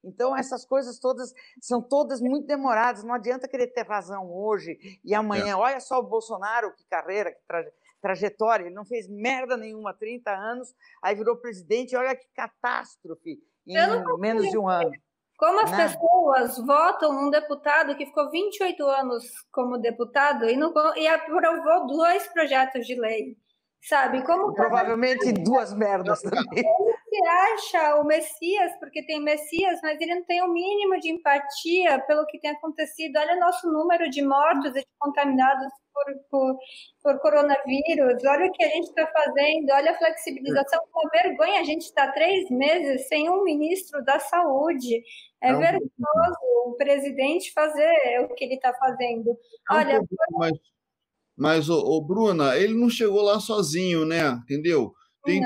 Então, 0.04 0.36
essas 0.36 0.66
coisas 0.66 1.00
todas 1.00 1.34
são 1.62 1.82
todas 1.82 2.20
muito 2.20 2.46
demoradas. 2.46 3.04
Não 3.04 3.14
adianta 3.14 3.48
querer 3.48 3.68
ter 3.68 3.88
razão 3.88 4.30
hoje 4.30 4.78
e 5.04 5.16
amanhã. 5.16 5.52
É. 5.52 5.56
Olha 5.56 5.80
só 5.80 6.00
o 6.00 6.04
Bolsonaro, 6.04 6.74
que 6.76 6.86
carreira, 6.86 7.32
que 7.32 7.42
trajetória 7.48 7.84
trajetória, 8.04 8.66
ele 8.66 8.76
não 8.76 8.84
fez 8.84 9.08
merda 9.08 9.56
nenhuma 9.56 9.92
há 9.92 9.94
30 9.94 10.30
anos, 10.30 10.76
aí 11.02 11.16
virou 11.16 11.38
presidente, 11.38 11.96
olha 11.96 12.14
que 12.14 12.28
catástrofe 12.36 13.40
em 13.66 13.78
menos 14.20 14.50
de 14.50 14.58
um 14.58 14.68
ano. 14.68 14.92
Como 15.38 15.62
as 15.62 15.72
né? 15.72 15.88
pessoas 15.88 16.58
votam 16.66 17.14
num 17.14 17.30
deputado 17.30 17.96
que 17.96 18.06
ficou 18.06 18.30
28 18.30 18.84
anos 18.84 19.24
como 19.52 19.78
deputado 19.78 20.50
e, 20.50 20.58
não, 20.58 20.74
e 20.98 21.08
aprovou 21.08 21.88
dois 21.88 22.28
projetos 22.28 22.86
de 22.86 22.96
lei, 22.96 23.38
sabe? 23.84 24.24
Como 24.24 24.54
Provavelmente 24.54 25.32
duas 25.34 25.74
merdas 25.74 26.22
também. 26.24 26.60
Ele 26.60 26.94
se 27.10 27.28
acha 27.28 27.96
o 27.96 28.06
Messias, 28.06 28.72
porque 28.80 29.06
tem 29.06 29.22
Messias, 29.22 29.80
mas 29.84 30.00
ele 30.00 30.16
não 30.16 30.24
tem 30.24 30.42
o 30.42 30.52
mínimo 30.52 31.00
de 31.00 31.12
empatia 31.12 32.00
pelo 32.08 32.26
que 32.26 32.40
tem 32.40 32.52
acontecido. 32.52 33.18
Olha 33.18 33.36
o 33.36 33.40
nosso 33.40 33.72
número 33.72 34.10
de 34.10 34.22
mortos 34.22 34.72
e 34.76 34.80
de 34.80 34.88
contaminados 35.00 35.68
por, 35.94 36.06
por, 36.32 36.58
por 37.04 37.20
coronavírus, 37.20 38.24
olha 38.26 38.48
o 38.48 38.52
que 38.52 38.64
a 38.64 38.70
gente 38.70 38.86
está 38.86 39.06
fazendo, 39.06 39.72
olha 39.72 39.92
a 39.92 39.98
flexibilização, 39.98 40.82
uma 40.92 41.10
vergonha, 41.12 41.60
a 41.60 41.64
gente 41.64 41.84
está 41.84 42.12
três 42.12 42.50
meses 42.50 43.08
sem 43.08 43.30
um 43.30 43.44
ministro 43.44 44.04
da 44.04 44.20
saúde. 44.20 45.04
É, 45.40 45.50
é 45.50 45.56
um 45.56 45.60
vergonhoso 45.60 46.38
o 46.66 46.76
presidente 46.78 47.54
fazer 47.54 48.22
o 48.22 48.34
que 48.34 48.46
ele 48.46 48.56
está 48.56 48.74
fazendo. 48.74 49.38
É 49.70 49.74
um 49.74 49.78
olha, 49.78 50.02
mas, 50.32 50.54
mas 51.38 51.70
o, 51.70 51.78
o, 51.78 52.02
Bruna, 52.02 52.58
ele 52.58 52.74
não 52.74 52.90
chegou 52.90 53.22
lá 53.22 53.40
sozinho, 53.40 54.06
né? 54.06 54.32
Entendeu? 54.44 54.94
Tem 55.26 55.42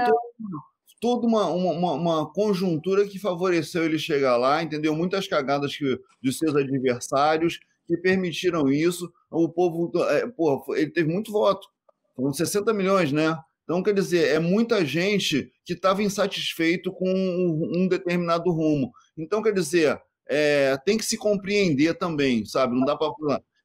toda 0.99 1.27
uma, 1.27 1.47
uma, 1.47 1.91
uma, 1.93 2.33
conjuntura 2.33 3.07
que 3.07 3.19
favoreceu 3.19 3.85
ele 3.85 3.99
chegar 3.99 4.37
lá, 4.37 4.63
entendeu? 4.63 4.95
Muitas 4.95 5.27
cagadas 5.27 5.75
que, 5.75 5.99
dos 6.21 6.37
seus 6.37 6.55
adversários 6.55 7.59
que 7.85 7.97
permitiram 7.97 8.69
isso 8.69 9.11
o 9.31 9.47
povo, 9.47 9.91
é, 10.09 10.27
porra, 10.27 10.77
ele 10.77 10.91
teve 10.91 11.11
muito 11.11 11.31
voto, 11.31 11.67
foram 12.15 12.33
60 12.33 12.73
milhões, 12.73 13.11
né? 13.11 13.37
Então, 13.63 13.83
quer 13.83 13.93
dizer, 13.93 14.33
é 14.33 14.39
muita 14.39 14.85
gente 14.85 15.51
que 15.65 15.73
estava 15.73 16.01
insatisfeito 16.01 16.91
com 16.91 17.09
um, 17.09 17.71
um, 17.75 17.87
determinado 17.87 18.49
rumo. 18.49 18.91
Então, 19.17 19.41
quer 19.41 19.53
dizer, 19.53 20.01
é, 20.27 20.77
tem 20.85 20.97
que 20.97 21.05
se 21.05 21.17
compreender 21.17 21.93
também, 21.97 22.45
sabe? 22.45 22.73
Não 22.77 22.85
dá 22.85 22.95
para 22.95 23.13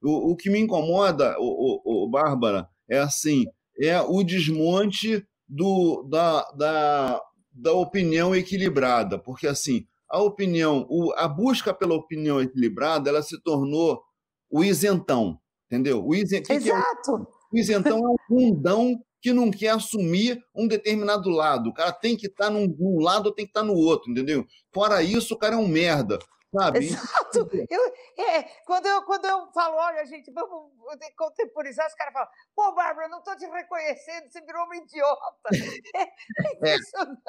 o, 0.02 0.32
o 0.32 0.36
que 0.36 0.50
me 0.50 0.58
incomoda, 0.58 1.36
o, 1.38 1.80
o, 1.84 2.04
o, 2.04 2.10
Bárbara, 2.10 2.68
é 2.88 2.98
assim, 2.98 3.44
é 3.80 4.00
o 4.00 4.22
desmonte 4.22 5.24
do, 5.48 6.02
da, 6.10 6.42
da, 6.52 7.22
da 7.52 7.72
opinião 7.72 8.34
equilibrada, 8.34 9.18
porque 9.18 9.46
assim, 9.46 9.86
a 10.10 10.20
opinião, 10.20 10.86
o, 10.90 11.12
a 11.16 11.26
busca 11.26 11.72
pela 11.72 11.94
opinião 11.94 12.40
equilibrada, 12.40 13.08
ela 13.08 13.22
se 13.22 13.40
tornou 13.42 14.02
o 14.50 14.62
isentão. 14.62 15.38
Entendeu? 15.66 16.06
O 16.06 16.14
isen... 16.14 16.42
Exato. 16.50 17.16
É 17.16 17.54
o 17.54 17.58
isentão 17.58 17.98
é 17.98 18.08
um 18.10 18.16
bundão 18.28 18.94
que 19.22 19.32
não 19.32 19.50
quer 19.50 19.70
assumir 19.70 20.38
um 20.54 20.68
determinado 20.68 21.30
lado. 21.30 21.70
O 21.70 21.72
cara 21.72 21.92
tem 21.92 22.14
que 22.14 22.26
estar 22.26 22.46
tá 22.46 22.50
num, 22.50 22.66
num 22.78 23.00
lado 23.00 23.26
ou 23.26 23.32
tem 23.32 23.46
que 23.46 23.50
estar 23.50 23.60
tá 23.60 23.66
no 23.66 23.74
outro, 23.74 24.10
entendeu? 24.10 24.44
Fora 24.70 25.02
isso, 25.02 25.32
o 25.32 25.38
cara 25.38 25.54
é 25.54 25.58
um 25.58 25.66
merda 25.68 26.18
sabe? 26.52 26.78
Exato. 26.84 27.48
Eu, 27.70 28.24
é, 28.24 28.42
quando, 28.66 28.86
eu, 28.86 29.02
quando 29.02 29.24
eu 29.24 29.50
falo, 29.52 29.76
olha, 29.76 30.04
gente, 30.06 30.30
vamos 30.30 30.70
contemporizar, 31.16 31.86
os 31.86 31.94
caras 31.94 32.12
falam, 32.12 32.28
pô, 32.54 32.74
Bárbara, 32.74 33.08
não 33.08 33.18
estou 33.18 33.36
te 33.36 33.46
reconhecendo, 33.46 34.30
você 34.30 34.40
virou 34.42 34.64
uma 34.64 34.76
idiota. 34.76 35.32
É, 35.94 36.02
é 36.02 36.54
impressionante. 36.54 37.22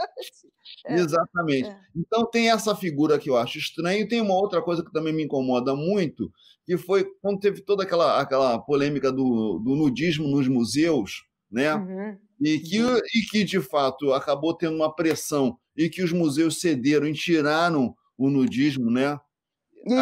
É. 0.86 0.94
Exatamente. 0.94 1.70
É. 1.70 1.80
Então 1.96 2.26
tem 2.26 2.50
essa 2.50 2.76
figura 2.76 3.20
que 3.20 3.30
eu 3.30 3.38
acho 3.38 3.58
estranha, 3.58 4.00
e 4.00 4.08
tem 4.08 4.22
uma 4.22 4.36
outra 4.36 4.62
coisa 4.62 4.84
que 4.84 4.92
também 4.92 5.14
me 5.14 5.24
incomoda 5.24 5.76
muito, 5.76 6.32
que 6.66 6.78
foi 6.78 7.06
quando 7.22 7.40
teve 7.40 7.62
toda 7.62 7.84
aquela, 7.84 8.22
aquela 8.22 8.60
polêmica 8.60 9.12
do, 9.12 9.60
do 9.60 9.76
nudismo 9.76 10.28
nos 10.28 10.48
museus, 10.48 11.26
né? 11.52 11.74
Uhum. 11.76 12.18
E, 12.42 12.60
que, 12.60 12.82
uhum. 12.82 12.98
e 12.98 13.22
que, 13.30 13.44
de 13.44 13.62
fato, 13.62 14.14
acabou 14.14 14.56
tendo 14.56 14.76
uma 14.76 14.94
pressão 14.94 15.58
e 15.76 15.90
que 15.90 16.04
os 16.04 16.12
museus 16.12 16.60
cederam 16.60 17.08
e 17.08 17.14
tiraram 17.14 17.96
o 18.18 18.30
nudismo, 18.30 18.90
né? 18.90 19.20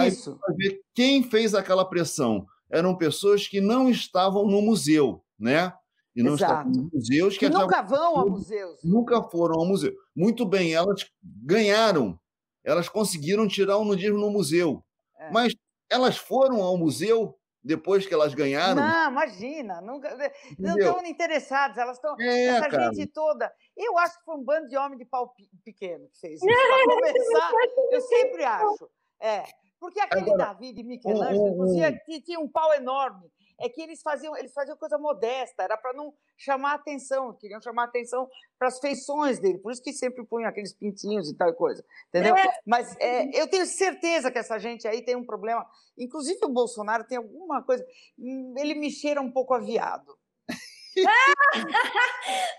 Isso. 0.07 0.39
Aí, 0.47 0.80
quem 0.93 1.24
fez 1.24 1.55
aquela 1.55 1.86
pressão? 1.86 2.45
Eram 2.70 2.95
pessoas 2.95 3.47
que 3.47 3.59
não 3.59 3.89
estavam 3.89 4.47
no 4.47 4.62
museu, 4.62 5.24
né? 5.38 5.74
E 6.16 6.22
não 6.22 6.34
Exato. 6.34 6.53
estavam 6.53 6.72
nos 6.72 6.91
museus. 6.93 7.38
Que, 7.38 7.49
que 7.49 7.57
nunca 7.57 7.82
vão 7.82 8.18
a 8.18 8.26
museus. 8.26 8.80
Nunca 8.84 9.24
foram 9.24 9.59
ao 9.59 9.66
museu. 9.66 9.93
Muito 10.16 10.45
bem, 10.45 10.74
elas 10.74 11.05
ganharam. 11.24 12.20
Elas 12.64 12.88
conseguiram 12.89 13.47
tirar 13.47 13.78
o 13.78 13.86
nudismo 13.86 14.20
no 14.20 14.30
museu. 14.30 14.84
É. 15.18 15.32
Mas 15.32 15.53
elas 15.89 16.18
foram 16.18 16.62
ao 16.62 16.78
museu 16.78 17.36
depois 17.64 18.05
que 18.05 18.14
elas 18.14 18.34
ganharam? 18.34 18.82
Não, 18.82 19.12
imagina, 19.12 19.82
nunca, 19.82 20.18
não 20.57 20.78
estão 20.78 21.05
interessadas, 21.05 21.78
elas 21.78 21.97
estão. 21.97 22.16
É, 22.20 22.45
essa 22.47 22.70
cara. 22.70 22.93
gente 22.93 23.07
toda. 23.07 23.51
Eu 23.78 23.97
acho 23.97 24.18
que 24.20 24.26
foi 24.26 24.36
um 24.36 24.43
bando 24.43 24.68
de 24.68 24.78
homem 24.78 24.97
de 24.97 25.05
pau 25.05 25.34
pequeno 25.64 26.07
que 26.09 26.20
fez 26.20 26.41
isso. 26.41 26.45
Para 26.45 26.95
começar, 26.95 27.51
eu 27.91 28.01
sempre 28.01 28.43
acho. 28.43 28.89
É, 29.22 29.43
porque 29.80 29.99
aquele 29.99 30.32
Agora, 30.32 30.45
Davi 30.45 30.74
de 30.74 30.84
Michelangelo, 30.84 31.47
inclusive, 31.49 32.22
tinha 32.22 32.39
um 32.39 32.47
pau 32.47 32.74
enorme 32.74 33.32
é 33.62 33.70
que 33.70 33.82
eles 33.82 34.01
faziam, 34.01 34.36
eles 34.36 34.53
faziam 34.53 34.76
coisa 34.78 34.97
modesta, 34.97 35.64
era 35.64 35.78
para 35.78 35.93
não 35.93 36.14
chamar 36.38 36.74
atenção, 36.74 37.34
queriam 37.34 37.62
chamar 37.62 37.86
atenção 37.86 38.30
para 38.57 38.68
as 38.68 38.80
feições 38.80 39.39
dele, 39.39 39.59
por 39.59 39.72
isso 39.72 39.82
que 39.82 39.93
sempre 39.93 40.26
punham 40.26 40.49
aqueles 40.49 40.74
pintinhos 40.74 41.30
e 41.30 41.36
tal 41.36 41.53
coisa, 41.53 41.84
entendeu? 42.09 42.36
É. 42.36 42.47
Mas 42.66 42.95
é, 42.99 43.39
eu 43.39 43.47
tenho 43.47 43.66
certeza 43.66 44.32
que 44.32 44.39
essa 44.39 44.59
gente 44.59 44.88
aí 44.88 45.03
tem 45.03 45.16
um 45.16 45.26
problema, 45.26 45.66
inclusive 45.97 46.39
o 46.43 46.49
Bolsonaro 46.49 47.05
tem 47.05 47.18
alguma 47.18 47.64
coisa, 47.64 47.86
hum, 48.18 48.53
ele 48.57 48.76
me 48.76 48.89
cheira 48.89 49.22
um 49.22 49.32
pouco 49.32 49.53
aviado. 49.53 50.18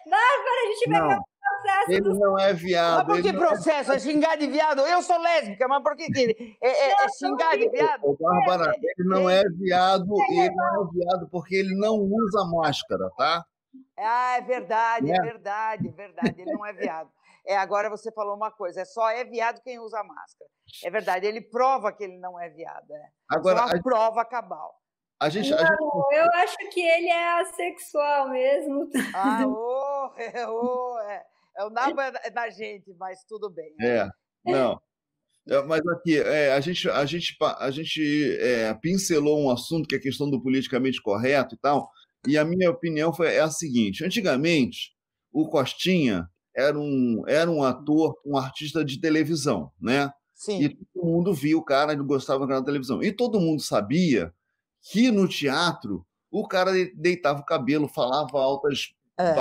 Bárbara, 0.06 0.60
a 0.62 0.66
gente 0.66 0.88
vai 0.88 1.00
não 1.00 1.31
processo. 1.42 1.92
Ele 1.92 2.18
não 2.18 2.38
é 2.38 2.52
viado. 2.52 2.96
Mas 2.96 3.06
por 3.06 3.22
que 3.22 3.32
processo? 3.32 3.92
É... 3.92 3.96
é 3.96 3.98
xingar 3.98 4.36
de 4.36 4.46
viado? 4.46 4.80
Eu 4.82 5.02
sou 5.02 5.18
lésbica, 5.20 5.68
mas 5.68 5.82
por 5.82 5.96
que, 5.96 6.06
que 6.10 6.56
é, 6.62 6.68
é, 6.68 7.04
é 7.04 7.08
xingar 7.08 7.56
de 7.56 7.68
viado? 7.68 8.04
Ô, 8.04 8.16
Bárbara, 8.18 8.72
ele 8.82 9.08
não 9.08 9.28
é 9.28 9.42
viado, 9.50 10.06
ele 10.30 10.54
não 10.54 10.82
é 10.82 10.92
viado 10.92 11.28
porque 11.30 11.56
ele 11.56 11.74
não 11.74 11.96
usa 11.96 12.44
máscara, 12.44 13.10
tá? 13.16 13.44
Ah, 13.98 14.36
é 14.38 14.40
verdade, 14.40 15.10
é, 15.10 15.16
é 15.16 15.20
verdade, 15.20 15.88
é 15.88 15.92
verdade. 15.92 16.40
Ele 16.40 16.52
não 16.52 16.66
é 16.66 16.72
viado. 16.72 17.10
É, 17.44 17.56
agora 17.56 17.90
você 17.90 18.12
falou 18.12 18.36
uma 18.36 18.50
coisa, 18.50 18.82
é 18.82 18.84
só 18.84 19.10
é 19.10 19.24
viado 19.24 19.60
quem 19.62 19.78
usa 19.78 20.02
máscara. 20.02 20.50
É 20.84 20.90
verdade, 20.90 21.26
ele 21.26 21.40
prova 21.40 21.92
que 21.92 22.04
ele 22.04 22.18
não 22.18 22.38
é 22.40 22.48
viado. 22.48 22.90
É. 22.92 23.08
Agora, 23.28 23.58
só 23.58 23.64
a, 23.64 23.76
a 23.76 23.82
prova 23.82 24.24
cabal. 24.24 24.74
A 25.20 25.28
gente, 25.28 25.50
não, 25.50 25.58
a 25.58 25.60
gente... 25.60 26.16
eu 26.16 26.24
acho 26.34 26.56
que 26.70 26.80
ele 26.80 27.08
é 27.08 27.40
assexual 27.40 28.28
mesmo. 28.28 28.88
Ah, 29.14 29.44
oh, 29.46 30.10
é, 30.16 30.48
oh, 30.48 30.98
é. 31.00 31.24
É 31.56 31.64
o 31.64 31.70
nabo 31.70 32.00
é 32.00 32.30
da 32.30 32.48
gente, 32.50 32.92
mas 32.98 33.24
tudo 33.28 33.50
bem. 33.50 33.74
Né? 33.78 33.98
É, 33.98 34.08
não. 34.44 34.80
É, 35.48 35.62
mas 35.62 35.80
aqui, 35.88 36.18
é, 36.18 36.52
a 36.52 36.60
gente, 36.60 36.88
a 36.88 37.04
gente, 37.04 37.36
a 37.40 37.70
gente 37.70 38.36
é, 38.40 38.72
pincelou 38.74 39.40
um 39.40 39.50
assunto 39.50 39.88
que 39.88 39.94
é 39.94 39.98
a 39.98 40.02
questão 40.02 40.30
do 40.30 40.40
politicamente 40.40 41.02
correto 41.02 41.54
e 41.54 41.58
tal, 41.58 41.90
e 42.26 42.38
a 42.38 42.44
minha 42.44 42.70
opinião 42.70 43.12
foi, 43.12 43.34
é 43.34 43.40
a 43.40 43.50
seguinte: 43.50 44.04
antigamente, 44.04 44.92
o 45.32 45.48
Costinha 45.48 46.28
era 46.54 46.78
um, 46.78 47.22
era 47.26 47.50
um 47.50 47.62
ator, 47.62 48.14
um 48.24 48.36
artista 48.36 48.84
de 48.84 49.00
televisão, 49.00 49.72
né? 49.80 50.12
Sim. 50.34 50.62
E 50.62 50.68
todo 50.68 51.06
mundo 51.06 51.34
via 51.34 51.56
o 51.56 51.64
cara, 51.64 51.92
ele 51.92 52.02
gostava 52.02 52.46
da 52.46 52.62
televisão. 52.62 53.02
E 53.02 53.12
todo 53.12 53.40
mundo 53.40 53.62
sabia 53.62 54.32
que 54.80 55.10
no 55.10 55.28
teatro 55.28 56.06
o 56.30 56.46
cara 56.46 56.72
deitava 56.94 57.40
o 57.40 57.44
cabelo, 57.44 57.88
falava 57.88 58.40
altas 58.40 58.94
é. 59.18 59.34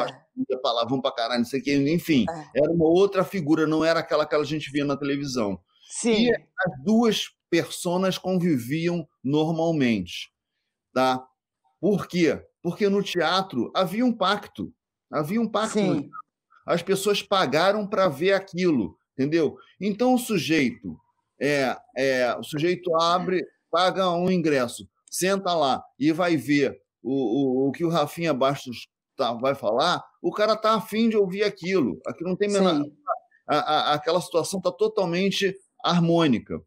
Falavam 0.62 1.02
pra 1.02 1.12
caralho, 1.12 1.40
não 1.40 1.46
sei 1.46 1.60
o 1.60 1.64
que, 1.64 1.76
enfim, 1.92 2.26
é. 2.30 2.60
era 2.60 2.72
uma 2.72 2.86
outra 2.86 3.24
figura, 3.24 3.68
não 3.68 3.84
era 3.84 4.00
aquela 4.00 4.26
que 4.26 4.36
a 4.36 4.44
gente 4.44 4.72
via 4.72 4.86
na 4.86 4.98
televisão. 4.98 5.60
Sim. 5.84 6.28
E 6.28 6.32
as 6.32 6.84
duas 6.84 7.26
personas 7.50 8.18
conviviam 8.18 9.08
normalmente, 9.24 10.32
tá? 10.94 11.26
Por 11.80 12.08
quê? 12.08 12.42
Porque 12.62 12.88
no 12.88 13.04
teatro 13.04 13.72
havia 13.76 14.06
um 14.06 14.14
pacto, 14.14 14.74
havia 15.12 15.42
um 15.42 15.48
pacto. 15.48 15.80
Sim. 15.80 16.10
As 16.66 16.82
pessoas 16.82 17.22
pagaram 17.22 17.86
para 17.88 18.08
ver 18.08 18.34
aquilo, 18.34 18.98
entendeu? 19.14 19.58
Então 19.80 20.14
o 20.14 20.18
sujeito, 20.20 20.98
é, 21.40 21.76
é, 21.98 22.36
o 22.36 22.44
sujeito 22.44 22.96
abre, 22.96 23.44
paga 23.70 24.10
um 24.12 24.32
ingresso, 24.32 24.88
senta 25.10 25.54
lá 25.54 25.84
e 26.00 26.12
vai 26.12 26.38
ver 26.38 26.80
o, 27.04 27.66
o, 27.66 27.68
o 27.68 27.72
que 27.72 27.84
o 27.84 27.90
Rafinha 27.90 28.34
Bastos 28.34 28.88
tá, 29.18 29.34
vai 29.34 29.56
falar, 29.56 30.04
o 30.22 30.32
cara 30.32 30.56
tá 30.56 30.76
afim 30.76 31.10
de 31.10 31.18
ouvir 31.18 31.44
aquilo. 31.44 32.00
Aqui 32.06 32.24
não 32.24 32.36
tem 32.36 32.50
menor. 32.50 32.86
A, 33.48 33.58
a, 33.58 33.94
aquela 33.94 34.22
situação 34.22 34.60
está 34.60 34.72
totalmente 34.72 35.56
harmônica. 35.84 36.62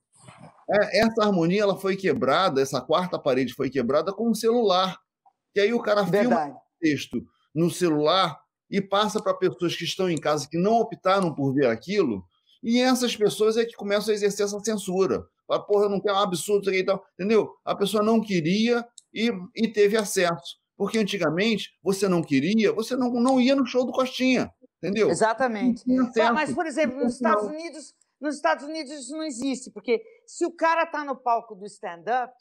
É, 0.69 1.01
essa 1.01 1.23
harmonia 1.23 1.63
ela 1.63 1.77
foi 1.77 1.97
quebrada, 1.97 2.61
essa 2.61 2.81
quarta 2.81 3.19
parede 3.19 3.55
foi 3.55 3.71
quebrada 3.71 4.13
com 4.13 4.31
o 4.31 4.35
celular. 4.35 4.99
E 5.55 5.61
aí 5.61 5.73
o 5.73 5.81
cara 5.81 6.03
Verdade. 6.03 6.29
filma 6.29 6.57
o 6.57 6.61
texto 6.81 7.23
no 7.55 7.71
celular 7.71 8.39
e 8.71 8.81
passa 8.81 9.23
para 9.23 9.35
pessoas 9.35 9.77
que 9.77 9.85
estão 9.85 10.11
em 10.11 10.19
casa 10.19 10.49
que 10.51 10.59
não 10.59 10.81
optaram 10.81 11.33
por 11.33 11.53
ver 11.55 11.67
aquilo, 11.67 12.25
e 12.65 12.81
essas 12.81 13.15
pessoas 13.15 13.59
é 13.59 13.65
que 13.67 13.75
começam 13.75 14.11
a 14.11 14.15
exercer 14.15 14.47
essa 14.47 14.59
censura. 14.61 15.23
Fala, 15.47 15.63
porra, 15.63 15.85
eu 15.85 15.91
não 15.91 16.01
quero 16.01 16.15
um 16.15 16.21
absurdo 16.21 16.63
isso 16.63 16.71
aqui 16.71 16.79
e 16.79 16.85
tal. 16.85 17.05
Entendeu? 17.13 17.53
A 17.63 17.77
pessoa 17.77 18.03
não 18.03 18.23
queria 18.23 18.83
e, 19.13 19.31
e 19.55 19.69
teve 19.69 19.99
acesso. 19.99 20.57
Porque 20.77 20.99
antigamente 20.99 21.71
você 21.83 22.09
não 22.09 22.23
queria, 22.23 22.73
você 22.73 22.97
não, 22.97 23.11
não 23.13 23.41
ia 23.41 23.55
no 23.55 23.67
show 23.67 23.85
do 23.85 23.93
Costinha. 23.93 24.53
Entendeu? 24.79 25.09
Exatamente. 25.09 25.83
mas, 26.35 26.53
por 26.53 26.67
exemplo, 26.67 26.99
nos 26.99 27.15
Estados 27.15 27.45
Unidos, 27.45 27.95
nos 28.21 28.37
Estados 28.37 28.65
Unidos 28.65 28.93
isso 28.93 29.17
não 29.17 29.23
existe, 29.23 29.71
porque 29.71 30.03
se 30.27 30.45
o 30.45 30.53
cara 30.53 30.83
está 30.83 31.05
no 31.05 31.17
palco 31.17 31.55
do 31.55 31.65
stand-up, 31.65 32.35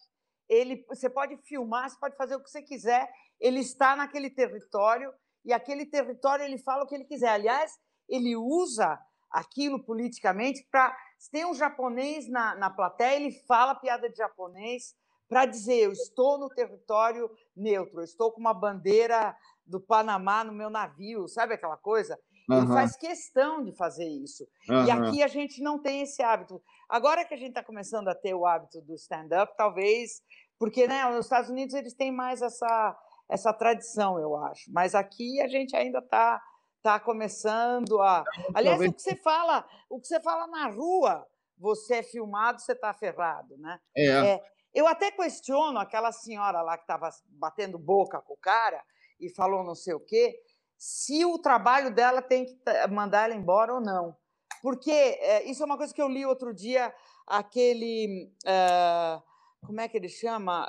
ele, 0.49 0.83
você 0.89 1.09
pode 1.09 1.37
filmar, 1.37 1.89
você 1.89 1.97
pode 1.97 2.17
fazer 2.17 2.35
o 2.35 2.43
que 2.43 2.49
você 2.49 2.61
quiser, 2.61 3.09
ele 3.39 3.59
está 3.59 3.95
naquele 3.95 4.29
território 4.29 5.13
e 5.45 5.53
aquele 5.53 5.85
território 5.85 6.43
ele 6.43 6.57
fala 6.57 6.83
o 6.83 6.87
que 6.87 6.95
ele 6.95 7.05
quiser. 7.05 7.29
Aliás, 7.29 7.71
ele 8.09 8.35
usa 8.35 8.99
aquilo 9.31 9.83
politicamente 9.83 10.67
para. 10.69 10.95
Se 11.17 11.31
tem 11.31 11.45
um 11.45 11.53
japonês 11.53 12.29
na, 12.29 12.55
na 12.55 12.69
plateia, 12.69 13.15
ele 13.15 13.31
fala 13.47 13.75
piada 13.75 14.09
de 14.09 14.17
japonês 14.17 14.93
para 15.33 15.47
dizer: 15.47 15.85
eu 15.85 15.91
estou 15.91 16.37
no 16.37 16.47
território 16.47 17.29
neutro, 17.55 17.99
eu 17.99 18.03
estou 18.03 18.31
com 18.31 18.39
uma 18.39 18.53
bandeira 18.53 19.35
do 19.65 19.81
Panamá 19.81 20.43
no 20.43 20.53
meu 20.53 20.69
navio, 20.69 21.27
sabe 21.27 21.55
aquela 21.55 21.75
coisa? 21.75 22.19
Uhum. 22.47 22.57
Ele 22.57 22.67
faz 22.67 22.95
questão 22.95 23.63
de 23.63 23.71
fazer 23.71 24.07
isso. 24.07 24.47
Uhum. 24.69 24.85
E 24.85 24.91
aqui 24.91 25.23
a 25.23 25.27
gente 25.27 25.61
não 25.61 25.79
tem 25.79 26.01
esse 26.01 26.21
hábito. 26.21 26.61
Agora 26.87 27.25
que 27.25 27.33
a 27.33 27.37
gente 27.37 27.49
está 27.49 27.63
começando 27.63 28.09
a 28.09 28.15
ter 28.15 28.35
o 28.35 28.45
hábito 28.45 28.79
do 28.81 28.93
stand-up, 28.93 29.55
talvez, 29.57 30.21
porque 30.59 30.87
né, 30.87 31.03
nos 31.05 31.25
Estados 31.25 31.49
Unidos 31.49 31.73
eles 31.73 31.95
têm 31.95 32.11
mais 32.11 32.41
essa, 32.41 32.95
essa 33.27 33.51
tradição, 33.53 34.19
eu 34.19 34.35
acho. 34.35 34.71
Mas 34.71 34.93
aqui 34.93 35.41
a 35.41 35.47
gente 35.47 35.75
ainda 35.75 35.99
está 35.99 36.39
tá 36.83 36.99
começando 36.99 37.99
a. 38.01 38.23
Aliás, 38.53 38.79
o 38.79 38.93
que 38.93 39.01
você 39.01 39.15
fala, 39.15 39.65
o 39.89 39.99
que 39.99 40.07
você 40.07 40.19
fala 40.19 40.45
na 40.47 40.67
rua, 40.67 41.25
você 41.57 41.95
é 41.95 42.03
filmado, 42.03 42.61
você 42.61 42.73
está 42.73 42.93
ferrado, 42.93 43.57
né? 43.57 43.79
É. 43.95 44.07
é. 44.07 44.53
Eu 44.73 44.87
até 44.87 45.11
questiono 45.11 45.77
aquela 45.79 46.11
senhora 46.11 46.61
lá 46.61 46.77
que 46.77 46.83
estava 46.83 47.09
batendo 47.29 47.77
boca 47.77 48.19
com 48.21 48.33
o 48.33 48.37
cara 48.37 48.83
e 49.19 49.29
falou 49.29 49.63
não 49.63 49.75
sei 49.75 49.93
o 49.93 49.99
quê, 49.99 50.39
se 50.77 51.23
o 51.23 51.37
trabalho 51.37 51.93
dela 51.93 52.21
tem 52.21 52.45
que 52.45 52.57
mandar 52.89 53.25
ela 53.25 53.35
embora 53.35 53.73
ou 53.73 53.79
não. 53.81 54.17
Porque 54.61 54.91
é, 54.91 55.43
isso 55.43 55.61
é 55.61 55.65
uma 55.65 55.77
coisa 55.77 55.93
que 55.93 56.01
eu 56.01 56.07
li 56.07 56.25
outro 56.25 56.53
dia, 56.53 56.93
aquele. 57.27 58.31
Uh, 58.45 59.21
como 59.65 59.79
é 59.79 59.87
que 59.87 59.97
ele 59.97 60.09
chama? 60.09 60.67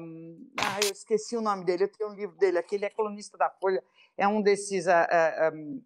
Um, 0.00 0.50
ah, 0.60 0.78
eu 0.84 0.92
esqueci 0.92 1.36
o 1.36 1.40
nome 1.40 1.64
dele, 1.64 1.84
eu 1.84 1.92
tenho 1.92 2.10
um 2.10 2.14
livro 2.14 2.36
dele 2.36 2.58
aqui, 2.58 2.76
ele 2.76 2.84
é 2.84 2.90
colunista 2.90 3.36
da 3.36 3.50
Folha, 3.50 3.82
é 4.16 4.26
um 4.26 4.40
desses, 4.40 4.86
uh, 4.86 5.52
um, 5.52 5.82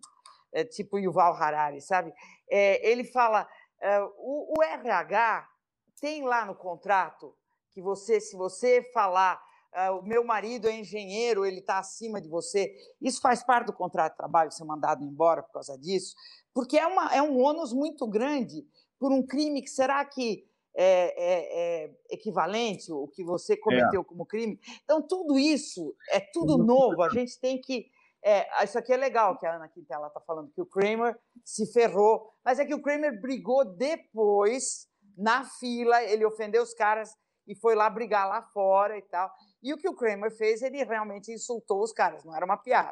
é 0.53 0.65
tipo 0.65 0.99
Yuval 0.99 1.35
Harari, 1.35 1.81
sabe? 1.81 2.13
É, 2.51 2.87
ele 2.87 3.05
fala, 3.05 3.49
uh, 3.81 4.13
o, 4.19 4.59
o, 4.59 4.63
RH 4.63 5.49
tem 6.01 6.25
lá 6.25 6.45
no 6.45 6.55
contrato 6.55 7.35
que 7.73 7.81
você, 7.81 8.21
se 8.21 8.37
você 8.37 8.83
falar, 8.93 9.41
o 9.99 10.03
meu 10.03 10.25
marido 10.25 10.69
é 10.69 10.73
engenheiro, 10.73 11.47
ele 11.47 11.61
está 11.61 11.79
acima 11.79 12.21
de 12.21 12.29
você, 12.29 12.75
isso 13.01 13.21
faz 13.21 13.45
parte 13.45 13.67
do 13.67 13.73
contrato 13.73 14.13
de 14.13 14.17
trabalho, 14.17 14.51
ser 14.51 14.65
mandado 14.65 15.05
embora 15.05 15.43
por 15.45 15.53
causa 15.53 15.79
disso, 15.79 16.15
porque 16.53 16.77
é, 16.77 16.87
uma, 16.87 17.15
é 17.15 17.23
um 17.23 17.39
ônus 17.39 17.73
muito 17.73 18.07
grande 18.09 18.67
por 18.99 19.13
um 19.13 19.25
crime 19.25 19.63
que 19.63 19.71
será 19.71 20.05
que 20.05 20.45
é, 20.75 20.85
é, 20.85 21.85
é, 21.85 21.91
equivalente, 22.11 22.93
o 22.93 23.09
que 23.09 23.25
você 23.25 23.57
cometeu 23.57 24.03
é. 24.03 24.05
como 24.05 24.25
crime. 24.25 24.61
Então, 24.85 25.03
tudo 25.03 25.39
isso 25.39 25.97
é 26.11 26.21
tudo 26.21 26.57
novo. 26.59 27.03
A 27.03 27.09
gente 27.09 27.39
tem 27.41 27.61
que. 27.61 27.87
É, 28.23 28.65
isso 28.65 28.79
aqui 28.79 28.93
é 28.93 28.97
legal 28.97 29.37
que 29.39 29.47
a 29.47 29.57
Ana 29.57 29.69
Quintela 29.69 30.07
está 30.07 30.21
falando, 30.21 30.53
que 30.53 30.61
o 30.61 30.67
Kramer 30.67 31.19
se 31.45 31.67
ferrou, 31.73 32.31
mas 32.45 32.59
é 32.59 32.65
que 32.65 32.75
o 32.75 32.83
Kramer 32.83 33.21
brigou 33.21 33.65
depois, 33.65 34.87
na 35.17 35.45
fila, 35.45 36.03
ele 36.05 36.25
ofendeu 36.25 36.63
os 36.63 36.75
caras 36.75 37.17
e 37.51 37.57
foi 37.57 37.75
lá 37.75 37.91
brigar 37.91 38.29
lá 38.29 38.43
fora 38.43 38.97
e 38.97 39.03
tal. 39.03 39.29
E 39.61 39.75
o 39.75 39.77
que 39.77 39.89
o 39.89 39.95
Kramer 39.95 40.31
fez, 40.31 40.63
ele 40.63 40.85
realmente 40.85 41.33
insultou 41.33 41.83
os 41.83 41.93
caras, 41.93 42.25
não 42.25 42.35
era 42.35 42.45
uma 42.45 42.57
piada. 42.57 42.91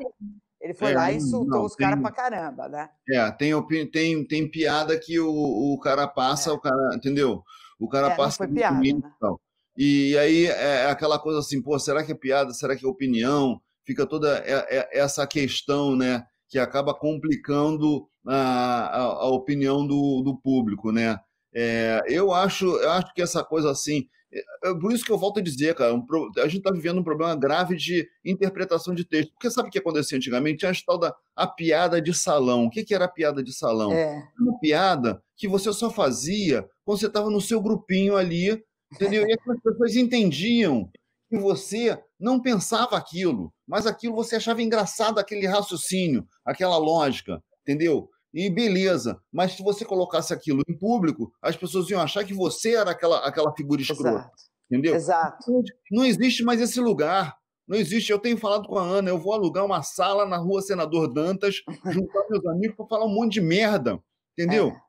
Ele 0.61 0.75
foi 0.75 0.91
é, 0.91 0.97
lá 0.97 1.13
e 1.13 1.17
insultou 1.17 1.61
não, 1.61 1.65
os 1.65 1.77
caras 1.77 2.01
pra 2.01 2.11
caramba, 2.11 2.69
né? 2.69 2.91
É, 3.09 3.31
tem, 3.31 3.89
tem, 3.89 4.27
tem 4.27 4.51
piada 4.51 4.99
que 4.99 5.21
o, 5.21 5.31
o 5.31 5.79
cara 5.79 6.09
passa, 6.09 6.51
é. 6.51 6.53
o 6.53 6.59
cara, 6.59 6.91
entendeu? 6.97 7.45
O 7.79 7.89
cara 7.89 8.09
é, 8.09 8.17
passa. 8.17 8.43
Não 8.43 8.49
foi 8.49 8.57
piada, 8.57 8.81
né? 8.81 9.37
E 9.77 10.19
aí 10.19 10.47
é, 10.47 10.87
é 10.87 10.91
aquela 10.91 11.21
coisa 11.21 11.39
assim, 11.39 11.63
pô, 11.63 11.79
será 11.79 12.03
que 12.03 12.11
é 12.11 12.17
piada? 12.17 12.53
Será 12.53 12.75
que 12.75 12.85
é 12.85 12.89
opinião? 12.89 13.61
Fica 13.87 14.05
toda 14.05 14.43
essa 14.91 15.25
questão, 15.25 15.95
né? 15.95 16.25
Que 16.49 16.59
acaba 16.59 16.93
complicando 16.93 18.09
a, 18.27 18.35
a, 18.35 19.03
a 19.03 19.29
opinião 19.29 19.87
do, 19.87 20.21
do 20.23 20.37
público, 20.37 20.91
né? 20.91 21.21
É, 21.55 22.03
eu 22.09 22.33
acho, 22.33 22.67
eu 22.67 22.91
acho 22.91 23.15
que 23.15 23.23
essa 23.23 23.45
coisa 23.45 23.71
assim, 23.71 24.07
é, 24.33 24.75
por 24.75 24.93
isso 24.93 25.05
que 25.05 25.11
eu 25.11 25.19
volto 25.19 25.41
a 25.41 25.43
dizer, 25.43 25.75
cara, 25.75 25.95
um, 25.95 26.05
a 26.39 26.47
gente 26.47 26.59
está 26.59 26.71
vivendo 26.71 26.99
um 26.99 27.05
problema 27.05 27.35
grave 27.35 27.77
de 27.77 28.07
interpretação 28.25 28.95
de 28.95 29.05
texto. 29.05 29.33
Porque 29.33 29.51
sabe 29.51 29.69
o 29.69 29.71
que 29.71 29.79
acontecia 29.79 30.17
antigamente? 30.17 30.59
Tinha 30.59 30.71
a 30.71 30.75
tal 30.87 30.99
da 30.99 31.15
a 31.35 31.47
piada 31.47 32.01
de 32.01 32.13
salão. 32.13 32.67
O 32.67 32.71
que, 32.71 32.85
que 32.85 32.95
era 32.95 33.07
a 33.07 33.11
piada 33.11 33.43
de 33.43 33.53
salão? 33.53 33.93
É. 33.93 34.23
Uma 34.39 34.59
piada 34.59 35.23
que 35.37 35.49
você 35.49 35.73
só 35.73 35.91
fazia 35.91 36.69
quando 36.85 37.01
você 37.01 37.07
estava 37.07 37.31
no 37.31 37.41
seu 37.41 37.61
grupinho 37.61 38.17
ali, 38.17 38.63
entendeu? 38.93 39.27
E 39.27 39.33
as 39.33 39.39
pessoas 39.63 39.97
entendiam 39.97 40.91
que 41.31 41.39
você 41.39 41.99
não 42.19 42.41
pensava 42.41 42.97
aquilo, 42.97 43.53
mas 43.67 43.87
aquilo 43.87 44.15
você 44.15 44.37
achava 44.37 44.63
engraçado, 44.63 45.19
aquele 45.19 45.47
raciocínio, 45.47 46.27
aquela 46.45 46.79
lógica, 46.79 47.43
entendeu? 47.63 48.09
E 48.33 48.51
beleza, 48.51 49.19
mas 49.33 49.53
se 49.53 49.63
você 49.63 49.85
colocasse 49.85 50.35
aquilo 50.35 50.63
em 50.69 50.77
público, 50.77 51.33
as 51.41 51.57
pessoas 51.57 51.89
iam 51.89 52.01
achar 52.01 52.25
que 52.25 52.35
você 52.35 52.75
era 52.75 52.91
aquela, 52.91 53.27
aquela 53.27 53.55
figura 53.55 53.81
escrota. 53.81 54.09
Exato. 54.09 54.33
Entendeu? 54.71 54.95
Exato. 54.95 55.63
Não 55.91 56.05
existe 56.05 56.45
mais 56.45 56.61
esse 56.61 56.79
lugar. 56.79 57.37
Não 57.67 57.77
existe. 57.77 58.13
Eu 58.13 58.19
tenho 58.19 58.37
falado 58.37 58.69
com 58.69 58.79
a 58.79 58.83
Ana, 58.83 59.11
eu 59.11 59.19
vou 59.19 59.33
alugar 59.33 59.65
uma 59.65 59.83
sala 59.83 60.27
na 60.27 60.37
rua 60.37 60.61
Senador 60.61 61.13
Dantas, 61.13 61.57
juntar 61.93 62.25
meus 62.31 62.47
amigos 62.47 62.77
para 62.77 62.87
falar 62.87 63.07
um 63.07 63.15
monte 63.15 63.35
de 63.35 63.41
merda. 63.41 63.99
Entendeu? 64.33 64.69
É. 64.69 64.81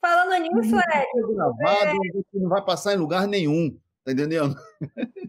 Falando 0.00 0.42
nisso, 0.42 0.76
é. 0.76 1.04
Gravado, 1.34 1.98
é... 2.04 2.22
Não 2.34 2.48
vai 2.48 2.64
passar 2.64 2.94
em 2.94 2.98
lugar 2.98 3.26
nenhum. 3.26 3.76
Tá 4.08 4.12
entendendo? 4.12 4.56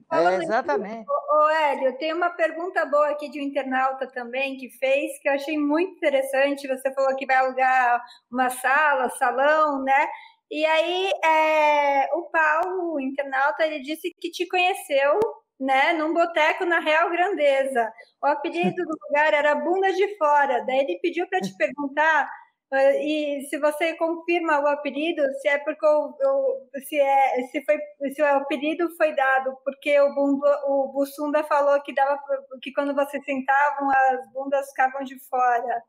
É, 0.10 0.36
exatamente. 0.36 1.06
Ô, 1.10 1.50
Hélio, 1.50 1.98
tem 1.98 2.14
uma 2.14 2.30
pergunta 2.30 2.86
boa 2.86 3.10
aqui 3.10 3.30
de 3.30 3.42
um 3.42 3.44
internauta 3.44 4.08
também 4.08 4.56
que 4.56 4.70
fez, 4.70 5.20
que 5.20 5.28
eu 5.28 5.34
achei 5.34 5.58
muito 5.58 5.98
interessante. 5.98 6.66
Você 6.66 6.94
falou 6.94 7.14
que 7.18 7.26
vai 7.26 7.36
alugar 7.36 8.02
uma 8.32 8.50
sala, 8.50 9.10
salão, 9.10 9.84
né? 9.84 10.08
E 10.50 10.66
aí, 10.66 11.12
é, 11.26 12.08
o 12.16 12.30
Paulo, 12.32 12.94
o 12.94 13.00
internauta, 13.02 13.66
ele 13.66 13.82
disse 13.82 14.16
que 14.18 14.32
te 14.32 14.48
conheceu 14.48 15.20
né, 15.60 15.92
num 15.92 16.14
boteco 16.14 16.64
na 16.64 16.80
Real 16.80 17.12
Grandeza. 17.12 17.92
O 18.24 18.28
apelido 18.28 18.82
do 18.82 18.98
lugar 19.08 19.34
era 19.34 19.56
Bunda 19.56 19.92
de 19.92 20.18
Fora. 20.18 20.64
Daí 20.66 20.80
ele 20.80 21.00
pediu 21.02 21.28
para 21.28 21.42
te 21.42 21.54
perguntar 21.58 22.32
e 22.72 23.48
se 23.50 23.58
você 23.58 23.96
confirma 23.96 24.60
o 24.60 24.68
apelido, 24.68 25.24
se 25.42 25.48
é 25.48 25.58
porque 25.58 25.86
o, 25.86 26.10
o, 26.10 26.70
se 26.88 27.00
é 27.00 27.42
se 27.52 27.64
foi 27.66 27.78
se 28.14 28.22
o 28.22 28.26
apelido 28.26 28.88
foi 28.96 29.16
dado 29.16 29.58
porque 29.66 30.00
o 30.00 30.14
bunda, 30.14 30.62
o 30.68 30.92
Bussunda 30.94 31.44
falou 31.44 31.82
que 31.82 31.94
dava 31.94 32.20
que 32.62 32.72
quando 32.72 32.94
você 32.94 33.20
sentavam 33.24 33.90
as 33.92 34.32
bundas 34.32 34.70
ficavam 34.70 35.04
de 35.04 35.18
fora. 35.28 35.84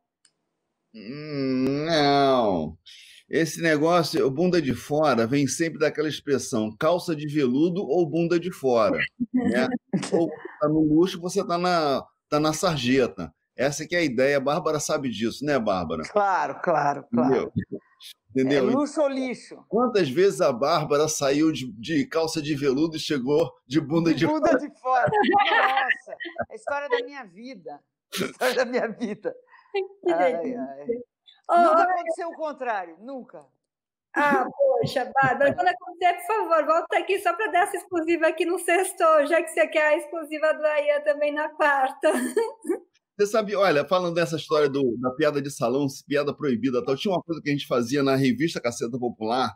Hum, 0.95 1.85
não. 1.87 2.78
Esse 3.28 3.62
negócio, 3.62 4.26
o 4.26 4.31
bunda 4.31 4.61
de 4.61 4.74
fora, 4.74 5.26
vem 5.26 5.47
sempre 5.47 5.78
daquela 5.78 6.09
expressão 6.09 6.74
calça 6.76 7.14
de 7.14 7.28
veludo 7.28 7.83
ou 7.83 8.09
bunda 8.09 8.41
de 8.41 8.51
fora. 8.51 8.99
Né? 9.33 9.68
ou 10.12 10.28
tá 10.61 10.68
no 10.68 10.81
luxo, 10.81 11.20
você 11.20 11.47
tá 11.47 11.57
na, 11.57 12.03
tá 12.28 12.41
na 12.41 12.53
sarjeta. 12.53 13.33
Essa 13.61 13.86
que 13.86 13.94
é 13.94 13.98
a 13.98 14.02
ideia, 14.02 14.38
a 14.38 14.40
Bárbara 14.40 14.80
sabe 14.80 15.11
disso, 15.11 15.44
né, 15.44 15.58
Bárbara? 15.58 16.02
Claro, 16.11 16.58
claro, 16.62 17.06
claro. 17.12 17.52
Entendeu? 18.30 18.70
É 18.70 18.72
luxo 18.72 19.02
ou 19.02 19.08
lixo? 19.08 19.62
Quantas 19.68 20.08
vezes 20.08 20.40
a 20.40 20.50
Bárbara 20.50 21.06
saiu 21.08 21.52
de, 21.52 21.70
de 21.72 22.06
calça 22.06 22.40
de 22.40 22.54
veludo 22.54 22.96
e 22.96 22.98
chegou 22.98 23.52
de 23.66 23.78
bunda 23.78 24.14
de, 24.14 24.20
de 24.20 24.26
bunda 24.26 24.48
fora? 24.48 24.58
de 24.58 24.80
fora. 24.80 25.11
Nossa, 25.11 26.12
é 26.12 26.52
a 26.52 26.54
história 26.54 26.88
da 26.88 27.04
minha 27.04 27.22
vida. 27.24 27.78
A 28.14 28.24
história 28.24 28.54
da 28.54 28.64
minha 28.64 28.88
vida. 28.88 29.36
Ai, 30.08 30.54
ai. 30.54 30.86
Oh, 31.50 31.56
nunca 31.58 31.82
aconteceu 31.82 32.28
o 32.30 32.36
contrário, 32.36 32.96
nunca. 32.98 33.44
Ah, 34.16 34.46
poxa, 34.56 35.12
Bárbara, 35.22 35.54
quando 35.54 35.68
acontecer, 35.68 36.14
por 36.14 36.48
favor, 36.48 36.66
volta 36.66 36.96
aqui 36.96 37.20
só 37.20 37.34
para 37.34 37.48
dar 37.48 37.64
essa 37.64 37.76
exclusiva 37.76 38.26
aqui 38.26 38.46
no 38.46 38.58
sexto, 38.58 39.04
já 39.26 39.42
que 39.42 39.48
você 39.48 39.68
quer 39.68 39.86
a 39.86 39.96
exclusiva 39.98 40.54
do 40.54 40.64
AIA 40.64 41.02
também 41.02 41.30
na 41.30 41.50
quarta. 41.50 42.11
Você 43.20 43.26
sabe, 43.26 43.54
olha, 43.54 43.84
falando 43.86 44.14
dessa 44.14 44.36
história 44.36 44.66
do, 44.66 44.96
da 44.98 45.10
piada 45.10 45.42
de 45.42 45.50
salão, 45.50 45.86
piada 46.08 46.32
proibida 46.34 46.82
tal, 46.82 46.96
tinha 46.96 47.12
uma 47.12 47.22
coisa 47.22 47.42
que 47.42 47.50
a 47.50 47.52
gente 47.52 47.66
fazia 47.66 48.02
na 48.02 48.16
revista 48.16 48.58
Caceta 48.60 48.98
Popular, 48.98 49.54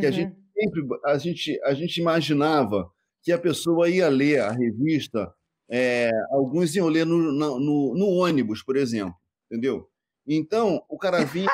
que 0.00 0.04
a 0.06 0.10
gente 0.10 0.32
Uhum. 0.34 0.42
sempre 0.72 0.82
a 1.06 1.16
gente, 1.18 1.60
a 1.62 1.74
gente 1.74 2.00
imaginava 2.00 2.90
que 3.22 3.30
a 3.30 3.38
pessoa 3.38 3.88
ia 3.88 4.08
ler 4.08 4.40
a 4.40 4.50
revista, 4.50 5.32
é, 5.70 6.10
alguns 6.32 6.74
iam 6.74 6.88
ler 6.88 7.06
no, 7.06 7.32
na- 7.32 7.46
no, 7.60 7.94
no 7.96 8.06
ônibus, 8.08 8.64
por 8.64 8.76
exemplo, 8.76 9.14
entendeu? 9.48 9.88
Então, 10.26 10.82
o 10.88 10.98
cara 10.98 11.24
vinha 11.24 11.48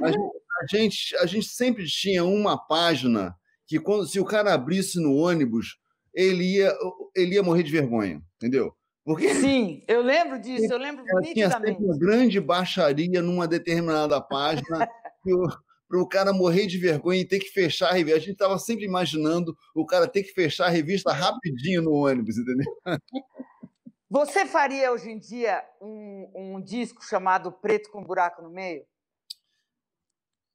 a 0.00 0.10
gente, 0.12 0.30
a 0.62 0.66
gente, 0.76 1.16
a 1.16 1.26
gente 1.26 1.48
sempre 1.48 1.86
tinha 1.86 2.24
uma 2.24 2.56
página 2.56 3.34
que, 3.66 3.80
quando, 3.80 4.06
se 4.06 4.20
o 4.20 4.24
cara 4.24 4.54
abrisse 4.54 5.00
no 5.00 5.14
ônibus, 5.16 5.76
ele 6.14 6.44
ia, 6.44 6.72
ele 7.16 7.34
ia 7.34 7.42
morrer 7.42 7.64
de 7.64 7.72
vergonha, 7.72 8.22
entendeu? 8.36 8.72
Porque 9.08 9.34
Sim, 9.36 9.82
eu 9.88 10.02
lembro 10.02 10.38
disso, 10.38 10.70
eu 10.70 10.76
lembro 10.76 11.02
ela 11.08 11.22
tinha 11.22 11.46
nitidamente. 11.46 11.82
uma 11.82 11.96
grande 11.96 12.38
baixaria 12.38 13.22
numa 13.22 13.48
determinada 13.48 14.20
página 14.20 14.86
para 15.88 15.98
o 15.98 16.06
cara 16.06 16.30
morrer 16.30 16.66
de 16.66 16.76
vergonha 16.76 17.22
e 17.22 17.26
ter 17.26 17.38
que 17.38 17.48
fechar 17.48 17.88
a 17.88 17.92
revista. 17.94 18.18
A 18.18 18.20
gente 18.20 18.32
estava 18.32 18.58
sempre 18.58 18.84
imaginando 18.84 19.56
o 19.74 19.86
cara 19.86 20.06
ter 20.06 20.24
que 20.24 20.34
fechar 20.34 20.66
a 20.66 20.68
revista 20.68 21.10
rapidinho 21.10 21.80
no 21.80 21.92
ônibus, 21.92 22.36
entendeu? 22.36 22.70
Você 24.10 24.44
faria 24.44 24.92
hoje 24.92 25.08
em 25.08 25.18
dia 25.18 25.64
um, 25.80 26.30
um 26.34 26.60
disco 26.60 27.02
chamado 27.02 27.50
Preto 27.50 27.90
com 27.90 28.04
Buraco 28.04 28.42
no 28.42 28.50
Meio? 28.50 28.84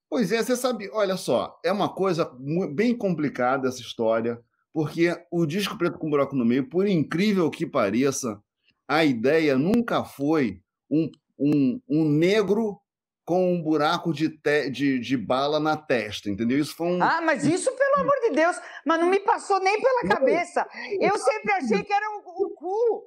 Pois 0.08 0.32
é, 0.32 0.44
você 0.44 0.56
sabe, 0.56 0.92
olha 0.94 1.18
só, 1.18 1.60
é 1.66 1.72
uma 1.72 1.92
coisa 1.92 2.32
bem 2.72 2.96
complicada 2.96 3.68
essa 3.68 3.82
história, 3.82 4.40
porque 4.74 5.16
o 5.32 5.46
disco 5.46 5.78
Preto 5.78 5.98
com 6.00 6.10
Buraco 6.10 6.36
no 6.36 6.44
Meio, 6.44 6.68
por 6.68 6.88
incrível 6.88 7.50
que 7.52 7.66
pareça, 7.66 8.42
a 8.88 9.06
ideia 9.06 9.58
nunca 9.58 10.04
foi 10.04 10.60
um, 10.90 11.10
um, 11.38 11.80
um 11.88 12.04
negro 12.10 12.80
com 13.26 13.54
um 13.54 13.62
buraco 13.62 14.12
de, 14.14 14.28
te- 14.30 14.70
de, 14.70 15.00
de 15.00 15.16
bala 15.16 15.58
na 15.60 15.78
testa, 15.78 16.30
entendeu? 16.30 16.60
Isso 16.60 16.76
foi 16.76 16.88
um. 16.88 17.02
Ah, 17.02 17.22
mas 17.22 17.46
isso, 17.46 17.72
pelo 17.72 18.02
amor 18.02 18.20
de 18.22 18.32
Deus, 18.32 18.60
mas 18.86 19.00
não 19.00 19.08
me 19.10 19.20
passou 19.22 19.62
nem 19.62 19.80
pela 19.82 20.02
cabeça. 20.16 20.68
Eu 21.00 21.18
sempre 21.18 21.54
achei 21.54 21.84
que 21.84 21.94
era 21.94 22.06
o, 22.10 22.46
o 22.46 22.50
cu. 22.50 23.04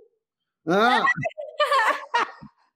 Ah! 0.69 1.05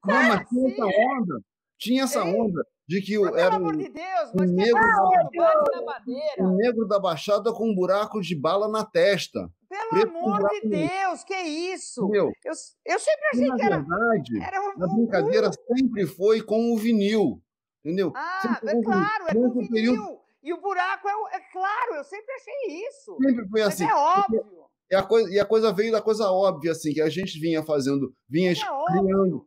Não, 0.04 0.22
mas 0.22 0.48
tinha 0.48 0.64
assim? 0.64 0.72
essa 0.72 0.84
onda. 0.86 1.40
Tinha 1.78 2.02
essa 2.04 2.24
onda 2.24 2.66
de 2.90 3.00
que 3.02 3.16
Mas, 3.18 3.30
o- 3.32 3.36
era 3.36 3.50
pelo 3.50 3.62
amor 3.62 3.74
um, 3.74 3.78
de 3.78 3.88
Deus, 3.88 4.30
um 4.30 4.36
mas 4.36 4.50
que 4.50 4.56
negro 4.56 4.80
da 4.80 5.76
na 5.76 5.82
madeira. 5.84 6.42
um 6.42 6.56
negro 6.56 6.88
da 6.88 6.98
Baixada 6.98 7.52
com 7.52 7.70
um 7.70 7.74
buraco 7.74 8.20
de 8.20 8.34
bala 8.34 8.68
na 8.68 8.84
testa. 8.84 9.48
Pelo 9.68 9.90
preto 9.90 10.08
amor 10.08 10.38
buraco 10.38 10.60
de. 10.62 10.68
Deus, 10.88 11.22
que 11.24 11.34
isso? 11.36 12.02
Entendeu? 12.02 12.32
Eu, 12.44 12.52
eu 12.86 12.98
sempre 12.98 13.26
achei 13.32 13.46
na 13.46 13.56
que 13.56 13.62
era, 13.62 13.76
verdade, 13.78 14.42
era 14.42 14.60
um, 14.60 14.82
a 14.82 14.86
um 14.86 14.96
brincadeira 14.96 15.50
cu. 15.50 15.76
sempre 15.76 16.06
foi 16.06 16.42
com 16.42 16.72
o 16.72 16.76
vinil. 16.76 17.40
Entendeu? 17.84 18.12
Ah, 18.16 18.40
Sempre 18.60 18.70
é 18.80 18.82
claro, 18.82 19.24
é 19.28 19.32
com 19.34 19.46
um 19.46 19.68
período- 19.68 19.96
vinil. 19.96 20.20
E 20.42 20.52
o 20.52 20.60
buraco 20.60 21.08
é, 21.08 21.14
o- 21.14 21.28
é 21.28 21.40
claro, 21.52 21.94
eu 21.94 22.02
sempre 22.04 22.32
achei 22.34 22.86
isso. 22.88 23.16
Sempre 23.22 23.48
foi 23.48 23.60
Mas 23.60 23.68
assim. 23.74 23.84
é 23.84 23.94
óbvio. 23.94 24.44
E 24.90 24.94
a, 24.96 25.02
coisa, 25.04 25.30
e 25.32 25.38
a 25.38 25.44
coisa 25.44 25.72
veio 25.72 25.92
da 25.92 26.02
coisa 26.02 26.28
óbvia, 26.32 26.72
assim, 26.72 26.92
que 26.92 27.00
a 27.00 27.08
gente 27.08 27.38
vinha 27.38 27.62
fazendo, 27.62 28.12
vinha 28.28 28.50
É 28.50 28.54
criando, 28.56 28.72
óbvio. 29.06 29.46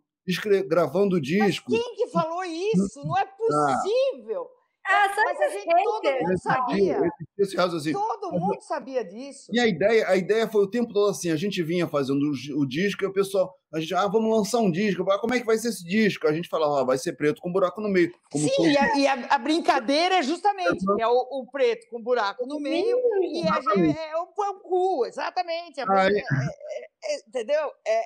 Gravando 0.68 1.20
disco. 1.22 1.72
Quem 1.72 1.96
que 1.96 2.08
falou 2.10 2.44
isso? 2.44 3.02
Não 3.06 3.18
é 3.18 3.26
possível. 3.26 4.48
Ah, 4.86 5.08
Mas 5.16 5.40
a 5.40 5.48
gente, 5.48 5.84
todo 5.84 6.12
mundo 6.12 6.38
sabia. 6.42 7.00
esse 7.38 7.56
raciocínio. 7.56 7.98
Todo 7.98 8.34
mundo 8.34 8.62
sabia 8.62 9.02
disso. 9.06 9.50
E 9.54 9.58
a 9.58 9.66
ideia, 9.66 10.06
a 10.10 10.18
ideia 10.18 10.46
foi 10.46 10.62
o 10.62 10.70
tempo 10.70 10.92
todo 10.92 11.10
assim, 11.10 11.32
a 11.32 11.38
gente 11.38 11.64
vinha 11.64 11.88
fazendo 11.88 12.20
o, 12.20 12.60
o 12.62 12.68
disco 12.68 13.02
e 13.02 13.08
o 13.08 13.14
pessoal, 13.14 13.56
a 13.74 13.80
gente, 13.80 13.96
ah, 13.96 14.06
vamos 14.10 14.30
lançar 14.36 14.60
um 14.60 14.70
disco, 14.70 15.10
ah, 15.10 15.18
como 15.20 15.34
é 15.36 15.40
que 15.40 15.46
vai 15.46 15.58
ser 15.58 15.70
esse 15.70 15.86
disco? 15.86 16.28
A 16.28 16.34
gente 16.34 16.50
falava, 16.50 16.82
ah, 16.82 16.84
vai 16.84 16.98
ser 16.98 17.14
preto 17.14 17.42
com 17.42 17.50
buraco 17.50 17.80
no 17.80 17.88
meio. 17.88 18.12
Como 18.30 18.44
Sim, 18.44 18.56
foi- 18.58 18.72
e, 18.72 18.78
a, 18.78 18.98
e 18.98 19.08
a- 19.08 19.28
a 19.30 19.38
brincadeira 19.38 20.16
é 20.16 20.22
justamente 20.22 20.84
é 21.00 21.08
o, 21.08 21.14
o 21.32 21.48
preto 21.50 21.88
com 21.90 22.04
buraco 22.04 22.46
no 22.46 22.60
meio 22.60 22.98
e 23.24 23.42
a 23.48 23.62
gente, 23.62 23.98
é 23.98 24.18
o 24.18 24.28
pão 24.28 24.60
cu, 24.60 25.06
exatamente. 25.06 25.80
a 25.80 25.86
é- 25.86 26.10
é- 26.10 27.16
é- 27.16 27.20
entendeu? 27.26 27.72
É, 27.88 28.04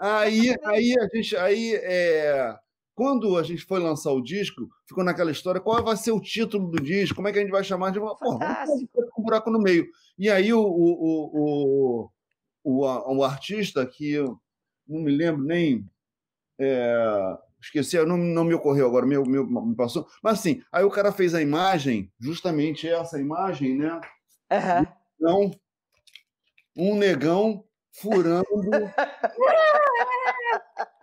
Aí, 0.00 0.56
aí 0.64 0.94
a 0.98 1.14
gente, 1.14 1.36
aí, 1.36 1.74
é, 1.74 2.56
quando 2.94 3.36
a 3.36 3.42
gente 3.42 3.66
foi 3.66 3.78
lançar 3.78 4.10
o 4.12 4.22
disco, 4.22 4.66
ficou 4.86 5.04
naquela 5.04 5.30
história, 5.30 5.60
qual 5.60 5.84
vai 5.84 5.94
ser 5.94 6.12
o 6.12 6.20
título 6.20 6.70
do 6.70 6.82
disco? 6.82 7.16
Como 7.16 7.28
é 7.28 7.32
que 7.32 7.38
a 7.38 7.42
gente 7.42 7.50
vai 7.50 7.62
chamar? 7.62 7.90
De, 7.90 8.00
fazer 8.00 8.16
Fantástico. 8.18 8.90
preto 8.90 9.10
com 9.10 9.22
buraco 9.22 9.50
no 9.50 9.60
meio. 9.60 9.86
E 10.18 10.30
aí 10.30 10.54
o, 10.54 10.62
o, 10.62 11.30
o, 11.44 12.10
o, 12.64 13.16
o, 13.16 13.24
artista 13.24 13.84
que 13.86 14.16
não 14.88 15.00
me 15.00 15.10
lembro 15.10 15.44
nem 15.44 15.86
é, 16.58 17.36
esqueci, 17.60 18.02
não, 18.06 18.16
não 18.16 18.44
me 18.44 18.54
ocorreu 18.54 18.86
agora, 18.86 19.04
meu, 19.04 19.26
meu, 19.26 19.46
me 19.46 19.76
passou. 19.76 20.08
Mas 20.22 20.38
assim, 20.38 20.62
aí 20.72 20.82
o 20.82 20.90
cara 20.90 21.12
fez 21.12 21.34
a 21.34 21.42
imagem, 21.42 22.10
justamente 22.18 22.88
essa 22.88 23.20
imagem, 23.20 23.76
né? 23.76 24.00
aham. 24.50 24.86
Então, 25.16 25.50
um 26.74 26.96
negão 26.96 27.62
furando, 27.92 28.44
né? 28.70 28.94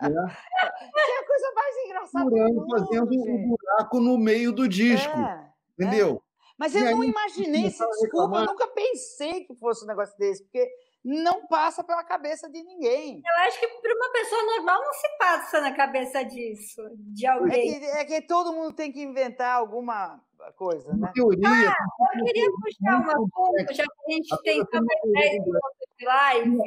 Que 0.00 0.06
é 0.06 1.18
a 1.18 1.26
coisa 1.26 1.52
mais 1.54 1.76
engraçada 1.84 2.24
do 2.24 2.30
furando, 2.30 2.54
mundo, 2.54 2.70
fazendo 2.78 3.06
um 3.10 3.24
gente. 3.24 3.48
buraco 3.48 4.00
no 4.00 4.18
meio 4.18 4.52
do 4.52 4.68
disco, 4.68 5.16
É, 5.18 5.50
entendeu? 5.78 6.22
Mas 6.58 6.74
E 6.74 6.78
eu 6.80 6.86
aí, 6.86 6.94
não 6.94 7.04
imaginei 7.04 7.66
a 7.66 7.68
desculpa, 7.68 8.38
eu 8.38 8.46
nunca 8.46 8.66
pensei 8.68 9.44
que 9.44 9.54
fosse 9.54 9.84
um 9.84 9.88
negócio 9.88 10.16
desse, 10.18 10.42
porque 10.42 10.68
não 11.04 11.46
passa 11.46 11.84
pela 11.84 12.02
cabeça 12.02 12.50
de 12.50 12.62
ninguém. 12.64 13.22
Eu 13.24 13.46
acho 13.46 13.60
que 13.60 13.68
para 13.68 13.94
uma 13.94 14.12
pessoa 14.12 14.42
normal 14.56 14.80
não 14.82 14.92
se 14.92 15.08
passa 15.18 15.60
na 15.60 15.72
cabeça 15.72 16.24
disso, 16.24 16.82
de 16.96 17.24
É 17.26 17.30
alguém. 17.30 17.78
que, 17.78 17.86
é 17.86 18.04
que 18.04 18.22
todo 18.22 18.52
mundo 18.52 18.72
tem 18.74 18.90
que 18.90 19.00
inventar 19.00 19.54
alguma 19.54 20.20
coisa, 20.52 20.90
Uma 20.90 21.06
né? 21.06 21.12
teoria. 21.14 21.74
Eu 22.18 22.24
queria 22.24 22.50
puxar 22.52 23.00
um 23.00 23.10
assunto, 23.10 23.74
já 23.74 23.84
que 23.84 23.90
a 24.06 24.14
gente 24.14 24.34
A 24.34 24.36
tem 24.38 24.64
coisa 24.64 24.70
uma 24.74 24.82
mais 24.86 25.00
teoria 25.00 25.22
10 25.30 25.32
minutos 25.44 25.88
de 25.98 26.04
live. 26.06 26.58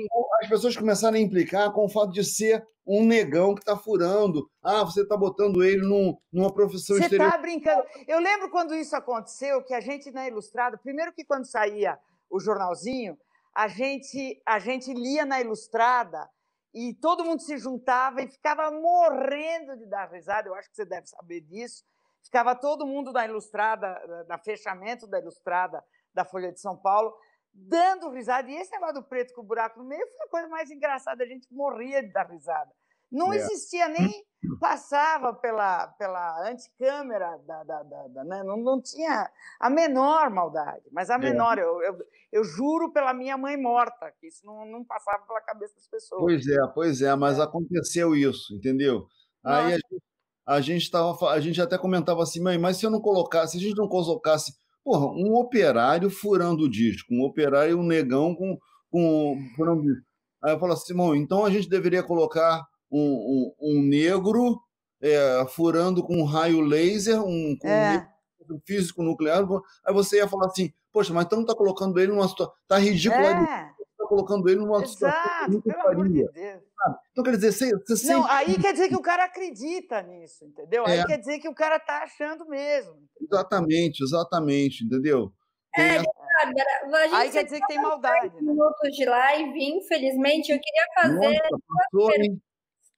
as 0.41 0.49
pessoas 0.49 0.77
começaram 0.77 1.15
a 1.17 1.19
implicar 1.19 1.71
com 1.71 1.85
o 1.85 1.89
fato 1.89 2.11
de 2.11 2.23
ser 2.23 2.65
um 2.85 3.05
negão 3.05 3.53
que 3.53 3.61
está 3.61 3.77
furando. 3.77 4.49
Ah, 4.61 4.83
você 4.83 5.01
está 5.03 5.15
botando 5.15 5.63
ele 5.63 5.81
num, 5.87 6.17
numa 6.31 6.51
profissão 6.51 6.95
Você 6.97 7.03
exterior. 7.03 7.27
está 7.27 7.37
brincando. 7.37 7.83
Eu 8.07 8.19
lembro 8.19 8.49
quando 8.49 8.73
isso 8.75 8.95
aconteceu, 8.95 9.63
que 9.63 9.73
a 9.73 9.79
gente 9.79 10.11
na 10.11 10.27
Ilustrada, 10.27 10.77
primeiro 10.77 11.13
que 11.13 11.23
quando 11.23 11.45
saía 11.45 11.97
o 12.29 12.39
jornalzinho, 12.39 13.17
a 13.53 13.67
gente, 13.67 14.41
a 14.45 14.57
gente 14.59 14.93
lia 14.93 15.25
na 15.25 15.39
Ilustrada 15.41 16.27
e 16.73 16.93
todo 16.95 17.23
mundo 17.25 17.41
se 17.41 17.57
juntava 17.57 18.21
e 18.21 18.27
ficava 18.29 18.71
morrendo 18.71 19.77
de 19.77 19.85
dar 19.85 20.09
risada. 20.09 20.47
Eu 20.49 20.55
acho 20.55 20.69
que 20.69 20.75
você 20.75 20.85
deve 20.85 21.07
saber 21.07 21.41
disso. 21.41 21.83
Ficava 22.23 22.55
todo 22.55 22.85
mundo 22.85 23.11
na 23.11 23.25
Ilustrada, 23.25 24.25
na 24.27 24.37
fechamento 24.37 25.07
da 25.07 25.19
Ilustrada 25.19 25.83
da 26.13 26.23
Folha 26.25 26.51
de 26.51 26.59
São 26.59 26.77
Paulo, 26.77 27.13
dando 27.53 28.09
risada. 28.09 28.49
E 28.49 28.55
esse 28.55 28.71
negócio 28.71 28.95
do 28.95 29.03
preto 29.03 29.33
com 29.33 29.43
buraco 29.43 29.79
no 29.79 29.85
meio 29.85 30.05
foi 30.07 30.25
a 30.25 30.29
coisa 30.29 30.47
mais 30.47 30.69
engraçada. 30.71 31.23
A 31.23 31.27
gente 31.27 31.47
morria 31.53 32.01
de 32.01 32.11
dar 32.11 32.29
risada. 32.29 32.71
Não 33.11 33.33
É. 33.33 33.37
existia 33.37 33.89
nem 33.89 34.25
passava 34.61 35.33
pela, 35.33 35.87
pela 35.99 36.49
anticâmera, 36.49 37.37
da, 37.45 37.63
da, 37.63 37.83
da, 37.83 38.07
da- 38.07 38.23
né? 38.23 38.43
não, 38.43 38.55
não 38.57 38.81
tinha 38.81 39.29
a 39.59 39.69
menor 39.69 40.29
maldade, 40.29 40.83
mas 40.91 41.09
a 41.09 41.17
menor, 41.17 41.59
eu, 41.59 41.81
eu, 41.83 41.97
eu 42.31 42.43
juro 42.43 42.91
pela 42.93 43.13
minha 43.13 43.37
mãe 43.37 43.57
morta, 43.57 44.11
que 44.19 44.27
isso 44.27 44.45
não, 44.45 44.65
não 44.65 44.83
passava 44.85 45.25
pela 45.25 45.41
cabeça 45.41 45.75
das 45.75 45.87
pessoas. 45.87 46.21
Pois 46.21 46.47
é, 46.47 46.67
pois 46.73 47.01
é, 47.01 47.13
mas 47.15 47.39
aconteceu 47.39 48.15
isso, 48.15 48.55
entendeu? 48.55 49.05
Aí 49.43 49.73
a 49.73 49.75
gente, 49.75 50.03
a 50.45 50.61
gente 50.61 50.89
tava, 50.89 51.29
a 51.29 51.39
gente 51.39 51.61
até 51.61 51.77
comentava 51.77 52.23
assim, 52.23 52.41
mãe, 52.41 52.57
mas 52.57 52.77
se 52.77 52.85
eu 52.85 52.89
não 52.89 52.99
colocasse, 52.99 53.53
se 53.53 53.57
a 53.57 53.67
gente 53.67 53.77
não 53.77 53.87
colocasse, 53.87 54.53
porra, 54.83 55.05
um 55.07 55.35
operário 55.35 56.09
furando 56.09 56.63
o 56.63 56.69
disco, 56.69 57.13
um 57.13 57.23
operário 57.23 57.79
um 57.79 57.83
negão 57.83 58.35
com, 58.35 58.57
com 58.89 59.37
furando 59.55 59.81
o 59.81 59.83
disco. 59.83 60.05
Aí 60.43 60.53
eu 60.53 60.59
falo 60.59 60.73
assim, 60.73 60.87
Simão, 60.87 61.15
então 61.15 61.45
a 61.45 61.51
gente 61.51 61.69
deveria 61.69 62.01
colocar 62.01 62.65
um, 62.91 63.53
um, 63.61 63.77
um 63.77 63.81
negro 63.83 64.59
é, 65.01 65.45
furando 65.49 66.03
com 66.03 66.17
um 66.17 66.25
raio 66.25 66.61
laser, 66.61 67.21
um, 67.21 67.55
um 67.63 67.67
É, 67.67 68.07
negro 68.39 68.61
físico 68.65 69.03
nuclear. 69.03 69.45
Aí 69.85 69.93
você 69.93 70.17
ia 70.17 70.27
falar 70.27 70.47
assim, 70.47 70.73
poxa, 70.91 71.13
mas 71.13 71.25
então 71.25 71.41
está 71.41 71.55
colocando 71.55 71.99
ele 71.99 72.11
numa 72.11 72.27
situação. 72.27 72.53
Está 72.63 72.77
ridículo, 72.77 73.21
é, 73.21 73.31
está 73.31 73.80
colocando 74.11 74.49
ele 74.49 74.59
numa 74.59 74.85
situação 74.85 75.21
que 75.21 75.27
exato, 75.29 75.51
nunca 75.51 75.73
pelo 75.73 75.89
amor 75.89 76.07
de 76.09 76.13
Deus. 76.33 76.63
Então, 77.11 77.23
quer 77.23 77.31
dizer, 77.31 77.51
você, 77.53 77.71
você 77.77 78.13
Não, 78.13 78.23
sempre. 78.23 78.31
aí 78.35 78.61
quer 78.61 78.73
dizer 78.73 78.89
que 78.89 78.95
o 78.97 79.01
cara 79.01 79.23
acredita 79.23 80.01
nisso, 80.01 80.43
entendeu? 80.43 80.85
Aí 80.85 80.99
É. 80.99 81.05
quer 81.05 81.17
dizer 81.17 81.39
que 81.39 81.47
o 81.47 81.55
cara 81.55 81.79
tá 81.79 82.03
achando 82.03 82.45
mesmo. 82.45 83.07
Exatamente, 83.21 84.03
exatamente, 84.03 84.83
entendeu? 84.83 85.31
Tem 85.73 85.85
É, 85.85 85.97
a 85.99 87.03
gente 87.05 87.15
Aí 87.15 87.31
quer 87.31 87.43
dizer 87.45 87.61
que 87.61 87.67
tem 87.67 87.81
maldade, 87.81 88.35
né? 88.35 88.41
minutos 88.41 88.91
de 88.91 89.05
live, 89.05 89.63
infelizmente. 89.77 90.51
Eu 90.51 90.59
queria 90.59 90.85
fazer. 90.93 91.15
Nossa, 91.15 91.63
passou, 91.67 92.11
hein? 92.15 92.41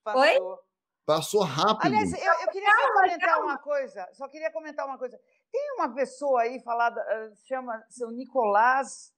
Oi? 0.07 0.13
Passou. 0.33 0.59
Passou 1.05 1.43
rápido. 1.43 1.85
Aliás, 1.85 2.11
eu, 2.13 2.33
eu 2.45 2.47
queria 2.51 2.71
só 2.71 2.93
comentar 2.93 3.41
uma 3.41 3.57
coisa. 3.59 4.09
Só 4.13 4.27
queria 4.29 4.51
comentar 4.51 4.87
uma 4.87 4.97
coisa. 4.97 5.19
Tem 5.51 5.73
uma 5.75 5.93
pessoa 5.93 6.41
aí 6.41 6.59
falada, 6.63 6.99
eh, 7.01 7.31
chama 7.45 7.83
seu 7.89 8.09
Nicolás 8.09 9.13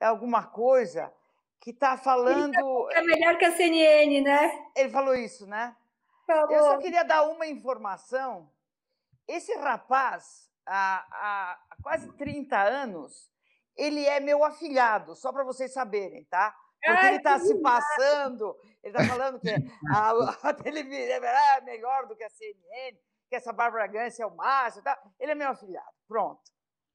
é 0.00 0.06
alguma 0.06 0.42
coisa, 0.46 1.12
que 1.60 1.70
está 1.70 1.96
falando. 1.96 2.90
É 2.92 3.02
melhor 3.02 3.36
que 3.36 3.44
a 3.44 3.52
CNN, 3.52 4.22
né? 4.22 4.66
Ele 4.74 4.88
falou 4.88 5.14
isso, 5.14 5.46
né? 5.46 5.76
Por 6.26 6.52
Eu 6.52 6.64
só 6.64 6.78
queria 6.78 7.04
dar 7.04 7.24
uma 7.24 7.46
informação. 7.46 8.50
Esse 9.28 9.54
rapaz, 9.54 10.50
há, 10.66 11.06
há, 11.10 11.76
quase 11.82 12.10
30 12.12 12.56
anos, 12.56 13.30
ele 13.76 14.04
é 14.06 14.20
meu 14.20 14.42
afilhado, 14.42 15.14
só 15.14 15.32
para 15.32 15.44
vocês 15.44 15.72
saberem, 15.72 16.24
tá? 16.24 16.54
Porque 16.82 17.06
ele 17.06 17.16
está 17.16 17.38
se 17.38 17.60
passando, 17.60 18.56
ele 18.82 18.96
está 18.96 19.04
falando 19.04 19.38
que 19.38 19.50
a, 19.92 20.10
a 20.48 20.54
televisão 20.54 21.24
é 21.24 21.60
melhor 21.60 22.06
do 22.06 22.16
que 22.16 22.24
a 22.24 22.30
CNN, 22.30 22.96
que 23.28 23.36
essa 23.36 23.52
Bárbara 23.52 23.86
Gance 23.86 24.22
é 24.22 24.26
o 24.26 24.34
máximo, 24.34 24.82
tá? 24.82 25.00
ele 25.18 25.32
é 25.32 25.34
meu 25.34 25.50
afilhado, 25.50 25.94
pronto. 26.08 26.40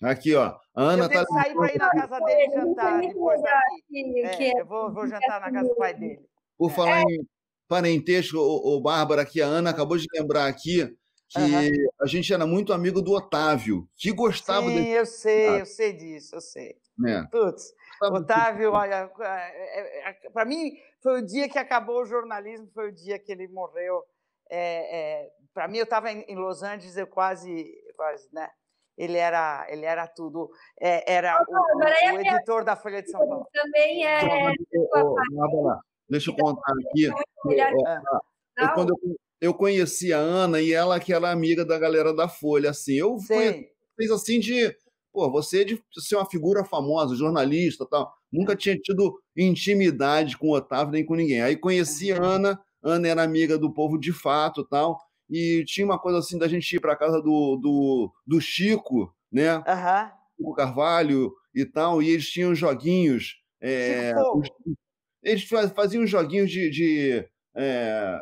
Aqui, 0.01 0.35
ó. 0.35 0.57
A 0.75 0.83
Ana 0.83 1.05
eu 1.05 1.09
tá... 1.09 1.25
que 1.25 1.33
sair 1.33 1.55
para 1.55 1.73
ir 1.73 1.77
na 1.77 1.89
casa 1.89 2.19
dele 2.19 2.51
jantar 2.53 2.99
depois 2.99 3.41
daqui. 3.41 4.21
É, 4.23 4.61
eu 4.61 4.65
vou, 4.65 4.93
vou 4.93 5.07
jantar 5.07 5.41
na 5.41 5.51
casa 5.51 5.69
do 5.69 5.75
pai 5.75 5.93
dele. 5.93 6.25
Por 6.57 6.71
falar 6.71 7.01
em 7.01 7.27
parentesco, 7.67 8.37
o, 8.37 8.75
o 8.77 8.81
Bárbara, 8.81 9.21
aqui, 9.21 9.41
a 9.41 9.47
Ana 9.47 9.69
acabou 9.69 9.97
de 9.97 10.07
lembrar 10.13 10.47
aqui 10.47 10.95
que 11.27 11.39
uhum. 11.39 11.89
a 12.01 12.05
gente 12.05 12.33
era 12.33 12.45
muito 12.45 12.71
amigo 12.71 13.01
do 13.01 13.11
Otávio, 13.11 13.89
que 13.95 14.11
gostava 14.11 14.67
Sim, 14.67 14.87
eu 14.87 15.05
sei, 15.05 15.61
eu 15.61 15.65
sei 15.65 15.93
disso, 15.93 16.35
eu 16.35 16.41
sei. 16.41 16.75
É. 17.05 17.23
Putz, 17.23 17.73
Otávio, 18.03 18.71
olha, 18.71 19.09
é, 19.19 20.09
é, 20.09 20.29
para 20.31 20.45
mim 20.45 20.77
foi 21.01 21.21
o 21.21 21.25
dia 21.25 21.49
que 21.49 21.57
acabou 21.57 22.01
o 22.01 22.05
jornalismo, 22.05 22.69
foi 22.73 22.89
o 22.89 22.93
dia 22.93 23.19
que 23.19 23.31
ele 23.31 23.47
morreu. 23.47 24.03
É, 24.49 25.23
é, 25.23 25.31
para 25.53 25.67
mim, 25.67 25.77
eu 25.77 25.83
estava 25.83 26.11
em 26.11 26.35
Los 26.35 26.61
Angeles, 26.61 26.95
eu 26.95 27.07
quase, 27.07 27.73
quase, 27.95 28.27
né? 28.31 28.49
Ele 28.97 29.17
era, 29.17 29.65
ele 29.69 29.85
era 29.85 30.07
tudo. 30.07 30.49
É, 30.79 31.13
era 31.13 31.37
o, 31.47 32.13
o, 32.13 32.15
o 32.15 32.19
editor 32.19 32.63
da 32.63 32.75
Folha 32.75 33.01
de 33.01 33.11
São 33.11 33.19
Paulo. 33.19 33.47
Também 33.53 34.05
é. 34.05 34.21
Deixa 36.09 36.31
eu 36.31 36.35
contar 36.35 36.71
aqui. 36.71 37.05
Eu, 38.57 38.69
quando 38.73 38.89
eu, 38.91 39.15
eu 39.41 39.53
conheci 39.53 40.13
a 40.13 40.17
Ana 40.17 40.61
e 40.61 40.71
ela 40.71 40.99
que 40.99 41.13
era 41.13 41.29
amiga 41.29 41.65
da 41.65 41.77
galera 41.77 42.13
da 42.13 42.29
Folha, 42.29 42.69
assim, 42.69 42.93
eu 42.93 43.19
fui, 43.19 43.67
fez 43.97 44.11
assim 44.11 44.39
de, 44.39 44.73
pô, 45.11 45.29
você 45.29 45.61
é 45.61 45.63
de 45.65 45.83
ser 45.99 46.15
uma 46.15 46.29
figura 46.29 46.63
famosa, 46.63 47.15
jornalista, 47.15 47.85
tal. 47.85 48.13
Nunca 48.31 48.55
tinha 48.55 48.77
tido 48.77 49.19
intimidade 49.35 50.37
com 50.37 50.47
o 50.47 50.55
Otávio 50.55 50.93
nem 50.93 51.05
com 51.05 51.15
ninguém. 51.15 51.41
Aí 51.41 51.57
conheci 51.57 52.13
a 52.13 52.21
Ana, 52.21 52.59
Ana 52.81 53.07
era 53.07 53.23
amiga 53.23 53.57
do 53.57 53.73
povo 53.73 53.97
de 53.97 54.13
fato, 54.13 54.63
tal. 54.63 54.99
E 55.29 55.63
tinha 55.65 55.85
uma 55.85 55.99
coisa 55.99 56.19
assim 56.19 56.37
da 56.37 56.47
gente 56.47 56.75
ir 56.75 56.79
para 56.79 56.95
casa 56.95 57.21
do, 57.21 57.57
do, 57.57 58.13
do 58.25 58.39
Chico, 58.39 59.13
né? 59.31 59.57
Uhum. 59.57 60.11
Chico 60.37 60.53
Carvalho 60.53 61.33
e 61.53 61.65
tal, 61.65 62.01
e 62.01 62.09
eles 62.09 62.29
tinham 62.29 62.53
joguinhos. 62.53 63.41
É, 63.61 64.13
eles 65.23 65.47
faziam 65.75 66.05
joguinhos 66.05 66.51
de, 66.51 66.69
de 66.69 67.27
é, 67.55 68.19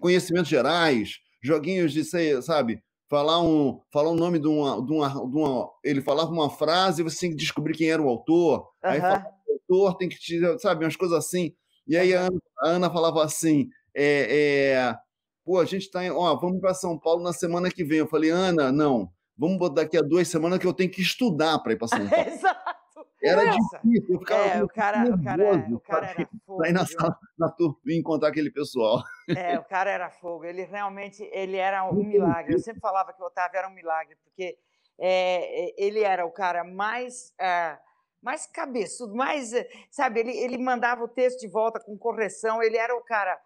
conhecimentos 0.00 0.48
gerais, 0.48 1.20
joguinhos 1.40 1.92
de, 1.92 2.04
sabe, 2.42 2.82
falar 3.08 3.42
um, 3.42 3.80
falar 3.92 4.10
o 4.10 4.16
nome 4.16 4.38
de 4.38 4.48
uma, 4.48 4.84
de, 4.84 4.92
uma, 4.92 5.08
de 5.08 5.36
uma. 5.36 5.70
Ele 5.84 6.00
falava 6.00 6.30
uma 6.30 6.48
frase 6.48 7.00
e 7.00 7.04
você 7.04 7.20
tem 7.20 7.30
que 7.30 7.36
descobrir 7.36 7.74
quem 7.74 7.90
era 7.90 8.00
o 8.00 8.08
autor. 8.08 8.60
Uhum. 8.60 8.90
Aí 8.90 9.00
falava, 9.00 9.26
o 9.48 9.74
autor 9.74 9.96
tem 9.98 10.08
que 10.08 10.18
te. 10.18 10.40
Sabe, 10.58 10.84
umas 10.84 10.96
coisas 10.96 11.18
assim. 11.18 11.54
E 11.86 11.96
aí 11.96 12.14
a 12.14 12.22
Ana, 12.22 12.40
a 12.60 12.68
Ana 12.68 12.90
falava 12.90 13.24
assim: 13.24 13.68
é, 13.94 14.74
é, 14.74 14.96
pô, 15.44 15.58
a 15.58 15.64
gente 15.64 15.82
está. 15.82 16.00
Ó, 16.12 16.36
vamos 16.36 16.60
para 16.60 16.74
São 16.74 16.98
Paulo 16.98 17.22
na 17.22 17.32
semana 17.32 17.70
que 17.70 17.84
vem. 17.84 17.98
Eu 17.98 18.06
falei, 18.06 18.30
Ana, 18.30 18.70
não. 18.70 19.10
Vamos 19.36 19.74
daqui 19.74 19.96
a 19.96 20.02
duas 20.02 20.28
semanas 20.28 20.58
que 20.58 20.66
eu 20.66 20.74
tenho 20.74 20.90
que 20.90 21.00
estudar 21.00 21.58
para 21.60 21.72
ir 21.72 21.76
para 21.76 21.88
São 21.88 21.98
Paulo. 22.08 22.28
Exato. 22.28 22.80
Era 23.22 23.44
Nossa. 23.44 23.80
difícil, 23.82 24.14
eu 24.14 24.18
ficava 24.18 24.44
é, 24.44 24.62
o 24.62 24.68
cara, 24.68 25.14
o 25.14 25.22
cara, 25.22 25.54
o 25.74 25.80
cara 25.80 26.06
era 26.06 26.28
fogo. 26.46 26.62
Sair 26.62 26.72
na 26.72 26.86
sala, 26.86 27.18
na 27.38 27.50
turma 27.50 27.76
e 27.86 27.98
encontrar 27.98 28.28
aquele 28.28 28.50
pessoal. 28.50 29.02
É, 29.28 29.58
o 29.58 29.64
cara 29.64 29.90
era 29.90 30.10
fogo. 30.10 30.44
Ele 30.44 30.64
realmente, 30.64 31.22
ele 31.32 31.56
era 31.56 31.84
um 31.84 32.02
milagre. 32.02 32.54
Eu 32.54 32.58
sempre 32.58 32.80
falava 32.80 33.12
que 33.12 33.22
o 33.22 33.26
Otávio 33.26 33.58
era 33.58 33.68
um 33.68 33.74
milagre, 33.74 34.16
porque 34.24 34.56
é, 34.98 35.82
ele 35.82 36.00
era 36.00 36.24
o 36.24 36.30
cara 36.30 36.64
mais... 36.64 37.34
É, 37.38 37.78
mais 38.22 38.46
cabeçudo, 38.46 39.14
mais, 39.14 39.50
sabe, 39.90 40.20
ele, 40.20 40.36
ele 40.36 40.58
mandava 40.58 41.02
o 41.02 41.08
texto 41.08 41.40
de 41.40 41.48
volta 41.48 41.80
com 41.80 41.96
correção, 41.96 42.62
ele 42.62 42.76
era 42.76 42.94
o 42.94 43.02
cara 43.02 43.40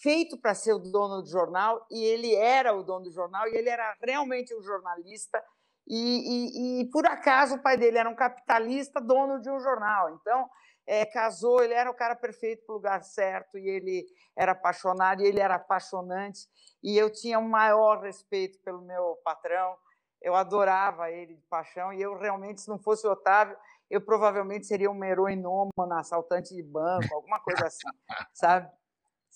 feito 0.00 0.36
para 0.38 0.54
ser 0.54 0.72
o 0.72 0.78
dono 0.78 1.22
do 1.22 1.28
jornal, 1.28 1.86
e 1.90 2.02
ele 2.02 2.34
era 2.34 2.74
o 2.74 2.82
dono 2.82 3.04
do 3.04 3.12
jornal, 3.12 3.46
e 3.48 3.54
ele 3.54 3.68
era 3.68 3.96
realmente 4.02 4.54
um 4.54 4.62
jornalista, 4.62 5.42
e, 5.86 5.96
e, 5.96 6.80
e, 6.80 6.90
por 6.90 7.06
acaso 7.06 7.56
o 7.56 7.62
pai 7.62 7.76
dele 7.76 7.98
era 7.98 8.08
um 8.08 8.14
capitalista, 8.14 9.00
dono 9.00 9.40
de 9.40 9.50
um 9.50 9.58
jornal. 9.60 10.10
Então, 10.10 10.48
é, 10.86 11.04
casou, 11.04 11.62
ele 11.62 11.74
era 11.74 11.90
o 11.90 11.94
cara 11.94 12.14
perfeito 12.14 12.64
para 12.64 12.72
o 12.72 12.76
lugar 12.76 13.02
certo, 13.02 13.58
e 13.58 13.68
ele 13.68 14.06
era 14.36 14.52
apaixonado, 14.52 15.22
e 15.22 15.26
ele 15.26 15.40
era 15.40 15.56
apaixonante. 15.56 16.48
E 16.82 16.96
eu 16.96 17.10
tinha 17.10 17.38
um 17.38 17.48
maior 17.48 18.00
respeito 18.00 18.58
pelo 18.60 18.82
meu 18.82 19.18
patrão, 19.24 19.76
eu 20.20 20.34
adorava 20.34 21.10
ele 21.10 21.34
de 21.34 21.42
paixão, 21.46 21.92
e 21.92 22.00
eu 22.00 22.16
realmente, 22.16 22.60
se 22.60 22.68
não 22.68 22.78
fosse 22.78 23.06
o 23.06 23.10
Otávio, 23.10 23.56
eu 23.90 24.00
provavelmente 24.00 24.66
seria 24.66 24.90
um 24.90 25.04
heroinômano, 25.04 25.92
assaltante 25.94 26.54
de 26.54 26.62
banco, 26.62 27.14
alguma 27.14 27.40
coisa 27.40 27.66
assim, 27.66 27.88
sabe? 28.32 28.70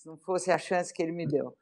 Se 0.07 0.11
não 0.11 0.17
fosse 0.19 0.49
a 0.49 0.57
chance 0.57 0.93
que 0.93 1.03
ele 1.03 1.11
me 1.11 1.27
deu. 1.27 1.53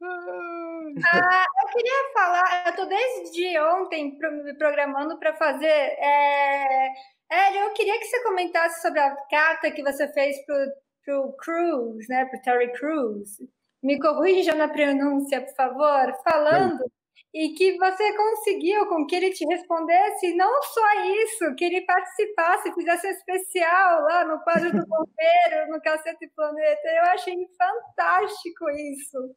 Ah, 0.00 1.44
eu 1.62 1.68
queria 1.72 2.12
falar, 2.14 2.66
eu 2.66 2.70
estou 2.70 2.86
desde 2.86 3.58
ontem 3.58 4.16
me 4.44 4.54
programando 4.56 5.18
para 5.18 5.34
fazer. 5.34 5.66
É, 5.66 6.92
Hélio, 7.28 7.60
eu 7.62 7.72
queria 7.72 7.98
que 7.98 8.04
você 8.04 8.22
comentasse 8.22 8.82
sobre 8.82 9.00
a 9.00 9.16
carta 9.28 9.72
que 9.72 9.82
você 9.82 10.06
fez 10.12 10.36
para 10.46 11.20
o 11.20 11.32
Cruz, 11.32 12.06
né, 12.08 12.24
para 12.26 12.40
Terry 12.40 12.72
Cruz. 12.72 13.38
Me 13.82 13.98
corrija 13.98 14.54
na 14.54 14.68
pronúncia, 14.68 15.40
por 15.40 15.54
favor, 15.56 16.14
falando 16.22 16.84
e 17.32 17.50
que 17.50 17.76
você 17.76 18.16
conseguiu 18.16 18.86
com 18.86 19.06
que 19.06 19.14
ele 19.14 19.30
te 19.30 19.44
respondesse, 19.46 20.34
não 20.34 20.62
só 20.62 21.04
isso, 21.22 21.54
que 21.56 21.64
ele 21.64 21.82
participasse, 21.82 22.72
fizesse 22.74 23.06
especial 23.08 24.02
lá 24.02 24.24
no 24.24 24.40
quadro 24.42 24.70
do 24.70 24.84
bombeiro, 24.88 25.70
no 25.70 25.80
Cacete 25.80 26.30
Planeta. 26.34 26.88
Eu 26.88 27.04
achei 27.12 27.34
fantástico 27.56 28.70
isso. 28.70 29.34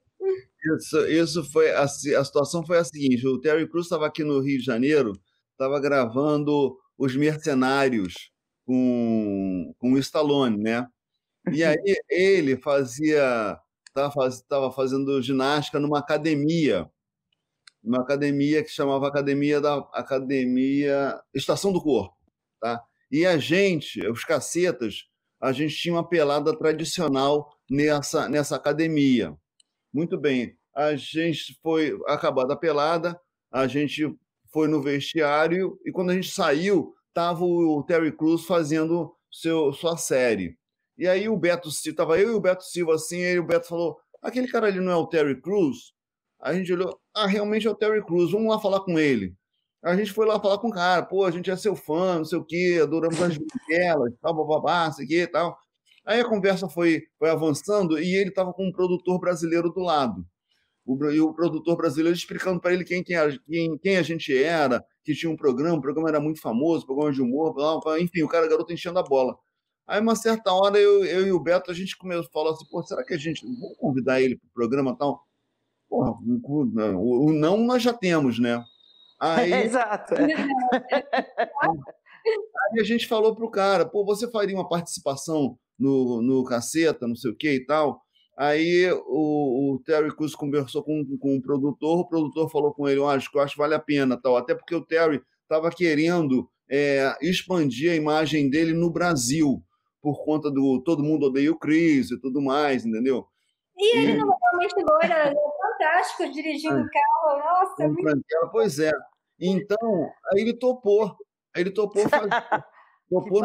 Isso, 0.75 1.07
isso 1.07 1.51
foi 1.51 1.71
a, 1.71 1.83
a 1.83 1.87
situação 1.87 2.65
foi 2.65 2.77
a 2.77 2.83
seguinte: 2.83 3.27
o 3.27 3.41
Terry 3.41 3.67
Crews 3.69 3.87
estava 3.87 4.07
aqui 4.07 4.23
no 4.23 4.39
Rio 4.39 4.59
de 4.59 4.65
Janeiro, 4.65 5.13
estava 5.51 5.79
gravando 5.79 6.77
Os 6.97 7.15
Mercenários 7.15 8.31
com, 8.65 9.73
com 9.79 9.93
o 9.93 9.97
Stallone, 9.97 10.57
né? 10.57 10.87
E 11.51 11.63
aí 11.63 11.77
ele 12.09 12.55
fazia 12.55 13.59
estava 13.87 14.11
faz, 14.11 14.43
fazendo 14.75 15.21
ginástica 15.21 15.79
numa 15.79 15.99
academia 15.99 16.89
uma 17.83 18.01
academia 18.01 18.63
que 18.63 18.69
chamava 18.69 19.07
Academia 19.07 19.59
da 19.59 19.77
Academia 19.93 21.19
Estação 21.33 21.71
do 21.71 21.81
Corpo, 21.81 22.15
tá? 22.59 22.83
E 23.11 23.25
a 23.25 23.37
gente, 23.37 24.05
os 24.07 24.23
cacetas, 24.23 25.05
a 25.41 25.51
gente 25.51 25.75
tinha 25.75 25.95
uma 25.95 26.07
pelada 26.07 26.55
tradicional 26.57 27.49
nessa 27.69 28.29
nessa 28.29 28.55
academia. 28.55 29.35
Muito 29.93 30.17
bem, 30.17 30.55
a 30.75 30.95
gente 30.95 31.59
foi 31.61 31.97
acabada 32.07 32.53
a 32.53 32.57
pelada, 32.57 33.19
a 33.51 33.67
gente 33.67 34.15
foi 34.53 34.67
no 34.67 34.81
vestiário 34.81 35.77
e 35.85 35.91
quando 35.91 36.11
a 36.11 36.13
gente 36.13 36.29
saiu, 36.29 36.93
tava 37.13 37.43
o 37.43 37.83
Terry 37.83 38.11
Crews 38.15 38.45
fazendo 38.45 39.15
seu 39.31 39.73
sua 39.73 39.97
série. 39.97 40.57
E 40.97 41.07
aí 41.07 41.27
o 41.27 41.37
Beto 41.37 41.71
Silva, 41.71 41.97
tava 41.97 42.19
eu 42.19 42.31
e 42.31 42.33
o 42.35 42.41
Beto 42.41 42.63
Silva 42.63 42.95
assim, 42.95 43.19
e 43.19 43.39
o 43.39 43.43
Beto 43.45 43.67
falou: 43.67 43.97
"Aquele 44.21 44.47
cara 44.47 44.67
ali 44.67 44.79
não 44.79 44.91
é 44.91 44.95
o 44.95 45.07
Terry 45.07 45.41
Crews?" 45.41 45.93
A 46.41 46.53
gente 46.53 46.73
olhou, 46.73 46.99
ah, 47.13 47.27
realmente 47.27 47.67
é 47.67 47.69
o 47.69 47.75
Terry 47.75 48.03
Crews, 48.03 48.31
vamos 48.31 48.49
lá 48.49 48.59
falar 48.59 48.81
com 48.81 48.97
ele. 48.97 49.35
A 49.83 49.95
gente 49.95 50.11
foi 50.11 50.25
lá 50.25 50.39
falar 50.39 50.57
com 50.59 50.69
o 50.69 50.71
cara, 50.71 51.03
pô, 51.03 51.25
a 51.25 51.31
gente 51.31 51.49
é 51.49 51.55
seu 51.55 51.75
fã, 51.75 52.17
não 52.17 52.25
sei 52.25 52.37
o 52.37 52.45
quê, 52.45 52.79
adoramos 52.81 53.21
as 53.21 53.37
branquelas, 53.37 54.13
tal, 54.21 54.35
bababá, 54.35 54.85
não 54.85 54.93
sei 54.93 55.05
o 55.05 55.07
quê 55.07 55.27
tal. 55.27 55.57
Aí 56.05 56.19
a 56.19 56.27
conversa 56.27 56.67
foi, 56.67 57.03
foi 57.17 57.29
avançando 57.29 57.99
e 57.99 58.15
ele 58.15 58.29
estava 58.29 58.53
com 58.53 58.67
um 58.67 58.71
produtor 58.71 59.19
brasileiro 59.19 59.71
do 59.71 59.81
lado. 59.81 60.25
O, 60.85 60.97
e 61.11 61.21
o 61.21 61.33
produtor 61.33 61.77
brasileiro 61.77 62.15
explicando 62.15 62.59
para 62.59 62.73
ele 62.73 62.83
quem, 62.83 63.03
quem, 63.03 63.17
quem, 63.47 63.77
quem, 63.77 63.97
a 63.97 64.01
gente 64.01 64.35
era, 64.35 64.83
que 65.03 65.13
tinha 65.13 65.31
um 65.31 65.35
programa, 65.35 65.77
o 65.77 65.81
programa 65.81 66.09
era 66.09 66.19
muito 66.19 66.41
famoso, 66.41 66.85
programa 66.85 67.11
de 67.11 67.21
humor, 67.21 67.53
blá, 67.53 67.79
blá, 67.79 67.99
enfim, 67.99 68.23
o 68.23 68.27
cara 68.27 68.47
garoto 68.47 68.73
enchendo 68.73 68.99
a 68.99 69.03
bola. 69.03 69.37
Aí, 69.87 69.99
uma 69.99 70.15
certa 70.15 70.51
hora, 70.53 70.77
eu, 70.79 71.05
eu 71.05 71.27
e 71.27 71.31
o 71.31 71.39
Beto, 71.39 71.71
a 71.71 71.73
gente 71.73 71.97
começou 71.97 72.25
a 72.25 72.31
falar 72.31 72.51
assim, 72.51 72.65
pô, 72.69 72.81
será 72.83 73.03
que 73.03 73.13
a 73.13 73.17
gente, 73.17 73.45
vamos 73.45 73.77
convidar 73.77 74.21
ele 74.21 74.37
para 74.37 74.47
o 74.47 74.53
programa 74.53 74.97
tal? 74.97 75.21
Porra, 75.91 76.13
o 76.23 77.33
não 77.33 77.57
nós 77.57 77.83
já 77.83 77.91
temos, 77.91 78.39
né? 78.39 78.63
Aí, 79.19 79.51
Exato. 79.67 80.15
É. 80.15 80.23
Aí 82.71 82.79
a 82.79 82.83
gente 82.83 83.05
falou 83.05 83.35
pro 83.35 83.51
cara, 83.51 83.85
pô, 83.85 84.05
você 84.05 84.31
faria 84.31 84.55
uma 84.55 84.69
participação 84.69 85.57
no, 85.77 86.21
no 86.21 86.45
caceta, 86.45 87.05
não 87.05 87.15
sei 87.15 87.31
o 87.31 87.35
que 87.35 87.55
e 87.55 87.65
tal. 87.65 87.99
Aí 88.37 88.89
o, 89.05 89.73
o 89.73 89.83
Terry 89.83 90.15
Cruz 90.15 90.33
conversou 90.33 90.81
com, 90.81 91.03
com 91.19 91.35
o 91.35 91.41
produtor, 91.41 91.99
o 91.99 92.07
produtor 92.07 92.49
falou 92.49 92.73
com 92.73 92.87
ele, 92.87 93.01
oh, 93.01 93.09
acho 93.09 93.29
que 93.29 93.37
eu 93.37 93.41
acho 93.41 93.55
que 93.55 93.59
vale 93.59 93.75
a 93.75 93.79
pena, 93.79 94.17
tal. 94.17 94.37
Até 94.37 94.55
porque 94.55 94.73
o 94.73 94.85
Terry 94.85 95.21
estava 95.43 95.69
querendo 95.71 96.49
é, 96.69 97.13
expandir 97.21 97.91
a 97.91 97.95
imagem 97.95 98.49
dele 98.49 98.71
no 98.71 98.89
Brasil, 98.89 99.61
por 100.01 100.23
conta 100.23 100.49
do 100.49 100.81
todo 100.85 101.03
mundo 101.03 101.25
odeia 101.25 101.51
o 101.51 101.59
Chris 101.59 102.11
e 102.11 102.19
tudo 102.21 102.41
mais, 102.41 102.85
entendeu? 102.85 103.27
E 103.77 103.97
ele 103.97 104.17
não 104.17 104.31
é 104.31 104.37
realmente 104.41 104.75
loira, 104.75 105.33
fantástico 105.81 106.31
dirigindo 106.31 106.75
um 106.75 106.87
carro, 106.87 107.39
nossa. 107.39 107.83
É 107.83 107.87
muito... 107.87 108.21
Pois 108.51 108.79
é. 108.79 108.91
Então, 109.39 110.09
aí 110.31 110.41
ele 110.41 110.53
topou. 110.53 111.15
Aí 111.55 111.63
ele 111.63 111.71
topou 111.71 112.07
fazer. 112.07 112.29
topou 113.09 113.41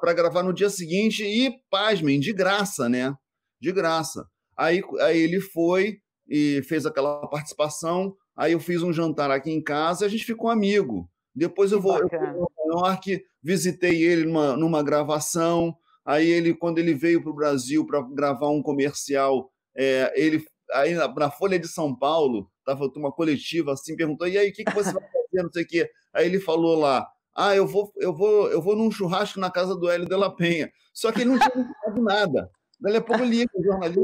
para 0.00 0.12
gravar 0.14 0.42
no 0.42 0.54
dia 0.54 0.70
seguinte 0.70 1.24
e, 1.24 1.52
pasmem, 1.68 2.20
de 2.20 2.32
graça, 2.32 2.88
né? 2.88 3.14
De 3.60 3.72
graça. 3.72 4.24
Aí, 4.56 4.82
aí 5.00 5.18
ele 5.18 5.40
foi 5.40 5.98
e 6.28 6.62
fez 6.62 6.86
aquela 6.86 7.26
participação. 7.28 8.14
Aí 8.36 8.52
eu 8.52 8.60
fiz 8.60 8.82
um 8.82 8.92
jantar 8.92 9.30
aqui 9.30 9.50
em 9.50 9.62
casa 9.62 10.04
e 10.04 10.06
a 10.06 10.08
gente 10.08 10.24
ficou 10.24 10.48
amigo. 10.48 11.10
Depois 11.34 11.72
eu 11.72 11.80
vou, 11.80 11.98
eu 11.98 12.08
fui 12.08 12.18
Nova 12.18 12.86
York, 12.88 13.22
visitei 13.42 14.02
ele 14.02 14.24
numa, 14.24 14.56
numa 14.56 14.82
gravação. 14.82 15.76
Aí 16.04 16.28
ele, 16.28 16.54
quando 16.54 16.78
ele 16.78 16.94
veio 16.94 17.22
para 17.22 17.30
o 17.30 17.34
Brasil 17.34 17.86
para 17.86 18.00
gravar 18.02 18.48
um 18.48 18.62
comercial, 18.62 19.50
é, 19.76 20.12
ele 20.16 20.44
aí 20.72 20.94
na, 20.94 21.08
na, 21.08 21.30
Folha 21.30 21.58
de 21.58 21.68
São 21.68 21.94
Paulo 21.94 22.50
estava 22.58 22.86
uma 22.96 23.12
coletiva 23.12 23.72
assim, 23.72 23.96
perguntou 23.96 24.26
e 24.26 24.38
aí 24.38 24.50
o 24.50 24.52
que, 24.52 24.64
que 24.64 24.74
você 24.74 24.92
vai 24.92 25.02
fazer, 25.02 25.42
não 25.42 25.52
sei 25.52 25.64
o 25.64 25.66
quê. 25.66 25.90
Aí 26.12 26.26
ele 26.26 26.40
falou 26.40 26.78
lá, 26.78 27.06
ah, 27.34 27.54
eu 27.54 27.66
vou, 27.66 27.92
eu 27.96 28.14
vou, 28.14 28.48
eu 28.50 28.60
vou 28.60 28.76
num 28.76 28.90
churrasco 28.90 29.40
na 29.40 29.50
casa 29.50 29.74
do 29.74 29.88
Hélio 29.88 30.08
de 30.08 30.16
la 30.16 30.30
Penha. 30.30 30.70
Só 30.92 31.12
que 31.12 31.20
ele 31.20 31.30
não 31.30 31.38
tinha 31.38 31.50
falado 31.50 32.02
nada. 32.02 32.50
Daí 32.80 32.96
a 32.96 33.00
pouco 33.00 33.22
liga 33.22 33.50
o 33.54 33.62
jornalista, 33.62 34.00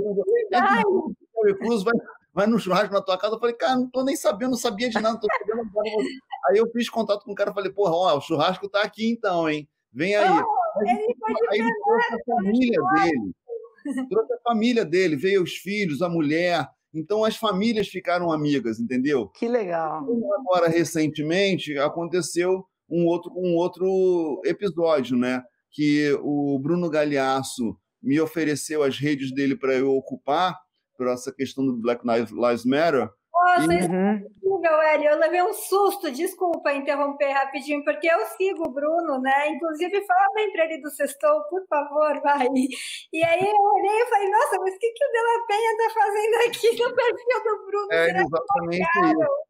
Cruz 1.58 1.82
vai, 1.82 1.94
vai 2.32 2.46
no 2.46 2.58
churrasco 2.58 2.92
na 2.92 3.02
tua 3.02 3.18
casa. 3.18 3.34
Eu 3.34 3.40
falei, 3.40 3.54
cara, 3.54 3.76
não 3.76 3.90
tô 3.90 4.04
nem 4.04 4.16
sabendo, 4.16 4.50
não 4.50 4.58
sabia 4.58 4.88
de 4.88 5.00
nada, 5.00 5.18
sabendo. 5.20 5.70
Aí 6.48 6.58
eu 6.58 6.70
fiz 6.70 6.88
contato 6.88 7.24
com 7.24 7.32
o 7.32 7.34
cara, 7.34 7.54
falei, 7.54 7.72
porra, 7.72 7.92
ó, 7.92 8.18
o 8.18 8.20
churrasco 8.20 8.68
tá 8.68 8.82
aqui 8.82 9.10
então, 9.10 9.48
hein? 9.48 9.68
Vem 9.92 10.14
aí. 10.14 10.28
Oh, 10.28 10.80
aí, 10.80 10.90
ele, 10.90 11.14
aí 11.50 11.58
ele 11.58 11.74
trouxe 11.82 12.14
a 12.14 12.34
família 12.34 12.80
dele. 12.94 13.32
Trouxe 14.08 14.32
a 14.32 14.40
família 14.48 14.84
dele, 14.84 15.16
veio 15.16 15.42
os 15.42 15.54
filhos, 15.54 16.02
a 16.02 16.08
mulher. 16.08 16.66
Então 16.94 17.24
as 17.24 17.36
famílias 17.36 17.88
ficaram 17.88 18.32
amigas, 18.32 18.80
entendeu? 18.80 19.28
Que 19.28 19.48
legal. 19.48 20.06
Agora, 20.38 20.68
recentemente, 20.68 21.76
aconteceu 21.78 22.64
um 22.88 23.04
outro, 23.06 23.32
um 23.36 23.54
outro 23.56 24.40
episódio, 24.44 25.16
né? 25.16 25.42
Que 25.70 26.12
o 26.22 26.58
Bruno 26.58 26.88
Galhaço 26.88 27.76
me 28.02 28.20
ofereceu 28.20 28.82
as 28.82 28.98
redes 28.98 29.34
dele 29.34 29.56
para 29.56 29.74
eu 29.74 29.90
ocupar, 29.90 30.56
por 30.96 31.08
essa 31.08 31.32
questão 31.32 31.66
do 31.66 31.76
Black 31.76 32.02
Lives 32.06 32.64
Matter. 32.64 33.10
Nossa, 33.58 33.74
e... 33.74 33.78
isso 33.78 33.92
é 33.92 34.14
incrível, 34.14 34.80
Hélio. 34.82 35.10
Eu 35.10 35.18
levei 35.18 35.42
um 35.42 35.54
susto, 35.54 36.10
desculpa 36.10 36.72
interromper 36.72 37.30
rapidinho, 37.32 37.82
porque 37.84 38.06
eu 38.06 38.26
sigo 38.36 38.68
o 38.68 38.72
Bruno, 38.72 39.20
né? 39.20 39.50
Inclusive, 39.50 40.04
fala 40.06 40.34
bem 40.34 40.52
para 40.52 40.64
ele 40.64 40.82
do 40.82 40.90
Sextou, 40.90 41.42
por 41.50 41.66
favor, 41.66 42.20
vai. 42.22 42.46
E 43.12 43.24
aí 43.24 43.40
eu 43.40 43.60
olhei 43.60 44.02
e 44.02 44.06
falei, 44.10 44.30
nossa, 44.30 44.58
mas 44.60 44.74
o 44.74 44.78
que, 44.78 44.92
que 44.92 45.04
o 45.04 45.12
Della 45.12 45.46
Penha 45.46 45.72
está 45.72 46.00
fazendo 46.00 46.34
aqui 46.48 46.82
no 46.82 46.94
perfil 46.94 47.44
do 47.44 47.66
Bruno? 47.66 47.88
É 47.92 48.06
Será 48.06 48.20
exatamente 48.20 48.86
isso. 49.04 49.46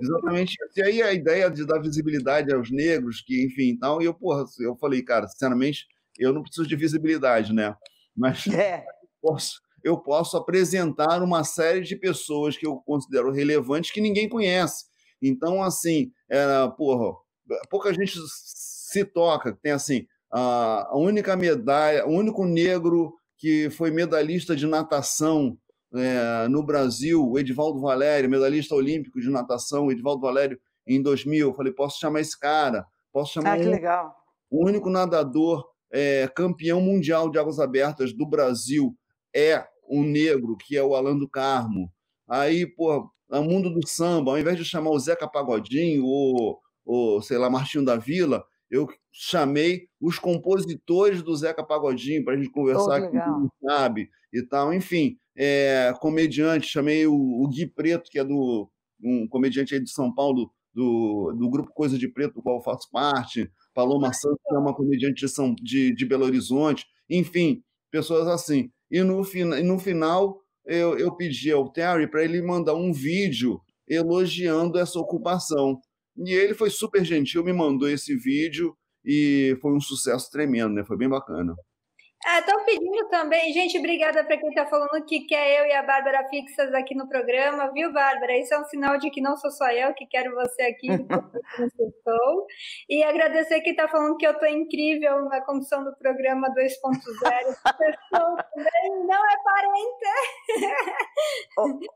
Exatamente. 0.00 0.56
E 0.76 0.82
aí 0.82 1.02
a 1.02 1.12
ideia 1.12 1.50
de 1.50 1.66
dar 1.66 1.80
visibilidade 1.80 2.52
aos 2.54 2.70
negros, 2.70 3.20
que, 3.20 3.44
enfim, 3.44 3.70
então, 3.70 4.00
eu, 4.00 4.14
porra, 4.14 4.44
eu 4.60 4.76
falei, 4.76 5.02
cara, 5.02 5.28
sinceramente, 5.28 5.86
eu 6.18 6.32
não 6.32 6.42
preciso 6.42 6.66
de 6.66 6.76
visibilidade, 6.76 7.52
né? 7.52 7.74
Mas 8.16 8.46
é. 8.46 8.84
posso, 9.20 9.60
eu 9.86 9.96
posso 9.96 10.36
apresentar 10.36 11.22
uma 11.22 11.44
série 11.44 11.80
de 11.80 11.94
pessoas 11.94 12.56
que 12.56 12.66
eu 12.66 12.78
considero 12.78 13.30
relevantes 13.30 13.92
que 13.92 14.00
ninguém 14.00 14.28
conhece. 14.28 14.84
Então, 15.22 15.62
assim, 15.62 16.10
era, 16.28 16.68
porra, 16.68 17.16
pouca 17.70 17.94
gente 17.94 18.18
se 18.26 19.04
toca. 19.04 19.56
Tem, 19.62 19.70
assim, 19.70 20.04
a 20.28 20.90
única 20.96 21.36
medalha, 21.36 22.04
o 22.04 22.10
único 22.10 22.44
negro 22.44 23.14
que 23.38 23.70
foi 23.70 23.92
medalhista 23.92 24.56
de 24.56 24.66
natação 24.66 25.56
é, 25.94 26.48
no 26.48 26.64
Brasil, 26.64 27.24
o 27.24 27.38
Edivaldo 27.38 27.80
Valério, 27.80 28.28
medalhista 28.28 28.74
olímpico 28.74 29.20
de 29.20 29.30
natação, 29.30 29.86
o 29.86 29.92
Edivaldo 29.92 30.20
Valério, 30.20 30.58
em 30.84 31.00
2000. 31.00 31.46
Eu 31.46 31.54
falei, 31.54 31.72
posso 31.72 32.00
chamar 32.00 32.22
esse 32.22 32.36
cara? 32.36 32.84
Posso 33.12 33.34
chamar 33.34 33.52
ah, 33.52 33.60
que 33.60 33.68
um, 33.68 33.70
legal. 33.70 34.16
o 34.50 34.66
único 34.66 34.90
nadador 34.90 35.64
é, 35.92 36.26
campeão 36.34 36.80
mundial 36.80 37.30
de 37.30 37.38
águas 37.38 37.60
abertas 37.60 38.12
do 38.12 38.26
Brasil 38.26 38.92
é 39.32 39.64
um 39.88 40.02
negro, 40.02 40.56
que 40.56 40.76
é 40.76 40.82
o 40.82 40.94
Alan 40.94 41.18
do 41.18 41.28
Carmo. 41.28 41.90
Aí, 42.28 42.66
pô, 42.66 43.10
no 43.28 43.42
mundo 43.42 43.70
do 43.70 43.86
samba, 43.86 44.32
ao 44.32 44.38
invés 44.38 44.56
de 44.56 44.64
chamar 44.64 44.90
o 44.90 44.98
Zeca 44.98 45.28
Pagodinho 45.28 46.04
ou, 46.04 46.60
ou 46.84 47.22
sei 47.22 47.38
lá, 47.38 47.50
Martinho 47.50 47.84
da 47.84 47.96
Vila, 47.96 48.44
eu 48.70 48.88
chamei 49.12 49.88
os 50.00 50.18
compositores 50.18 51.22
do 51.22 51.34
Zeca 51.36 51.64
Pagodinho 51.64 52.24
para 52.24 52.34
a 52.34 52.36
gente 52.36 52.50
conversar, 52.50 53.02
oh, 53.02 53.10
que 53.10 53.18
sabe, 53.66 54.10
e 54.32 54.42
tal. 54.42 54.72
Enfim, 54.72 55.16
é, 55.36 55.94
comediante, 56.00 56.66
chamei 56.66 57.06
o, 57.06 57.14
o, 57.14 57.48
Gui 57.48 57.66
Preto, 57.66 58.10
que 58.10 58.18
é 58.18 58.24
do 58.24 58.70
um 59.02 59.28
comediante 59.28 59.74
aí 59.74 59.80
de 59.80 59.90
São 59.90 60.12
Paulo, 60.12 60.50
do, 60.74 61.32
do 61.38 61.50
grupo 61.50 61.72
Coisa 61.72 61.98
de 61.98 62.08
Preto, 62.08 62.34
do 62.34 62.42
qual 62.42 62.56
eu 62.56 62.62
faço 62.62 62.88
parte, 62.90 63.50
Paloma 63.74 64.12
Santos, 64.12 64.38
que 64.46 64.54
é 64.54 64.58
uma 64.58 64.74
comediante 64.74 65.24
de, 65.24 65.28
São, 65.28 65.54
de, 65.54 65.94
de 65.94 66.06
Belo 66.06 66.24
Horizonte, 66.24 66.86
enfim, 67.08 67.62
pessoas 67.90 68.26
assim. 68.26 68.70
E 68.90 69.02
no, 69.02 69.22
e 69.34 69.62
no 69.62 69.78
final, 69.78 70.40
eu, 70.64 70.98
eu 70.98 71.14
pedi 71.14 71.50
ao 71.52 71.70
Terry 71.70 72.08
para 72.08 72.24
ele 72.24 72.42
mandar 72.42 72.74
um 72.74 72.92
vídeo 72.92 73.60
elogiando 73.88 74.78
essa 74.78 74.98
ocupação. 74.98 75.80
E 76.16 76.32
ele 76.32 76.54
foi 76.54 76.70
super 76.70 77.04
gentil, 77.04 77.44
me 77.44 77.52
mandou 77.52 77.88
esse 77.88 78.16
vídeo 78.16 78.76
e 79.04 79.56
foi 79.60 79.72
um 79.72 79.80
sucesso 79.80 80.30
tremendo, 80.30 80.74
né? 80.74 80.84
Foi 80.84 80.96
bem 80.96 81.08
bacana. 81.08 81.54
Estão 82.26 82.60
é, 82.60 82.64
pedindo 82.64 83.08
também, 83.08 83.52
gente, 83.52 83.78
obrigada 83.78 84.24
para 84.24 84.36
quem 84.36 84.48
está 84.48 84.66
falando 84.66 85.04
que 85.06 85.20
quer 85.26 85.60
eu 85.60 85.66
e 85.66 85.72
a 85.72 85.82
Bárbara 85.84 86.28
fixas 86.28 86.74
aqui 86.74 86.92
no 86.92 87.08
programa, 87.08 87.70
viu, 87.72 87.92
Bárbara? 87.92 88.36
Isso 88.36 88.52
é 88.52 88.58
um 88.58 88.64
sinal 88.64 88.98
de 88.98 89.10
que 89.10 89.20
não 89.20 89.36
sou 89.36 89.48
só 89.48 89.70
eu 89.70 89.94
que 89.94 90.04
quero 90.06 90.34
você 90.34 90.62
aqui 90.62 90.88
no 90.98 92.46
E 92.88 93.04
agradecer 93.04 93.60
quem 93.60 93.70
está 93.70 93.86
falando 93.86 94.16
que 94.16 94.26
eu 94.26 94.32
estou 94.32 94.48
incrível 94.48 95.24
na 95.26 95.40
condução 95.40 95.84
do 95.84 95.96
programa 95.96 96.48
2.0. 96.48 96.56
também 98.10 99.06
não 99.06 99.30
é 99.30 99.36
parente. 99.44 100.06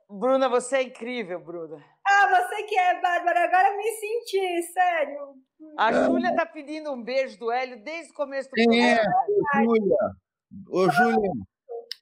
Bruna, 0.09 0.49
você 0.49 0.77
é 0.77 0.83
incrível, 0.83 1.41
Bruna. 1.41 1.85
Ah, 2.07 2.29
você 2.29 2.63
que 2.63 2.79
é, 2.79 3.01
Bárbara, 3.01 3.45
agora 3.45 3.77
me 3.77 3.91
senti, 3.91 4.63
sério. 4.63 5.50
A 5.77 5.93
Júlia 5.93 6.31
está 6.31 6.45
pedindo 6.47 6.93
um 6.93 7.03
beijo 7.03 7.39
do 7.39 7.51
Hélio 7.51 7.83
desde 7.83 8.13
o 8.13 8.15
começo 8.15 8.49
do 8.49 8.55
Quem 8.55 8.91
é? 8.91 8.97
programa. 8.97 9.41
É, 9.55 9.65
Júlia. 9.65 9.97
Ô, 10.69 10.91
Júlia, 10.91 11.31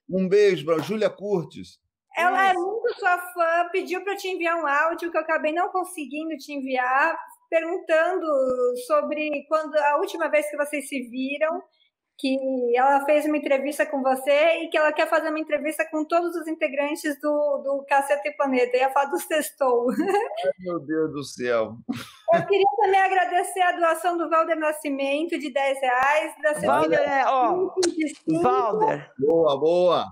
um 0.09 0.27
beijo 0.27 0.65
para 0.65 0.79
Júlia 0.79 1.09
Curtis. 1.09 1.79
Ela 2.17 2.49
é 2.49 2.53
muito 2.53 2.93
sua 2.95 3.17
fã, 3.17 3.69
pediu 3.71 4.03
para 4.03 4.15
te 4.15 4.27
enviar 4.27 4.57
um 4.61 4.67
áudio 4.67 5.11
que 5.11 5.17
eu 5.17 5.21
acabei 5.21 5.53
não 5.53 5.69
conseguindo 5.69 6.35
te 6.37 6.51
enviar, 6.51 7.17
perguntando 7.49 8.25
sobre 8.87 9.45
quando 9.47 9.75
a 9.75 9.97
última 9.97 10.27
vez 10.27 10.49
que 10.49 10.57
vocês 10.57 10.89
se 10.89 11.01
viram 11.09 11.61
que 12.19 12.37
ela 12.75 13.05
fez 13.05 13.25
uma 13.25 13.37
entrevista 13.37 13.85
com 13.85 14.03
você 14.03 14.63
e 14.63 14.67
que 14.67 14.77
ela 14.77 14.91
quer 14.91 15.07
fazer 15.07 15.29
uma 15.29 15.39
entrevista 15.39 15.87
com 15.89 16.03
todos 16.03 16.35
os 16.35 16.47
integrantes 16.49 17.17
do, 17.21 17.57
do 17.59 17.85
Cacete 17.87 18.35
Planeta. 18.35 18.75
Ia 18.75 18.91
falar 18.91 19.05
do 19.05 19.17
Sextou. 19.17 19.87
Meu 20.59 20.79
Deus 20.81 21.13
do 21.13 21.23
céu. 21.23 21.77
Eu 22.33 22.45
queria 22.45 22.65
também 22.75 22.99
agradecer 22.99 23.61
a 23.61 23.71
doação 23.71 24.17
do 24.17 24.29
Valder 24.29 24.59
Nascimento 24.59 25.39
de 25.39 25.49
10 25.49 25.79
reais. 25.79 26.35
Da 26.43 26.53
Valder, 26.59 26.99
é, 26.99 27.25
ó. 27.25 27.71
Valder. 28.41 29.11
Boa, 29.17 29.57
boa. 29.57 30.05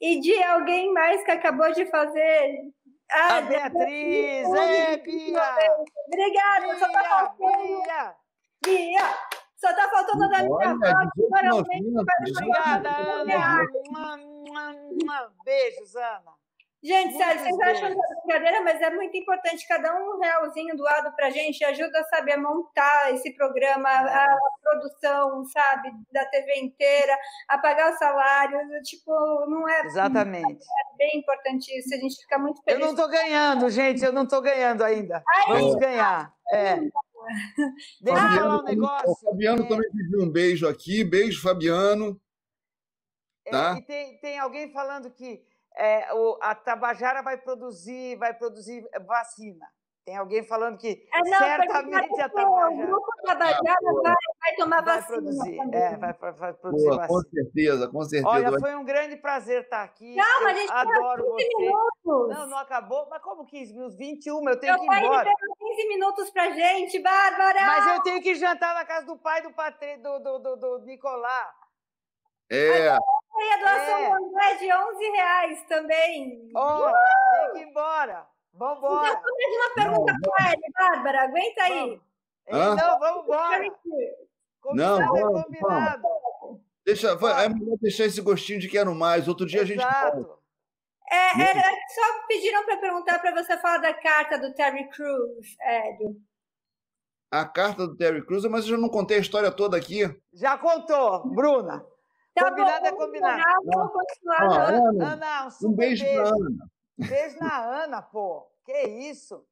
E 0.00 0.18
de 0.18 0.42
alguém 0.42 0.92
mais 0.92 1.22
que 1.22 1.30
acabou 1.30 1.70
de 1.72 1.86
fazer 1.86 2.72
ah, 3.12 3.36
a 3.36 3.40
Beatriz, 3.42 4.48
é, 4.48 4.96
Bia! 4.96 5.42
Obrigada, 6.06 6.66
Bia, 6.66 6.78
só 6.78 6.88
tá 6.90 7.34
Bia! 7.38 8.14
Bia! 8.64 9.39
Só 9.60 9.74
tá 9.74 9.88
faltando 9.90 10.24
a 10.24 10.28
da 10.28 10.42
minha 10.42 10.70
avó. 10.70 10.86
Obrigada, 12.00 12.90
Ana. 12.96 13.66
Beijos, 15.44 15.94
Ana. 15.94 16.40
Gente, 16.82 17.14
sério, 17.14 17.42
vocês 17.42 17.60
acham 17.60 17.90
que 17.90 18.00
é 18.00 18.38
brincadeira, 18.38 18.64
mas 18.64 18.80
é 18.80 18.88
muito 18.88 19.14
importante. 19.14 19.68
Cada 19.68 19.94
um 19.94 20.18
realzinho 20.18 20.74
doado 20.78 21.14
pra 21.14 21.28
gente 21.28 21.62
ajuda 21.62 22.00
a 22.00 22.04
saber 22.04 22.38
montar 22.38 23.12
esse 23.12 23.34
programa, 23.34 23.86
a 23.90 24.34
produção, 24.62 25.44
sabe, 25.44 25.92
da 26.10 26.24
TV 26.24 26.58
inteira, 26.60 27.14
a 27.48 27.58
pagar 27.58 27.92
o 27.92 27.98
salário. 27.98 28.58
Tipo, 28.82 29.12
não 29.46 29.68
é. 29.68 29.82
Exatamente. 29.82 30.64
É 30.64 30.96
bem 30.96 31.18
importante 31.18 31.70
isso. 31.78 31.94
A 31.94 31.98
gente 31.98 32.16
fica 32.22 32.38
muito 32.38 32.62
feliz. 32.62 32.80
Eu 32.80 32.86
não 32.86 32.96
tô 32.96 33.08
ganhando, 33.08 33.68
gente, 33.68 34.02
eu 34.02 34.12
não 34.12 34.26
tô 34.26 34.40
ganhando 34.40 34.82
ainda. 34.82 35.22
Vamos 35.48 35.74
ganhar. 35.74 36.32
É. 36.50 36.78
Deixa 38.00 38.20
eu 38.20 38.42
falar 38.42 38.60
um 38.60 38.64
negócio. 38.64 39.10
O 39.10 39.16
Fabiano 39.16 39.64
é... 39.64 39.68
também 39.68 39.90
pediu 39.90 40.22
um 40.22 40.30
beijo 40.30 40.68
aqui. 40.68 41.04
Beijo, 41.04 41.42
Fabiano. 41.42 42.20
É, 43.46 43.50
tá? 43.50 43.74
É, 43.74 43.78
e 43.78 43.82
tem, 43.82 44.18
tem 44.18 44.38
alguém 44.38 44.72
falando 44.72 45.10
que 45.10 45.42
é, 45.76 46.12
o, 46.12 46.38
a 46.40 46.54
Tabajara 46.54 47.22
vai 47.22 47.36
produzir, 47.36 48.16
vai 48.16 48.34
produzir 48.34 48.84
vacina. 49.06 49.66
Tem 50.04 50.16
alguém 50.16 50.42
falando 50.42 50.78
que 50.78 51.06
é, 51.12 51.30
não, 51.30 51.38
certamente 51.38 52.20
a 52.20 52.28
Tabajara. 52.28 52.70
O 52.70 52.86
grupo 52.86 53.06
Tabajara 53.22 53.60
ah, 53.60 54.02
vai, 54.02 54.14
vai, 54.40 54.54
tomar 54.56 54.82
vai 54.82 54.96
vacina. 54.96 55.18
Produzir, 55.18 55.58
é, 55.72 55.96
vai, 55.96 56.12
vai 56.32 56.52
produzir 56.54 56.84
boa, 56.84 56.96
vacina. 56.96 57.22
Com 57.22 57.30
certeza, 57.30 57.88
com 57.88 58.02
certeza. 58.02 58.28
Olha, 58.28 58.58
foi 58.58 58.74
um 58.74 58.84
grande 58.84 59.16
prazer 59.16 59.62
estar 59.62 59.82
aqui. 59.82 60.16
Não, 60.16 60.42
mas 60.42 60.56
a 60.56 60.60
gente 60.60 60.72
adoro 60.72 61.24
você. 61.26 61.48
Minutos. 61.58 62.36
Não, 62.36 62.46
não 62.48 62.58
acabou. 62.58 63.06
Mas 63.10 63.22
como 63.22 63.46
15 63.46 63.72
minutos? 63.74 63.96
21, 63.96 64.48
eu 64.48 64.58
tenho 64.58 64.74
eu 64.74 64.78
que 64.78 64.84
ir 64.84 64.98
embora. 64.98 65.30
15 65.70 65.88
minutos 65.88 66.30
pra 66.30 66.50
gente, 66.50 66.98
Bárbara! 66.98 67.64
Mas 67.64 67.94
eu 67.94 68.02
tenho 68.02 68.22
que 68.22 68.34
jantar 68.34 68.74
na 68.74 68.84
casa 68.84 69.06
do 69.06 69.16
pai 69.16 69.40
do, 69.42 69.52
Patri, 69.52 69.96
do, 69.98 70.18
do, 70.18 70.38
do, 70.38 70.56
do 70.56 70.78
Nicolás. 70.80 71.54
É. 72.50 72.86
E 72.86 72.88
a 72.88 73.56
doação 73.58 73.98
é. 73.98 74.12
André 74.12 74.54
de 74.56 74.72
11 74.72 75.10
reais 75.10 75.62
também. 75.68 76.50
Ó, 76.54 76.88
oh, 76.88 76.92
tem 77.36 77.52
que 77.52 77.58
ir 77.58 77.70
embora. 77.70 78.26
Vambora. 78.52 79.08
Então, 79.08 79.22
mais 79.22 79.56
uma 79.56 79.74
pergunta 79.74 80.14
para 80.30 80.52
ele, 80.52 80.72
Bárbara. 80.76 81.22
Aguenta 81.22 81.62
aí. 81.62 82.00
Vamos. 82.50 82.82
Não, 82.82 82.98
vamos 82.98 83.24
embora. 83.24 83.70
Combinado 84.60 84.98
não, 84.98 85.06
vamos, 85.06 85.40
é 85.40 85.44
combinado. 85.44 86.02
Vamos. 86.02 86.60
Deixa, 86.84 87.10
é 87.10 87.48
melhor 87.48 87.76
deixar 87.80 88.06
esse 88.06 88.20
gostinho 88.20 88.58
de 88.58 88.68
quero 88.68 88.92
mais. 88.94 89.28
Outro 89.28 89.46
dia 89.46 89.62
Exato. 89.62 89.92
a 89.92 90.16
gente. 90.16 90.39
É, 91.10 91.40
era, 91.40 91.62
só 91.88 92.26
pediram 92.28 92.64
para 92.64 92.76
perguntar 92.76 93.18
para 93.18 93.32
você 93.32 93.58
falar 93.58 93.78
da 93.78 93.92
carta 93.92 94.38
do 94.38 94.54
Terry 94.54 94.88
Crews, 94.90 95.56
Hélio. 95.60 96.16
A 97.32 97.44
carta 97.44 97.86
do 97.86 97.96
Terry 97.96 98.24
Crews, 98.24 98.44
mas 98.44 98.64
eu 98.64 98.72
já 98.72 98.76
não 98.76 98.88
contei 98.88 99.18
a 99.18 99.20
história 99.20 99.50
toda 99.50 99.76
aqui. 99.76 100.02
Já 100.32 100.56
contou, 100.56 101.28
Bruna. 101.28 101.84
Tá 102.34 102.48
combinado 102.48 102.86
é 102.86 102.92
combinado. 102.92 103.42
Vamos 103.64 103.92
continuar. 103.92 104.42
Ah, 104.42 104.68
Ana, 104.68 105.12
Ana, 105.12 105.48
um, 105.62 105.68
um 105.68 105.72
beijo, 105.72 106.04
beijo 106.04 106.20
pra 106.20 106.28
Ana. 106.28 106.70
Beijo 106.96 107.38
na 107.40 107.84
Ana, 107.84 108.02
pô. 108.02 108.46
Que 108.64 108.82
isso? 108.82 109.44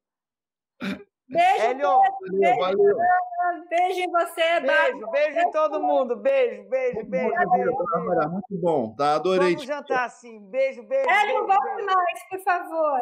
Beijo, 1.29 1.63
Hélio. 1.63 2.01
beijo, 2.31 2.59
valeu. 2.59 2.97
beijo 3.69 3.99
em 3.99 4.11
você, 4.11 4.59
Beijo, 4.61 5.11
beijo 5.11 5.39
em 5.39 5.51
todo 5.51 5.79
mundo. 5.79 6.15
Beijo, 6.15 6.67
beijo, 6.67 7.05
beijo. 7.05 7.07
beijo, 7.07 7.49
beijo, 7.51 8.09
beijo. 8.09 8.29
Muito 8.29 8.57
bom, 8.61 8.95
tá? 8.95 9.15
Adorei. 9.15 9.53
Vamos 9.53 9.65
jantar 9.65 10.05
assim. 10.05 10.39
Beijo, 10.49 10.81
beijo. 10.83 11.07
Hélio, 11.07 11.45
volte 11.45 11.83
mais, 11.83 12.29
por 12.29 12.39
favor. 12.39 13.01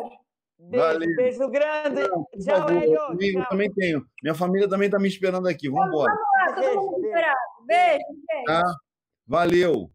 Beijo, 0.59 0.85
valeu. 0.85 1.15
beijo 1.15 1.49
grande. 1.49 2.01
Não, 2.01 2.27
tchau, 2.43 2.69
Hélio. 2.69 2.99
Eu 3.39 3.45
também 3.47 3.73
tenho. 3.73 4.05
Minha 4.21 4.35
família 4.35 4.67
também 4.67 4.89
tá 4.89 4.99
me 4.99 5.07
esperando 5.07 5.47
aqui. 5.47 5.69
Vamos 5.69 5.87
embora. 5.87 6.13
Vamos 6.13 6.27
lá, 6.35 6.53
todo 6.53 6.81
mundo 6.81 7.05
esperando. 7.05 7.37
Beijo, 7.65 8.05
beijo. 8.27 8.45
Tá? 8.45 8.63
Valeu. 9.25 9.89